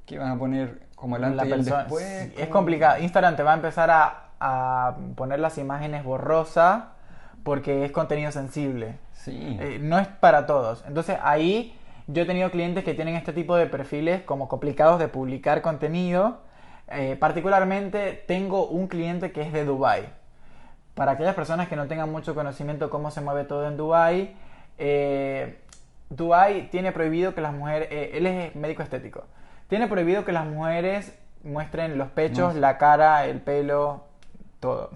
que 0.06 0.18
van 0.18 0.30
a 0.32 0.38
poner 0.38 0.80
como 0.96 1.16
el 1.16 1.22
La 1.22 1.28
antes 1.28 1.46
y 1.46 1.50
el 1.52 1.56
persona- 1.58 1.82
después. 1.84 2.32
es 2.36 2.48
complicado. 2.48 3.02
Instagram 3.02 3.36
te 3.36 3.42
va 3.42 3.52
a 3.52 3.54
empezar 3.54 3.90
a 3.90 4.24
a 4.40 4.94
poner 5.16 5.40
las 5.40 5.58
imágenes 5.58 6.04
borrosa 6.04 6.90
porque 7.42 7.84
es 7.84 7.90
contenido 7.90 8.30
sensible. 8.30 8.94
Sí. 9.14 9.56
Eh, 9.60 9.78
no 9.82 9.98
es 9.98 10.06
para 10.06 10.46
todos. 10.46 10.84
Entonces 10.86 11.18
ahí 11.24 11.76
yo 12.06 12.22
he 12.22 12.24
tenido 12.24 12.48
clientes 12.52 12.84
que 12.84 12.94
tienen 12.94 13.16
este 13.16 13.32
tipo 13.32 13.56
de 13.56 13.66
perfiles 13.66 14.22
como 14.22 14.46
complicados 14.46 15.00
de 15.00 15.08
publicar 15.08 15.60
contenido. 15.60 16.38
Eh, 16.86 17.16
particularmente 17.18 18.12
tengo 18.28 18.68
un 18.68 18.86
cliente 18.86 19.32
que 19.32 19.42
es 19.42 19.52
de 19.52 19.64
Dubai. 19.64 20.08
Para 20.94 21.12
aquellas 21.12 21.34
personas 21.34 21.66
que 21.68 21.74
no 21.74 21.88
tengan 21.88 22.12
mucho 22.12 22.36
conocimiento 22.36 22.84
de 22.84 22.90
cómo 22.92 23.10
se 23.10 23.20
mueve 23.20 23.42
todo 23.42 23.66
en 23.66 23.76
Dubai, 23.76 24.36
eh, 24.78 25.58
Dubai 26.10 26.70
tiene 26.70 26.92
prohibido 26.92 27.34
que 27.34 27.40
las 27.40 27.52
mujeres, 27.52 27.88
eh, 27.90 28.12
él 28.14 28.26
es 28.26 28.54
médico 28.56 28.82
estético, 28.82 29.24
tiene 29.68 29.86
prohibido 29.88 30.24
que 30.24 30.32
las 30.32 30.46
mujeres 30.46 31.16
muestren 31.44 31.98
los 31.98 32.08
pechos, 32.08 32.54
No. 32.54 32.60
la 32.60 32.78
cara, 32.78 33.26
el 33.26 33.40
pelo, 33.40 34.04
todo. 34.60 34.90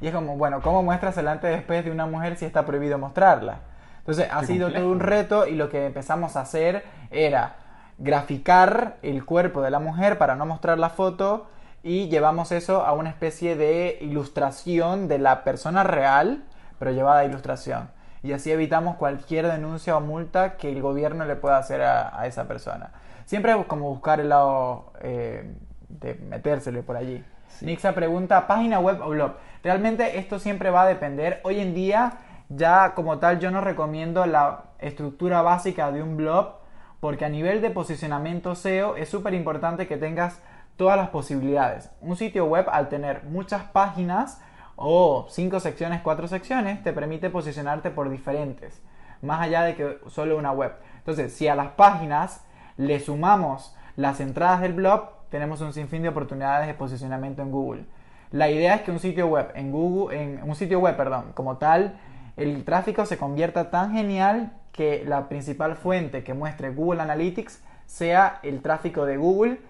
Y 0.00 0.08
es 0.08 0.14
como, 0.14 0.36
bueno, 0.36 0.60
¿cómo 0.62 0.82
muestras 0.82 1.16
el 1.18 1.28
antes 1.28 1.50
y 1.50 1.54
después 1.56 1.84
de 1.84 1.90
una 1.90 2.06
mujer 2.06 2.36
si 2.36 2.44
está 2.44 2.64
prohibido 2.66 2.98
mostrarla? 2.98 3.58
Entonces 3.98 4.28
ha 4.32 4.42
sido 4.44 4.66
complejo. 4.66 4.84
todo 4.84 4.92
un 4.92 5.00
reto 5.00 5.46
y 5.46 5.54
lo 5.54 5.68
que 5.68 5.86
empezamos 5.86 6.34
a 6.36 6.40
hacer 6.40 6.82
era 7.10 7.54
graficar 7.98 8.96
el 9.02 9.24
cuerpo 9.24 9.62
de 9.62 9.70
la 9.70 9.78
mujer 9.78 10.18
para 10.18 10.34
no 10.34 10.44
mostrar 10.44 10.78
la 10.78 10.90
foto 10.90 11.46
y 11.84 12.08
llevamos 12.08 12.50
eso 12.50 12.84
a 12.84 12.92
una 12.94 13.10
especie 13.10 13.54
de 13.54 13.98
ilustración 14.00 15.06
de 15.06 15.18
la 15.18 15.44
persona 15.44 15.84
real, 15.84 16.42
pero 16.80 16.90
llevada 16.90 17.20
a 17.20 17.24
ilustración. 17.24 17.88
Y 18.22 18.32
así 18.32 18.50
evitamos 18.50 18.96
cualquier 18.96 19.48
denuncia 19.48 19.96
o 19.96 20.00
multa 20.00 20.56
que 20.56 20.70
el 20.70 20.80
gobierno 20.80 21.24
le 21.24 21.36
pueda 21.36 21.58
hacer 21.58 21.82
a, 21.82 22.18
a 22.18 22.26
esa 22.26 22.46
persona. 22.46 22.92
Siempre 23.24 23.52
como 23.66 23.88
buscar 23.88 24.20
el 24.20 24.28
lado 24.28 24.92
eh, 25.00 25.54
de 25.88 26.14
metérsele 26.14 26.82
por 26.82 26.96
allí. 26.96 27.24
Sí. 27.48 27.66
Nixa 27.66 27.94
pregunta, 27.94 28.46
¿página 28.46 28.78
web 28.78 29.00
o 29.02 29.10
blog? 29.10 29.32
Realmente 29.62 30.18
esto 30.18 30.38
siempre 30.38 30.70
va 30.70 30.82
a 30.82 30.86
depender. 30.86 31.40
Hoy 31.44 31.60
en 31.60 31.74
día 31.74 32.12
ya 32.48 32.94
como 32.94 33.18
tal 33.18 33.40
yo 33.40 33.50
no 33.50 33.60
recomiendo 33.60 34.26
la 34.26 34.64
estructura 34.78 35.42
básica 35.42 35.90
de 35.90 36.02
un 36.02 36.16
blog 36.16 36.56
porque 37.00 37.24
a 37.24 37.28
nivel 37.28 37.60
de 37.62 37.70
posicionamiento 37.70 38.54
SEO 38.54 38.96
es 38.96 39.08
súper 39.08 39.34
importante 39.34 39.86
que 39.86 39.96
tengas 39.96 40.40
todas 40.76 40.96
las 40.96 41.08
posibilidades. 41.08 41.90
Un 42.00 42.16
sitio 42.16 42.46
web 42.46 42.66
al 42.70 42.88
tener 42.88 43.24
muchas 43.24 43.64
páginas 43.64 44.40
o 44.84 45.26
cinco 45.30 45.60
secciones, 45.60 46.00
cuatro 46.02 46.26
secciones, 46.26 46.82
te 46.82 46.92
permite 46.92 47.30
posicionarte 47.30 47.90
por 47.90 48.10
diferentes, 48.10 48.82
más 49.22 49.40
allá 49.40 49.62
de 49.62 49.76
que 49.76 49.98
solo 50.08 50.36
una 50.36 50.50
web. 50.50 50.72
Entonces, 50.98 51.32
si 51.32 51.46
a 51.46 51.54
las 51.54 51.68
páginas 51.72 52.44
le 52.76 52.98
sumamos 52.98 53.76
las 53.94 54.18
entradas 54.18 54.60
del 54.60 54.72
blog, 54.72 55.10
tenemos 55.30 55.60
un 55.60 55.72
sinfín 55.72 56.02
de 56.02 56.08
oportunidades 56.08 56.66
de 56.66 56.74
posicionamiento 56.74 57.42
en 57.42 57.52
Google. 57.52 57.84
La 58.32 58.50
idea 58.50 58.74
es 58.74 58.82
que 58.82 58.90
un 58.90 58.98
sitio 58.98 59.28
web 59.28 59.52
en 59.54 59.70
Google, 59.70 60.20
en 60.20 60.42
un 60.42 60.56
sitio 60.56 60.80
web, 60.80 60.96
perdón, 60.96 61.32
como 61.34 61.58
tal, 61.58 61.98
el 62.36 62.64
tráfico 62.64 63.06
se 63.06 63.18
convierta 63.18 63.70
tan 63.70 63.92
genial 63.92 64.52
que 64.72 65.04
la 65.06 65.28
principal 65.28 65.76
fuente 65.76 66.24
que 66.24 66.34
muestre 66.34 66.70
Google 66.70 67.02
Analytics 67.02 67.62
sea 67.86 68.40
el 68.42 68.62
tráfico 68.62 69.04
de 69.04 69.16
Google 69.16 69.60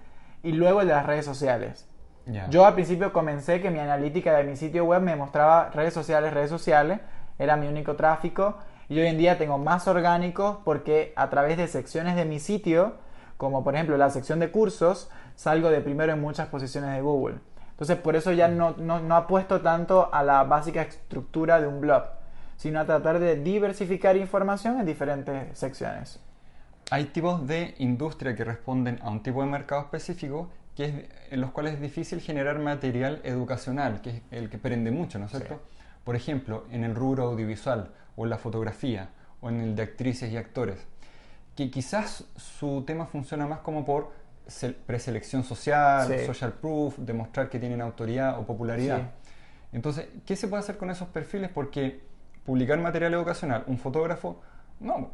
y 0.43 0.53
luego 0.53 0.81
el 0.81 0.89
de 0.89 0.95
las 0.95 1.05
redes 1.05 1.27
sociales. 1.27 1.89
Yo 2.51 2.65
al 2.67 2.75
principio 2.75 3.13
comencé 3.13 3.61
que 3.61 3.71
mi 3.71 3.81
analítica 3.81 4.37
de 4.37 4.45
mi 4.45 4.57
sitio 4.57 4.85
web 4.85 5.03
me 5.03 5.17
mostraba 5.17 5.71
redes 5.71 5.93
sociales, 5.93 6.33
redes 6.33 6.51
sociales, 6.51 7.01
era 7.39 7.57
mi 7.57 7.67
único 7.67 7.97
tráfico 7.97 8.59
y 8.89 9.01
hoy 9.01 9.07
en 9.07 9.19
día 9.19 9.39
tengo 9.39 9.59
más 9.59 9.89
orgánicos 9.89 10.59
porque 10.65 11.13
a 11.17 11.31
través 11.31 11.57
de 11.57 11.67
secciones 11.67 12.15
de 12.15 12.25
mi 12.25 12.39
sitio, 12.39 12.95
como 13.37 13.65
por 13.65 13.75
ejemplo 13.75 13.97
la 13.97 14.11
sección 14.11 14.39
de 14.39 14.51
cursos, 14.51 15.11
salgo 15.35 15.71
de 15.71 15.81
primero 15.81 16.13
en 16.13 16.21
muchas 16.21 16.49
posiciones 16.49 16.95
de 16.95 17.01
Google. 17.01 17.37
Entonces 17.71 17.97
por 17.97 18.15
eso 18.15 18.31
ya 18.33 18.47
no, 18.47 18.75
no, 18.79 19.01
no 19.01 19.17
apuesto 19.17 19.61
tanto 19.61 20.09
a 20.13 20.23
la 20.23 20.45
básica 20.45 20.83
estructura 20.83 21.61
de 21.61 21.67
un 21.67 21.81
blog, 21.81 22.05
sino 22.57 22.79
a 22.79 22.85
tratar 22.85 23.19
de 23.19 23.37
diversificar 23.37 24.17
información 24.17 24.79
en 24.79 24.87
diferentes 24.87 25.59
secciones. 25.59 26.21
Hay 26.91 27.07
tipos 27.07 27.47
de 27.49 27.75
industria 27.79 28.37
que 28.37 28.45
responden 28.45 29.01
a 29.03 29.11
un 29.11 29.23
tipo 29.23 29.41
de 29.41 29.49
mercado 29.49 29.81
específico 29.81 30.51
que 30.77 30.85
es, 30.85 30.95
en 31.31 31.41
los 31.41 31.51
cuales 31.51 31.75
es 31.75 31.81
difícil 31.81 32.21
generar 32.21 32.59
material 32.59 33.21
educacional, 33.25 34.01
que 34.01 34.11
es 34.11 34.23
el 34.31 34.49
que 34.51 34.59
prende 34.59 34.91
mucho, 34.91 35.19
¿no 35.19 35.27
es 35.27 35.31
cierto? 35.33 35.55
Sí. 35.55 35.83
Por 36.05 36.17
ejemplo, 36.17 36.65
en 36.71 36.85
el 36.85 36.95
rubro 36.95 37.25
audiovisual, 37.25 37.91
o 38.17 38.25
en 38.25 38.31
la 38.31 38.39
fotografía, 38.39 39.11
o 39.41 39.49
en 39.49 39.61
el 39.61 39.77
de 39.77 39.83
actrices 39.83 40.33
y 40.33 40.37
actores, 40.37 40.87
que 41.57 41.71
quizás 41.71 42.25
su 42.37 42.83
tema 42.87 43.07
funciona 43.07 43.47
más 43.47 43.61
como 43.61 43.85
por 43.85 44.11
se- 44.47 44.73
preselección 44.73 45.45
social, 45.45 46.09
Sí. 46.09 46.27
social 46.27 46.53
proof, 46.55 46.99
demostrar 46.99 47.49
que 47.51 47.59
tienen 47.59 47.81
autoridad 47.81 48.39
o 48.39 48.47
popularidad. 48.47 48.99
Sí. 48.99 49.05
Entonces, 49.73 50.07
¿qué 50.27 50.37
se 50.37 50.49
puede 50.49 50.61
hacer 50.61 50.77
con 50.79 50.91
esos 50.91 51.09
perfiles? 51.09 51.51
Porque 51.53 52.01
publicar 52.45 52.79
material 52.79 53.15
educacional, 53.15 53.65
un 53.67 53.79
fotógrafo, 53.79 54.41
no, 54.81 55.11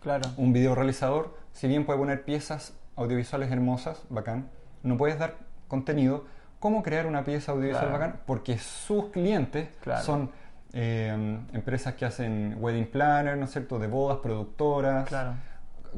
Claro. 0.00 0.30
un 0.36 0.52
video 0.52 0.74
realizador, 0.74 1.34
si 1.52 1.66
bien 1.66 1.84
puede 1.84 1.98
poner 1.98 2.24
piezas 2.24 2.74
audiovisuales 2.96 3.50
hermosas, 3.50 4.02
bacán, 4.10 4.48
no 4.82 4.96
puedes 4.96 5.18
dar 5.18 5.34
contenido. 5.68 6.24
¿Cómo 6.60 6.82
crear 6.82 7.06
una 7.06 7.24
pieza 7.24 7.52
audiovisual 7.52 7.88
Claro. 7.88 7.98
bacán? 8.04 8.20
Porque 8.26 8.58
sus 8.58 9.06
clientes 9.10 9.68
Claro. 9.80 10.02
son 10.02 10.30
eh, 10.74 11.38
empresas 11.54 11.94
que 11.94 12.04
hacen 12.04 12.56
wedding 12.60 12.90
planner, 12.90 13.38
¿no 13.38 13.44
es 13.46 13.52
cierto?, 13.52 13.78
de 13.78 13.86
bodas, 13.86 14.18
productoras. 14.18 15.08
Claro. 15.08 15.32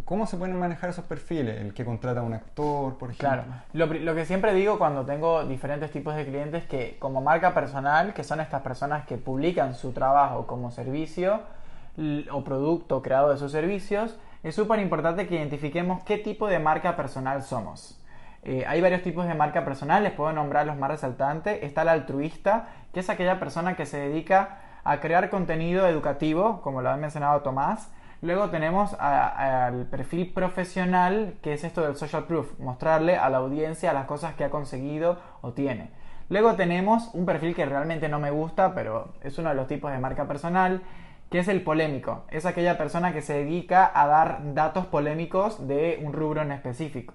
¿Cómo 0.05 0.27
se 0.27 0.37
pueden 0.37 0.57
manejar 0.57 0.91
esos 0.91 1.05
perfiles? 1.05 1.61
El 1.61 1.75
que 1.75 1.85
contrata 1.85 2.21
a 2.21 2.23
un 2.23 2.35
actor, 2.35 2.97
por 2.97 3.11
ejemplo. 3.11 3.43
Claro, 3.73 3.95
lo, 4.05 4.15
que 4.15 4.25
siempre 4.25 4.55
digo 4.55 4.79
cuando 4.79 5.05
tengo 5.05 5.45
diferentes 5.45 5.91
tipos 5.91 6.15
de 6.15 6.25
clientes 6.25 6.65
que 6.67 6.97
como 7.01 7.21
marca 7.21 7.53
personal, 7.53 8.15
que 8.15 8.23
son 8.23 8.41
estas 8.41 8.63
personas 8.63 9.05
que 9.07 9.17
publican 9.19 9.75
su 9.75 9.91
trabajo 9.93 10.47
como 10.47 10.71
servicio 10.71 11.41
o 12.31 12.45
producto 12.45 13.03
creado 13.03 13.31
de 13.31 13.39
sus 13.39 13.51
servicios, 13.51 14.17
es 14.45 14.55
súper 14.55 14.79
importante 14.79 15.27
que 15.27 15.35
identifiquemos 15.35 16.05
qué 16.05 16.19
tipo 16.19 16.47
de 16.47 16.61
marca 16.61 16.97
personal 16.97 17.43
somos. 17.43 18.00
Eh, 18.43 18.65
hay 18.67 18.81
varios 18.81 19.03
tipos 19.03 19.27
de 19.27 19.35
marca 19.35 19.65
personal, 19.65 20.03
les 20.03 20.13
puedo 20.13 20.33
nombrar 20.33 20.67
los 20.67 20.77
más 20.77 20.91
resaltantes. 20.91 21.63
Está 21.63 21.85
la 21.85 21.93
altruista, 21.93 22.69
que 22.93 23.01
es 23.01 23.11
aquella 23.11 23.39
persona 23.39 23.77
que 23.77 23.87
se 23.87 23.99
dedica 23.99 24.61
a 24.85 25.01
crear 25.01 25.29
contenido 25.31 25.87
educativo, 25.87 26.61
como 26.63 26.83
lo 26.83 26.91
ha 26.91 26.97
mencionado 26.97 27.43
Tomás. 27.43 27.91
Luego 28.23 28.51
tenemos 28.51 28.95
al 28.99 29.87
perfil 29.87 30.33
profesional, 30.33 31.37
que 31.43 31.55
es 31.55 31.65
esto 31.65 31.83
del 31.83 31.97
social 31.97 32.25
proof, 32.25 32.59
mostrarle 32.59 33.17
a 33.17 33.31
la 33.31 33.39
audiencia 33.39 33.95
las 33.95 34.05
cosas 34.05 34.35
que 34.35 34.45
ha 34.45 34.51
conseguido 34.51 35.19
o 35.41 35.53
tiene. 35.53 35.91
Luego 36.29 36.55
tenemos 36.55 37.11
un 37.15 37.25
perfil 37.25 37.55
que 37.55 37.65
realmente 37.65 38.09
no 38.09 38.21
me 38.21 38.31
gusta, 38.31 38.75
pero 38.75 39.15
es 39.23 39.39
uno 39.39 39.49
de 39.49 39.55
los 39.55 39.69
tipos 39.69 39.91
de 39.91 39.99
marca 39.99 40.29
personal, 40.29 40.83
que 41.31 41.39
es 41.39 41.49
el 41.49 41.63
polémico. 41.63 42.25
Es 42.29 42.45
aquella 42.45 42.77
persona 42.77 43.13
que 43.13 43.23
se 43.23 43.35
dedica 43.35 43.91
a 43.93 44.07
dar 44.07 44.55
datos 44.55 44.87
polémicos 44.87 45.67
de 45.67 46.01
un 46.05 46.13
rubro 46.13 46.43
en 46.43 46.53
específico. 46.53 47.15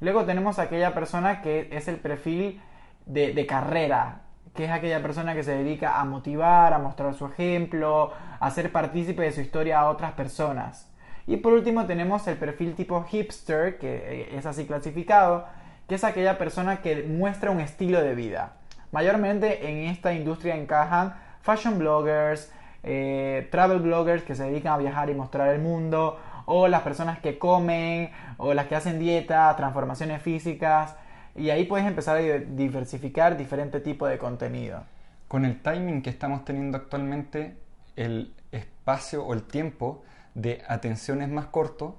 Luego 0.00 0.24
tenemos 0.24 0.58
aquella 0.58 0.94
persona 0.94 1.42
que 1.42 1.68
es 1.72 1.88
el 1.88 1.96
perfil 1.96 2.60
de, 3.06 3.46
carrera, 3.46 4.20
que 4.54 4.66
es 4.66 4.70
aquella 4.70 5.02
persona 5.02 5.34
que 5.34 5.42
se 5.42 5.52
dedica 5.52 6.00
a 6.00 6.04
motivar, 6.04 6.72
a 6.72 6.78
mostrar 6.78 7.14
su 7.14 7.26
ejemplo, 7.26 8.12
a 8.38 8.46
hacer 8.46 8.70
partícipe 8.70 9.22
de 9.22 9.32
su 9.32 9.40
historia 9.40 9.80
a 9.80 9.88
otras 9.88 10.12
personas. 10.12 10.90
Y 11.26 11.38
por 11.38 11.52
último 11.52 11.86
tenemos 11.86 12.26
el 12.28 12.36
perfil 12.36 12.74
tipo 12.74 13.02
hipster, 13.02 13.78
que 13.78 13.96
eh, 13.96 14.36
es 14.36 14.46
así 14.46 14.66
clasificado, 14.66 15.46
que 15.88 15.96
es 15.96 16.04
aquella 16.04 16.38
persona 16.38 16.80
que 16.80 17.02
muestra 17.02 17.50
un 17.50 17.60
estilo 17.60 18.00
de 18.00 18.14
vida. 18.14 18.52
Mayormente 18.92 19.68
en 19.68 19.88
esta 19.90 20.14
industria 20.14 20.54
encajan 20.54 21.14
fashion 21.42 21.78
bloggers, 21.78 22.52
eh, 22.82 23.48
travel 23.50 23.80
bloggers 23.80 24.22
que 24.22 24.34
se 24.34 24.44
dedican 24.44 24.74
a 24.74 24.78
viajar 24.78 25.10
y 25.10 25.14
mostrar 25.14 25.48
el 25.48 25.60
mundo, 25.60 26.18
o 26.50 26.66
las 26.66 26.80
personas 26.80 27.18
que 27.18 27.38
comen, 27.38 28.10
o 28.38 28.54
las 28.54 28.68
que 28.68 28.74
hacen 28.74 28.98
dieta, 28.98 29.54
transformaciones 29.54 30.22
físicas, 30.22 30.96
y 31.36 31.50
ahí 31.50 31.66
puedes 31.66 31.86
empezar 31.86 32.16
a 32.16 32.20
di- 32.20 32.46
diversificar 32.56 33.36
diferentes 33.36 33.82
tipos 33.82 34.08
de 34.08 34.16
contenido. 34.16 34.82
Con 35.28 35.44
el 35.44 35.60
timing 35.60 36.00
que 36.00 36.08
estamos 36.08 36.46
teniendo 36.46 36.78
actualmente, 36.78 37.58
el 37.96 38.32
espacio 38.50 39.26
o 39.26 39.34
el 39.34 39.42
tiempo 39.42 40.02
de 40.34 40.62
atención 40.66 41.20
es 41.20 41.28
más 41.28 41.46
corto. 41.46 41.96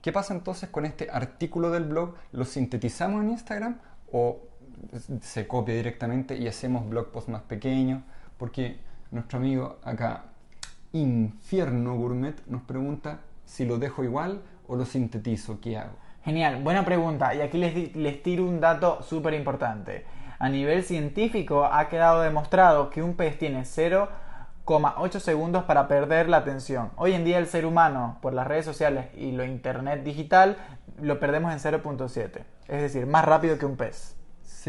¿Qué 0.00 0.12
pasa 0.12 0.32
entonces 0.32 0.68
con 0.70 0.86
este 0.86 1.08
artículo 1.10 1.72
del 1.72 1.86
blog? 1.86 2.14
¿Lo 2.30 2.44
sintetizamos 2.44 3.24
en 3.24 3.30
Instagram 3.30 3.78
o 4.12 4.38
se 5.22 5.48
copia 5.48 5.74
directamente 5.74 6.36
y 6.36 6.46
hacemos 6.46 6.88
blog 6.88 7.10
post 7.10 7.28
más 7.28 7.42
pequeños? 7.42 8.02
Porque 8.38 8.78
nuestro 9.10 9.38
amigo 9.38 9.80
acá, 9.82 10.26
Infierno 10.92 11.96
Gourmet, 11.96 12.46
nos 12.46 12.62
pregunta 12.62 13.18
si 13.46 13.64
lo 13.64 13.78
dejo 13.78 14.04
igual 14.04 14.42
o 14.68 14.76
lo 14.76 14.84
sintetizo, 14.84 15.60
¿qué 15.60 15.78
hago? 15.78 15.96
Genial, 16.24 16.62
buena 16.62 16.84
pregunta. 16.84 17.34
Y 17.34 17.40
aquí 17.40 17.56
les, 17.56 17.96
les 17.96 18.22
tiro 18.22 18.44
un 18.44 18.60
dato 18.60 19.00
súper 19.02 19.32
importante. 19.32 20.04
A 20.38 20.48
nivel 20.50 20.82
científico 20.82 21.64
ha 21.64 21.88
quedado 21.88 22.20
demostrado 22.20 22.90
que 22.90 23.02
un 23.02 23.14
pez 23.14 23.38
tiene 23.38 23.62
0,8 23.62 25.18
segundos 25.20 25.64
para 25.64 25.88
perder 25.88 26.28
la 26.28 26.38
atención. 26.38 26.90
Hoy 26.96 27.14
en 27.14 27.24
día 27.24 27.38
el 27.38 27.46
ser 27.46 27.64
humano, 27.64 28.18
por 28.20 28.34
las 28.34 28.46
redes 28.46 28.66
sociales 28.66 29.06
y 29.16 29.32
lo 29.32 29.44
internet 29.44 30.02
digital, 30.02 30.56
lo 31.00 31.18
perdemos 31.20 31.52
en 31.52 31.58
0.7. 31.58 32.42
Es 32.68 32.82
decir, 32.82 33.06
más 33.06 33.24
rápido 33.24 33.56
que 33.56 33.64
un 33.64 33.76
pez. 33.76 34.16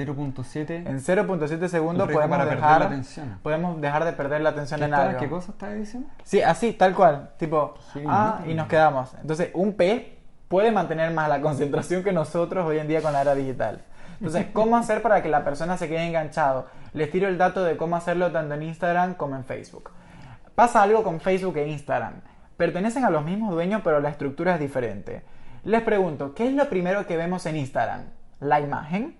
0.7 0.06 0.70
En 0.88 1.00
0.7 1.00 1.68
segundos 1.68 2.08
podemos 2.12 2.38
para 2.38 2.46
dejar, 2.50 2.80
la 2.82 2.86
atención. 2.88 3.40
podemos 3.42 3.82
dejar 3.82 4.06
de 4.06 4.14
perder 4.14 4.42
la 4.42 4.50
atención 4.50 4.80
¿Qué, 4.80 4.86
en 4.86 4.92
estaba- 4.94 5.10
algo. 5.10 5.20
¿Qué 5.20 5.30
cosa 5.30 5.52
estaba 5.52 5.74
diciendo? 5.74 6.10
Sí, 6.24 6.42
así, 6.42 6.74
tal 6.74 6.94
cual. 6.94 7.32
Tipo, 7.38 7.74
Sí, 7.94 8.04
ah, 8.08 8.42
¿no? 8.44 8.52
y 8.52 8.54
nos 8.54 8.68
quedamos. 8.68 9.14
Entonces, 9.22 9.50
un 9.54 9.74
pez 9.74 10.04
puede 10.48 10.72
mantener 10.72 11.12
más 11.14 11.28
la 11.30 11.42
concentración 11.42 12.04
que 12.04 12.12
nosotros 12.14 12.66
hoy 12.66 12.80
en 12.80 12.88
día 12.88 13.02
con 13.02 13.12
la 13.14 13.22
era 13.22 13.34
digital. 13.36 13.82
Entonces, 14.20 14.48
¿cómo 14.54 14.78
hacer 14.78 15.02
para 15.02 15.22
que 15.24 15.30
la 15.30 15.44
persona 15.44 15.78
se 15.78 15.88
quede 15.88 16.06
enganchado? 16.08 16.68
Les 16.94 17.10
tiro 17.12 17.28
el 17.28 17.38
dato 17.38 17.64
de 17.64 17.76
cómo 17.78 17.96
hacerlo 17.96 18.32
tanto 18.32 18.54
en 18.54 18.64
Instagram 18.64 19.16
como 19.16 19.36
en 19.36 19.44
Facebook. 19.44 19.92
Pasa 20.56 20.82
algo 20.84 21.04
con 21.04 21.20
Facebook 21.20 21.58
e 21.58 21.68
Instagram. 21.68 22.14
Pertenecen 22.56 23.06
a 23.06 23.10
los 23.12 23.24
mismos 23.24 23.52
dueños, 23.52 23.82
pero 23.84 24.00
la 24.00 24.10
estructura 24.10 24.56
es 24.56 24.60
diferente. 24.60 25.22
Les 25.64 25.82
pregunto, 25.82 26.34
¿qué 26.34 26.48
es 26.48 26.54
lo 26.54 26.68
primero 26.70 27.06
que 27.06 27.18
vemos 27.18 27.46
en 27.46 27.58
Instagram? 27.58 28.02
La 28.40 28.60
imagen. 28.60 29.16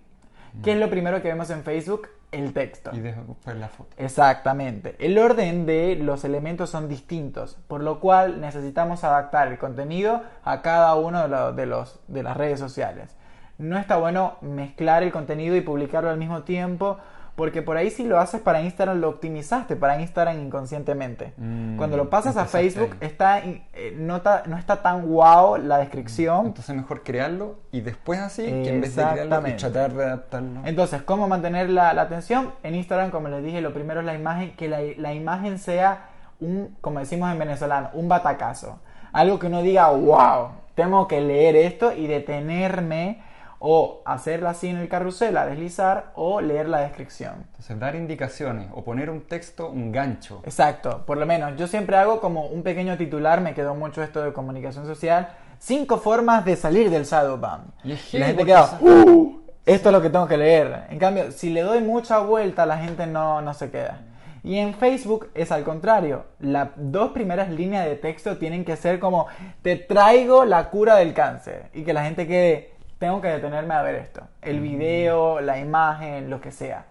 ¿Qué 0.64 0.74
es 0.74 0.80
lo 0.80 0.90
primero 0.90 1.22
que 1.22 1.28
vemos 1.28 1.50
en 1.50 1.64
Facebook? 1.64 2.10
El 2.32 2.54
texto. 2.54 2.92
Y 2.94 3.00
después 3.00 3.56
la 3.56 3.70
foto. 3.70 3.90
Exactamente. 3.98 4.96
El 5.00 5.18
orden 5.18 5.66
de 5.66 5.96
los 5.96 6.26
elementos 6.26 6.70
son 6.70 6.90
distintos, 6.90 7.58
por 7.68 7.82
lo 7.82 8.00
cual 8.00 8.42
necesitamos 8.42 9.04
adaptar 9.04 9.48
el 9.48 9.58
contenido 9.58 10.24
a 10.44 10.62
cada 10.62 10.96
uno 10.96 11.28
de, 11.28 11.54
de 11.54 11.66
los, 11.66 12.00
de 12.08 12.24
las 12.24 12.36
redes 12.36 12.60
sociales. 12.60 13.16
No 13.58 13.78
está 13.78 13.98
bueno 13.98 14.38
mezclar 14.42 15.04
el 15.04 15.12
contenido 15.12 15.56
y 15.56 15.62
publicarlo 15.62 16.10
al 16.10 16.18
mismo 16.18 16.44
tiempo, 16.44 16.98
porque 17.38 17.62
por 17.62 17.78
ahí 17.78 17.92
si 17.92 18.04
lo 18.04 18.20
haces 18.20 18.42
para 18.42 18.62
Instagram 18.62 19.00
lo 19.00 19.10
optimizaste 19.10 19.76
para 19.78 20.02
Instagram 20.02 20.42
inconscientemente. 20.42 21.34
Mm, 21.38 21.78
Cuando 21.78 21.96
lo 21.96 22.10
pasas 22.10 22.36
a 22.36 22.46
Facebook 22.46 22.98
está, 23.00 23.40
eh, 23.40 23.94
no, 23.96 24.22
ta- 24.22 24.42
no 24.48 24.58
está 24.58 24.82
tan 24.82 25.08
wow 25.08 25.56
la 25.58 25.78
descripción. 25.78 26.48
Entonces 26.48 26.76
mejor 26.76 27.04
crearlo 27.04 27.60
y 27.72 27.82
después 27.82 28.20
así, 28.20 28.44
que 28.44 28.70
en 28.70 28.82
vez 28.82 28.96
de 28.96 29.04
crearlo 29.04 29.48
y 29.48 29.54
tratar 29.54 29.94
de 29.94 30.04
adaptarlo. 30.04 30.62
Entonces, 30.66 31.04
¿cómo 31.04 31.28
mantener 31.28 31.70
la, 31.70 31.94
la 31.94 32.02
atención? 32.02 32.54
En 32.64 32.74
Instagram, 32.74 33.12
como 33.12 33.28
les 33.30 33.44
dije, 33.44 33.62
lo 33.62 33.72
primero 33.72 34.00
es 34.00 34.06
la 34.08 34.16
imagen, 34.16 34.56
que 34.56 34.68
la, 34.68 34.80
la 34.98 35.14
imagen 35.14 35.60
sea 35.60 36.06
un, 36.40 36.76
como 36.82 37.00
decimos 37.00 37.32
en 37.32 37.38
venezolano, 37.38 37.92
un 37.94 38.10
batacazo. 38.10 38.80
Algo 39.14 39.38
que 39.38 39.46
uno 39.46 39.62
diga, 39.62 39.90
wow, 39.92 40.50
tengo 40.74 41.08
que 41.08 41.22
leer 41.22 41.56
esto 41.56 41.94
y 41.94 42.08
detenerme 42.08 43.22
o 43.60 44.02
hacerla 44.06 44.52
así 44.52 44.68
en 44.68 44.78
el 44.78 44.88
carrusel, 44.88 45.38
a 45.38 45.46
deslizar 45.46 46.12
o 46.16 46.42
leer 46.42 46.70
la 46.70 46.82
descripción. 46.82 47.34
Entonces 47.48 47.80
dar 47.80 47.96
indicaciones 47.96 48.70
o 48.74 48.84
poner 48.84 49.10
un 49.10 49.22
texto, 49.22 49.70
un 49.70 49.92
gancho. 49.92 50.42
Exacto, 50.44 51.04
por 51.06 51.18
lo 51.18 51.26
menos 51.26 51.56
yo 51.58 51.68
siempre 51.68 51.98
hago 51.98 52.20
como 52.22 52.46
un 52.48 52.64
pequeño 52.64 52.98
titular, 52.98 53.42
me 53.42 53.54
quedó 53.54 53.76
mucho 53.76 54.04
esto 54.04 54.22
de 54.22 54.34
comunicación 54.34 54.86
social, 54.86 55.30
cinco 55.60 55.98
formas 55.98 56.46
de 56.46 56.56
salir 56.56 56.90
del 56.90 57.06
shadowban. 57.06 57.74
Y 57.84 57.94
es 57.94 58.14
Y 58.14 58.20
la 58.20 58.28
gente 58.28 58.46
queda, 58.46 58.78
"Uh, 58.80 59.42
esto 59.66 59.90
es 59.90 59.94
lo 59.94 60.02
que 60.02 60.10
tengo 60.10 60.28
que 60.28 60.38
leer. 60.38 60.86
En 60.90 60.98
cambio, 60.98 61.32
si 61.32 61.50
le 61.50 61.62
doy 61.62 61.82
mucha 61.82 62.20
vuelta, 62.20 62.66
la 62.66 62.78
gente 62.78 63.06
no, 63.06 63.42
no 63.42 63.54
se 63.54 63.70
queda. 63.70 64.02
Y 64.44 64.60
en 64.60 64.74
Facebook 64.74 65.30
es 65.34 65.52
al 65.52 65.64
contrario. 65.66 66.24
Las 66.40 66.70
dos 66.78 67.12
primeras 67.12 67.50
líneas 67.50 67.86
de 67.86 67.96
texto 67.98 68.38
tienen 68.38 68.64
que 68.64 68.78
ser 68.78 68.98
como, 68.98 69.28
te 69.62 69.76
traigo 69.76 70.46
la 70.46 70.70
cura 70.70 70.96
del 70.96 71.14
cáncer. 71.14 71.66
Y 71.74 71.84
que 71.84 71.92
la 71.92 72.06
gente 72.06 72.26
quede, 72.28 72.72
tengo 73.00 73.22
que 73.22 73.28
detenerme 73.28 73.74
a 73.74 73.82
ver 73.82 73.96
esto. 73.96 74.22
El 74.42 74.60
video, 74.60 75.42
la 75.42 75.60
imagen, 75.60 76.30
lo 76.30 76.42
que 76.42 76.52
sea. 76.52 76.86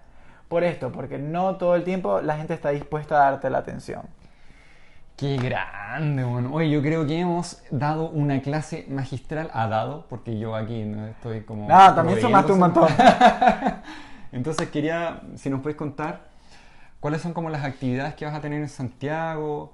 Por 0.48 0.62
esto, 0.62 0.92
porque 0.92 1.18
no 1.18 1.56
todo 1.56 1.74
el 1.74 1.84
tiempo 1.84 2.20
la 2.20 2.36
gente 2.36 2.54
está 2.54 2.70
dispuesta 2.70 3.16
a 3.16 3.30
darte 3.30 3.50
la 3.50 3.58
atención. 3.58 4.02
Qué 5.16 5.36
grande, 5.38 6.24
bueno. 6.24 6.50
Oye, 6.52 6.68
yo 6.68 6.82
creo 6.82 7.06
que 7.06 7.18
hemos 7.18 7.62
dado 7.70 8.10
una 8.10 8.42
clase 8.42 8.84
magistral. 8.88 9.48
Ha 9.54 9.66
dado, 9.66 10.04
porque 10.08 10.38
yo 10.38 10.54
aquí 10.54 10.84
no 10.84 11.06
estoy 11.06 11.40
como. 11.40 11.66
No, 11.66 11.94
también 11.94 12.20
sumaste 12.20 12.52
un 12.52 12.58
montón. 12.58 12.88
Entonces 14.32 14.68
quería, 14.68 15.22
si 15.36 15.48
nos 15.48 15.62
puedes 15.62 15.76
contar, 15.76 16.20
cuáles 17.00 17.22
son 17.22 17.32
como 17.32 17.48
las 17.48 17.64
actividades 17.64 18.14
que 18.14 18.26
vas 18.26 18.34
a 18.34 18.42
tener 18.42 18.60
en 18.60 18.68
Santiago. 18.68 19.72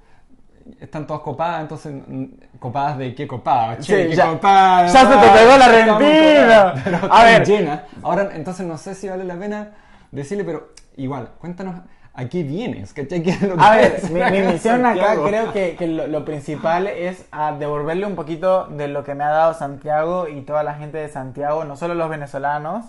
Están 0.81 1.07
todas 1.07 1.23
copadas, 1.23 1.61
entonces, 1.63 1.93
mm, 2.07 2.25
¿copadas 2.59 2.99
de 2.99 3.15
qué 3.15 3.27
copadas? 3.27 3.79
Sí, 3.85 3.93
Che, 3.93 4.09
qué 4.09 4.15
ya- 4.17 4.29
copadas, 4.31 4.93
ya 4.93 5.01
se 5.01 5.17
te 5.17 5.29
pegó 5.39 5.57
la 5.57 5.69
Pero 6.85 6.99
A 7.13 7.25
ver. 7.25 7.45
llenas. 7.47 7.81
Ahora, 8.03 8.31
entonces 8.35 8.67
no 8.67 8.77
sé 8.79 8.95
si 8.95 9.09
vale 9.09 9.25
la 9.25 9.35
pena 9.37 9.71
decirle, 10.11 10.45
pero 10.45 10.71
igual, 10.97 11.31
cuéntanos 11.39 11.77
a 12.15 12.25
qué 12.27 12.43
vienes, 12.43 12.93
¿cachai? 12.93 13.23
¿Qué 13.23 13.31
es 13.31 13.43
lo 13.43 13.55
A 13.59 13.73
que 13.73 13.79
ver, 13.79 14.11
mi, 14.11 14.41
mi 14.41 14.47
misión 14.53 14.85
acá 14.85 15.15
creo 15.27 15.53
que, 15.53 15.77
que 15.77 15.87
lo, 15.87 16.07
lo 16.07 16.25
principal 16.27 16.87
es 16.87 17.25
a 17.33 17.53
devolverle 17.53 18.05
un 18.07 18.15
poquito 18.17 18.67
de 18.67 18.89
lo 18.89 19.03
que 19.03 19.15
me 19.15 19.25
ha 19.25 19.31
dado 19.31 19.55
Santiago 19.55 20.29
y 20.29 20.43
toda 20.43 20.63
la 20.63 20.75
gente 20.75 20.99
de 20.99 21.09
Santiago, 21.09 21.65
no 21.65 21.75
solo 21.77 21.95
los 21.95 22.11
venezolanos, 22.11 22.85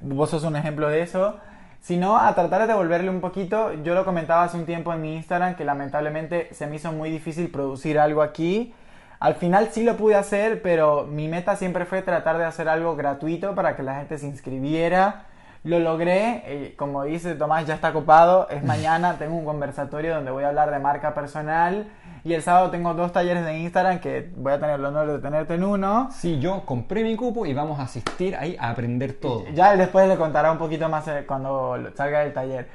vos 0.00 0.30
sos 0.30 0.44
un 0.44 0.54
ejemplo 0.56 0.88
de 0.88 1.02
eso, 1.02 1.36
sino 1.80 2.18
a 2.18 2.34
tratar 2.34 2.62
de 2.62 2.66
devolverle 2.68 3.10
un 3.10 3.20
poquito. 3.20 3.72
Yo 3.82 3.94
lo 3.94 4.04
comentaba 4.04 4.44
hace 4.44 4.56
un 4.56 4.66
tiempo 4.66 4.92
en 4.92 5.00
mi 5.00 5.16
Instagram 5.16 5.56
que 5.56 5.64
lamentablemente 5.64 6.52
se 6.52 6.66
me 6.66 6.76
hizo 6.76 6.92
muy 6.92 7.10
difícil 7.10 7.50
producir 7.50 7.98
algo 7.98 8.22
aquí. 8.22 8.74
Al 9.18 9.34
final 9.34 9.68
sí 9.70 9.82
lo 9.84 9.96
pude 9.96 10.14
hacer, 10.14 10.62
pero 10.62 11.06
mi 11.06 11.28
meta 11.28 11.56
siempre 11.56 11.84
fue 11.84 12.02
tratar 12.02 12.38
de 12.38 12.44
hacer 12.44 12.68
algo 12.68 12.96
gratuito 12.96 13.54
para 13.54 13.76
que 13.76 13.82
la 13.82 13.96
gente 13.96 14.18
se 14.18 14.26
inscribiera. 14.26 15.26
Lo 15.62 15.78
logré, 15.78 16.42
eh, 16.46 16.74
como 16.76 17.04
dice 17.04 17.34
Tomás, 17.34 17.66
ya 17.66 17.74
está 17.74 17.92
copado. 17.92 18.48
Es 18.48 18.64
mañana, 18.64 19.16
tengo 19.18 19.36
un 19.36 19.44
conversatorio 19.44 20.14
donde 20.14 20.30
voy 20.30 20.44
a 20.44 20.48
hablar 20.48 20.70
de 20.70 20.78
marca 20.78 21.14
personal. 21.14 21.86
Y 22.24 22.34
el 22.34 22.42
sábado 22.42 22.70
tengo 22.70 22.92
dos 22.94 23.12
talleres 23.12 23.44
de 23.44 23.58
Instagram 23.58 24.00
que 24.00 24.30
voy 24.36 24.52
a 24.52 24.60
tener 24.60 24.78
el 24.78 24.84
honor 24.84 25.12
de 25.12 25.18
tenerte 25.18 25.54
en 25.54 25.64
uno. 25.64 26.08
Sí, 26.12 26.38
yo 26.38 26.64
compré 26.64 27.02
mi 27.02 27.16
cupo 27.16 27.46
y 27.46 27.54
vamos 27.54 27.78
a 27.78 27.84
asistir 27.84 28.36
ahí 28.36 28.56
a 28.58 28.70
aprender 28.70 29.14
todo. 29.14 29.44
Ya 29.54 29.76
después 29.76 30.06
le 30.08 30.16
contará 30.16 30.52
un 30.52 30.58
poquito 30.58 30.88
más 30.88 31.08
eh, 31.08 31.24
cuando 31.26 31.78
salga 31.94 32.20
del 32.20 32.32
taller. 32.32 32.68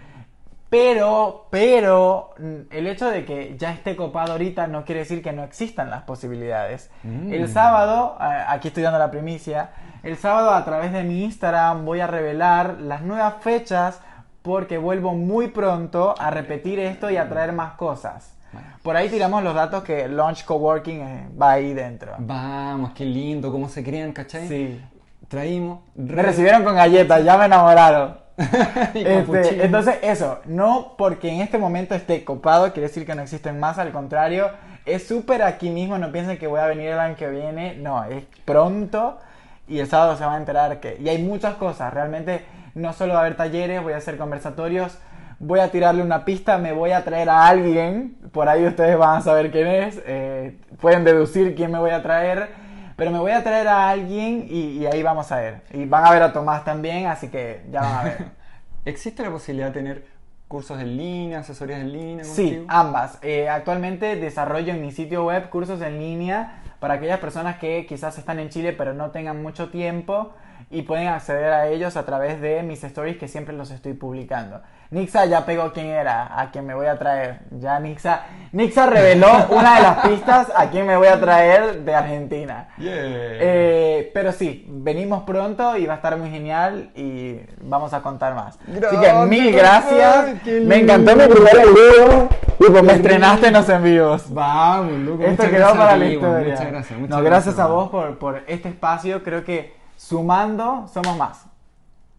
Pero, 0.70 1.46
pero, 1.52 2.32
mm, 2.40 2.72
el 2.72 2.88
hecho 2.88 3.10
de 3.10 3.24
que 3.24 3.56
ya 3.58 3.72
esté 3.72 3.96
copado 3.96 4.34
ahorita 4.34 4.68
no 4.68 4.84
quiere 4.84 5.02
decir 5.02 5.22
que 5.22 5.32
no 5.32 5.44
existan 5.44 5.90
las 5.90 6.04
posibilidades. 6.04 6.90
Mm. 7.04 7.32
El 7.32 7.48
sábado, 7.48 8.18
aquí 8.20 8.70
estoy 8.70 8.84
dando 8.84 9.00
la 9.00 9.12
primicia, 9.12 9.70
el 10.02 10.18
sábado 10.18 10.52
a 10.52 10.66
través 10.66 10.92
de 10.92 11.04
mi 11.04 11.24
Instagram 11.24 11.86
voy 11.86 12.00
a 12.00 12.08
revelar 12.08 12.78
las 12.82 13.02
nuevas 13.04 13.36
fechas 13.42 14.02
porque 14.42 14.78
vuelvo 14.78 15.14
muy 15.14 15.48
pronto 15.48 16.14
a 16.20 16.30
repetir 16.30 16.80
esto 16.80 17.10
y 17.10 17.18
a 17.18 17.28
traer 17.30 17.54
más 17.54 17.74
cosas. 17.74 18.36
Por 18.82 18.96
ahí 18.96 19.10
tiramos 19.10 19.44
los 19.44 19.56
datos 19.56 19.84
que 19.84 20.08
Launch 20.08 20.46
Coworking 20.46 21.02
eh, 21.02 21.30
va 21.40 21.54
ahí 21.54 21.74
dentro. 21.74 22.14
Vamos, 22.20 22.92
qué 22.94 23.06
lindo, 23.06 23.52
cómo 23.52 23.70
se 23.70 23.84
crean, 23.84 24.12
¿cachai? 24.12 24.48
Sí. 24.48 24.82
Traímos. 25.28 25.80
Me 25.96 26.22
recibieron 26.22 26.64
con 26.64 26.76
galletas, 26.76 27.24
ya 27.24 27.38
me 27.38 27.46
enamoraron. 27.46 28.26
Este, 28.94 29.66
entonces, 29.66 29.96
eso, 30.02 30.40
no 30.46 30.96
porque 30.98 31.30
en 31.30 31.42
este 31.42 31.58
momento 31.58 31.96
esté 31.96 32.26
copado, 32.26 32.74
quiere 32.74 32.88
decir 32.88 33.06
que 33.06 33.16
no 33.16 33.22
existen 33.22 33.60
más, 33.60 33.78
al 33.78 33.92
contrario, 33.92 34.50
es 34.86 35.08
súper 35.08 35.42
aquí 35.42 35.70
mismo, 35.70 35.98
no 35.98 36.12
piensen 36.12 36.38
que 36.38 36.48
voy 36.48 36.60
a 36.60 36.68
venir 36.68 36.90
el 36.90 37.00
año 37.00 37.16
que 37.16 37.30
viene, 37.30 37.76
no, 37.76 38.04
es 38.04 38.26
pronto 38.44 39.20
y 39.68 39.80
el 39.80 39.88
sábado 39.88 40.16
se 40.18 40.26
va 40.26 40.36
a 40.36 40.38
enterar 40.38 40.80
que... 40.80 40.98
Y 41.02 41.10
hay 41.10 41.22
muchas 41.22 41.56
cosas, 41.56 41.94
realmente 41.94 42.46
no 42.76 42.94
solo 42.94 43.14
va 43.14 43.20
a 43.20 43.22
haber 43.24 43.38
talleres, 43.38 43.82
voy 43.82 43.94
a 43.94 43.98
hacer 43.98 44.18
conversatorios, 44.18 44.98
voy 45.40 45.60
a 45.60 45.72
tirarle 45.72 46.02
una 46.02 46.26
pista, 46.26 46.58
me 46.58 46.72
voy 46.72 46.92
a 46.92 47.04
traer 47.04 47.30
a 47.30 47.48
alguien, 47.48 48.18
por 48.32 48.50
ahí 48.50 48.66
ustedes 48.66 48.98
van 48.98 49.18
a 49.18 49.22
saber 49.22 49.52
quién 49.52 49.68
es, 49.68 50.02
eh, 50.06 50.58
pueden 50.80 51.04
deducir 51.04 51.56
quién 51.56 51.72
me 51.72 51.80
voy 51.80 51.92
a 51.92 52.02
traer. 52.02 52.66
Pero 52.96 53.12
me 53.12 53.20
voy 53.20 53.32
a 53.32 53.44
traer 53.44 53.68
a 53.68 53.90
alguien 53.90 54.48
y, 54.50 54.78
y 54.78 54.86
ahí 54.86 55.04
vamos 55.04 55.30
a 55.30 55.36
ver. 55.36 55.62
Y 55.74 55.84
van 55.84 56.06
a 56.06 56.12
ver 56.12 56.24
a 56.24 56.32
Tomás 56.32 56.64
también, 56.64 57.08
así 57.08 57.28
que 57.28 57.66
ya 57.70 57.82
van 57.82 57.94
a 57.94 58.04
ver. 58.04 58.26
¿Existe 58.86 59.22
la 59.22 59.32
posibilidad 59.32 59.68
de 59.68 59.74
tener 59.74 60.06
cursos 60.48 60.80
en 60.80 60.96
línea, 60.96 61.40
asesorías 61.40 61.82
en 61.82 61.92
línea? 61.92 62.24
Sí, 62.24 62.44
contigo? 62.44 62.66
ambas. 62.70 63.20
Eh, 63.22 63.50
actualmente 63.50 64.16
desarrollo 64.16 64.74
en 64.74 64.82
mi 64.82 64.94
sitio 64.94 65.26
web 65.26 65.50
cursos 65.50 65.82
en 65.82 66.00
línea 66.00 66.62
para 66.80 66.96
aquellas 66.96 67.20
personas 67.20 67.58
que 67.58 67.86
quizás 67.86 68.18
están 68.18 68.40
en 68.40 68.50
Chile 68.50 68.74
pero 68.74 68.94
no 68.94 69.12
tengan 69.12 69.42
mucho 69.42 69.70
tiempo 69.70 70.34
y 70.70 70.82
pueden 70.82 71.08
acceder 71.08 71.54
a 71.54 71.68
ellos 71.68 71.96
a 71.96 72.06
través 72.06 72.42
de 72.42 72.64
mis 72.64 72.84
stories 72.84 73.18
que 73.18 73.28
siempre 73.28 73.56
los 73.56 73.72
estoy 73.72 73.94
publicando. 73.94 74.62
Nixa 74.92 75.26
ya 75.26 75.46
pegó 75.46 75.74
quién 75.74 75.88
era, 75.88 76.40
a 76.40 76.52
quién 76.52 76.66
me 76.66 76.74
voy 76.74 76.86
a 76.86 76.98
traer. 76.98 77.40
Ya 77.52 77.80
Nixa, 77.80 78.22
Nixa 78.52 78.86
reveló 78.86 79.28
una 79.50 79.76
de 79.76 79.82
las 79.82 80.08
pistas 80.08 80.52
a 80.56 80.70
quién 80.70 80.86
me 80.86 80.96
voy 80.96 81.08
a 81.08 81.20
traer 81.20 81.84
de 81.84 81.94
Argentina. 81.94 82.70
Yeah. 82.78 82.94
Eh, 82.94 84.12
pero 84.14 84.32
sí, 84.32 84.66
venimos 84.70 85.24
pronto 85.24 85.76
y 85.78 85.86
va 85.86 85.94
a 85.94 85.96
estar 85.98 86.18
muy 86.18 86.30
genial 86.30 86.92
y 86.96 87.40
vamos 87.62 87.94
a 87.94 88.02
contar 88.02 88.36
más. 88.36 88.58
Así 88.68 88.98
que 88.98 89.14
mil 89.28 89.52
gracias. 89.52 90.46
Me 90.46 90.78
encantó 90.78 91.16
mi 91.16 91.28
primer 91.28 91.68
video. 91.68 92.30
Y 92.58 92.72
pues 92.72 92.84
me 92.84 92.94
estrenaste 92.94 93.48
en 93.48 93.54
los 93.54 93.68
envíos. 93.68 94.34
Vamos, 94.34 94.94
loco. 95.00 95.24
Esto 95.24 95.50
quedó 95.50 95.76
para 95.76 95.98
la 95.98 96.06
historia. 96.06 96.65
Muchas 96.66 96.72
gracias. 96.72 97.00
Muchas 97.00 97.18
no, 97.18 97.24
gracias 97.24 97.60
a 97.60 97.68
vos 97.68 97.90
por, 97.90 98.18
por 98.18 98.44
este 98.48 98.70
espacio. 98.70 99.24
Creo 99.24 99.44
que 99.44 99.76
sumando 99.98 100.88
somos 100.88 101.18
más. 101.18 101.46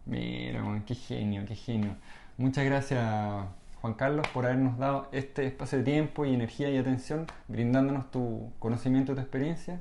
Mira, 0.05 0.63
qué 0.85 0.95
genio, 0.95 1.43
qué 1.47 1.55
genio. 1.55 1.95
Muchas 2.37 2.65
gracias, 2.65 3.03
Juan 3.81 3.93
Carlos, 3.95 4.27
por 4.29 4.45
habernos 4.45 4.77
dado 4.77 5.07
este 5.11 5.45
espacio 5.47 5.79
de 5.79 5.83
tiempo 5.83 6.25
y 6.25 6.33
energía 6.33 6.69
y 6.69 6.77
atención, 6.77 7.25
brindándonos 7.47 8.09
tu 8.11 8.51
conocimiento 8.59 9.11
y 9.11 9.15
tu 9.15 9.21
experiencia. 9.21 9.79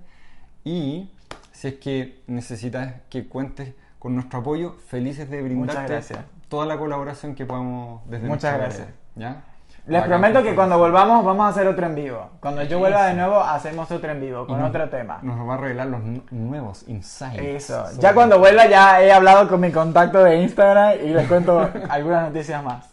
Y 0.64 1.10
si 1.52 1.68
es 1.68 1.74
que 1.74 2.22
necesitas 2.26 2.94
que 3.08 3.26
cuentes 3.28 3.74
con 3.98 4.14
nuestro 4.14 4.40
apoyo, 4.40 4.76
felices 4.88 5.30
de 5.30 5.42
brindarte 5.42 6.00
toda 6.48 6.66
la 6.66 6.78
colaboración 6.78 7.34
que 7.34 7.44
podamos 7.44 8.08
desde 8.08 8.26
Muchas 8.26 8.56
gracias. 8.56 8.88
área, 8.88 8.94
¿ya? 9.16 9.44
Les 9.86 10.02
prometo 10.02 10.42
que 10.42 10.54
cuando 10.54 10.78
volvamos 10.78 11.24
vamos 11.24 11.46
a 11.46 11.48
hacer 11.50 11.66
otro 11.68 11.86
en 11.86 11.94
vivo. 11.94 12.30
Cuando 12.40 12.62
yo 12.64 12.78
vuelva 12.80 13.06
de 13.06 13.14
nuevo 13.14 13.40
hacemos 13.40 13.88
otro 13.90 14.10
en 14.10 14.20
vivo 14.20 14.46
con 14.46 14.58
nos- 14.58 14.70
otro 14.70 14.88
tema. 14.88 15.18
Nos 15.22 15.48
va 15.48 15.54
a 15.54 15.56
revelar 15.58 15.86
los 15.86 16.02
nu- 16.02 16.22
nuevos 16.32 16.88
insights. 16.88 17.38
Eso. 17.70 17.84
Ya 17.98 18.12
cuando 18.12 18.38
vuelva 18.40 18.66
ya 18.66 19.00
he 19.00 19.12
hablado 19.12 19.48
con 19.48 19.60
mi 19.60 19.70
contacto 19.70 20.24
de 20.24 20.36
Instagram 20.42 20.94
y 21.04 21.08
les 21.10 21.28
cuento 21.28 21.70
algunas 21.88 22.28
noticias 22.28 22.62
más. 22.64 22.84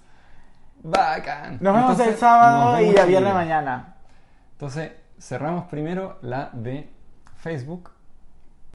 Bacán. 0.83 1.57
Nos 1.61 1.73
vemos 1.73 1.91
Entonces, 1.91 2.07
el 2.13 2.19
sábado 2.19 2.81
y 2.81 2.97
a 2.97 3.05
viernes 3.05 3.29
el- 3.29 3.35
mañana. 3.37 3.95
Entonces, 4.51 4.91
cerramos 5.19 5.65
primero 5.65 6.17
la 6.21 6.49
de 6.53 6.91
Facebook 7.37 7.89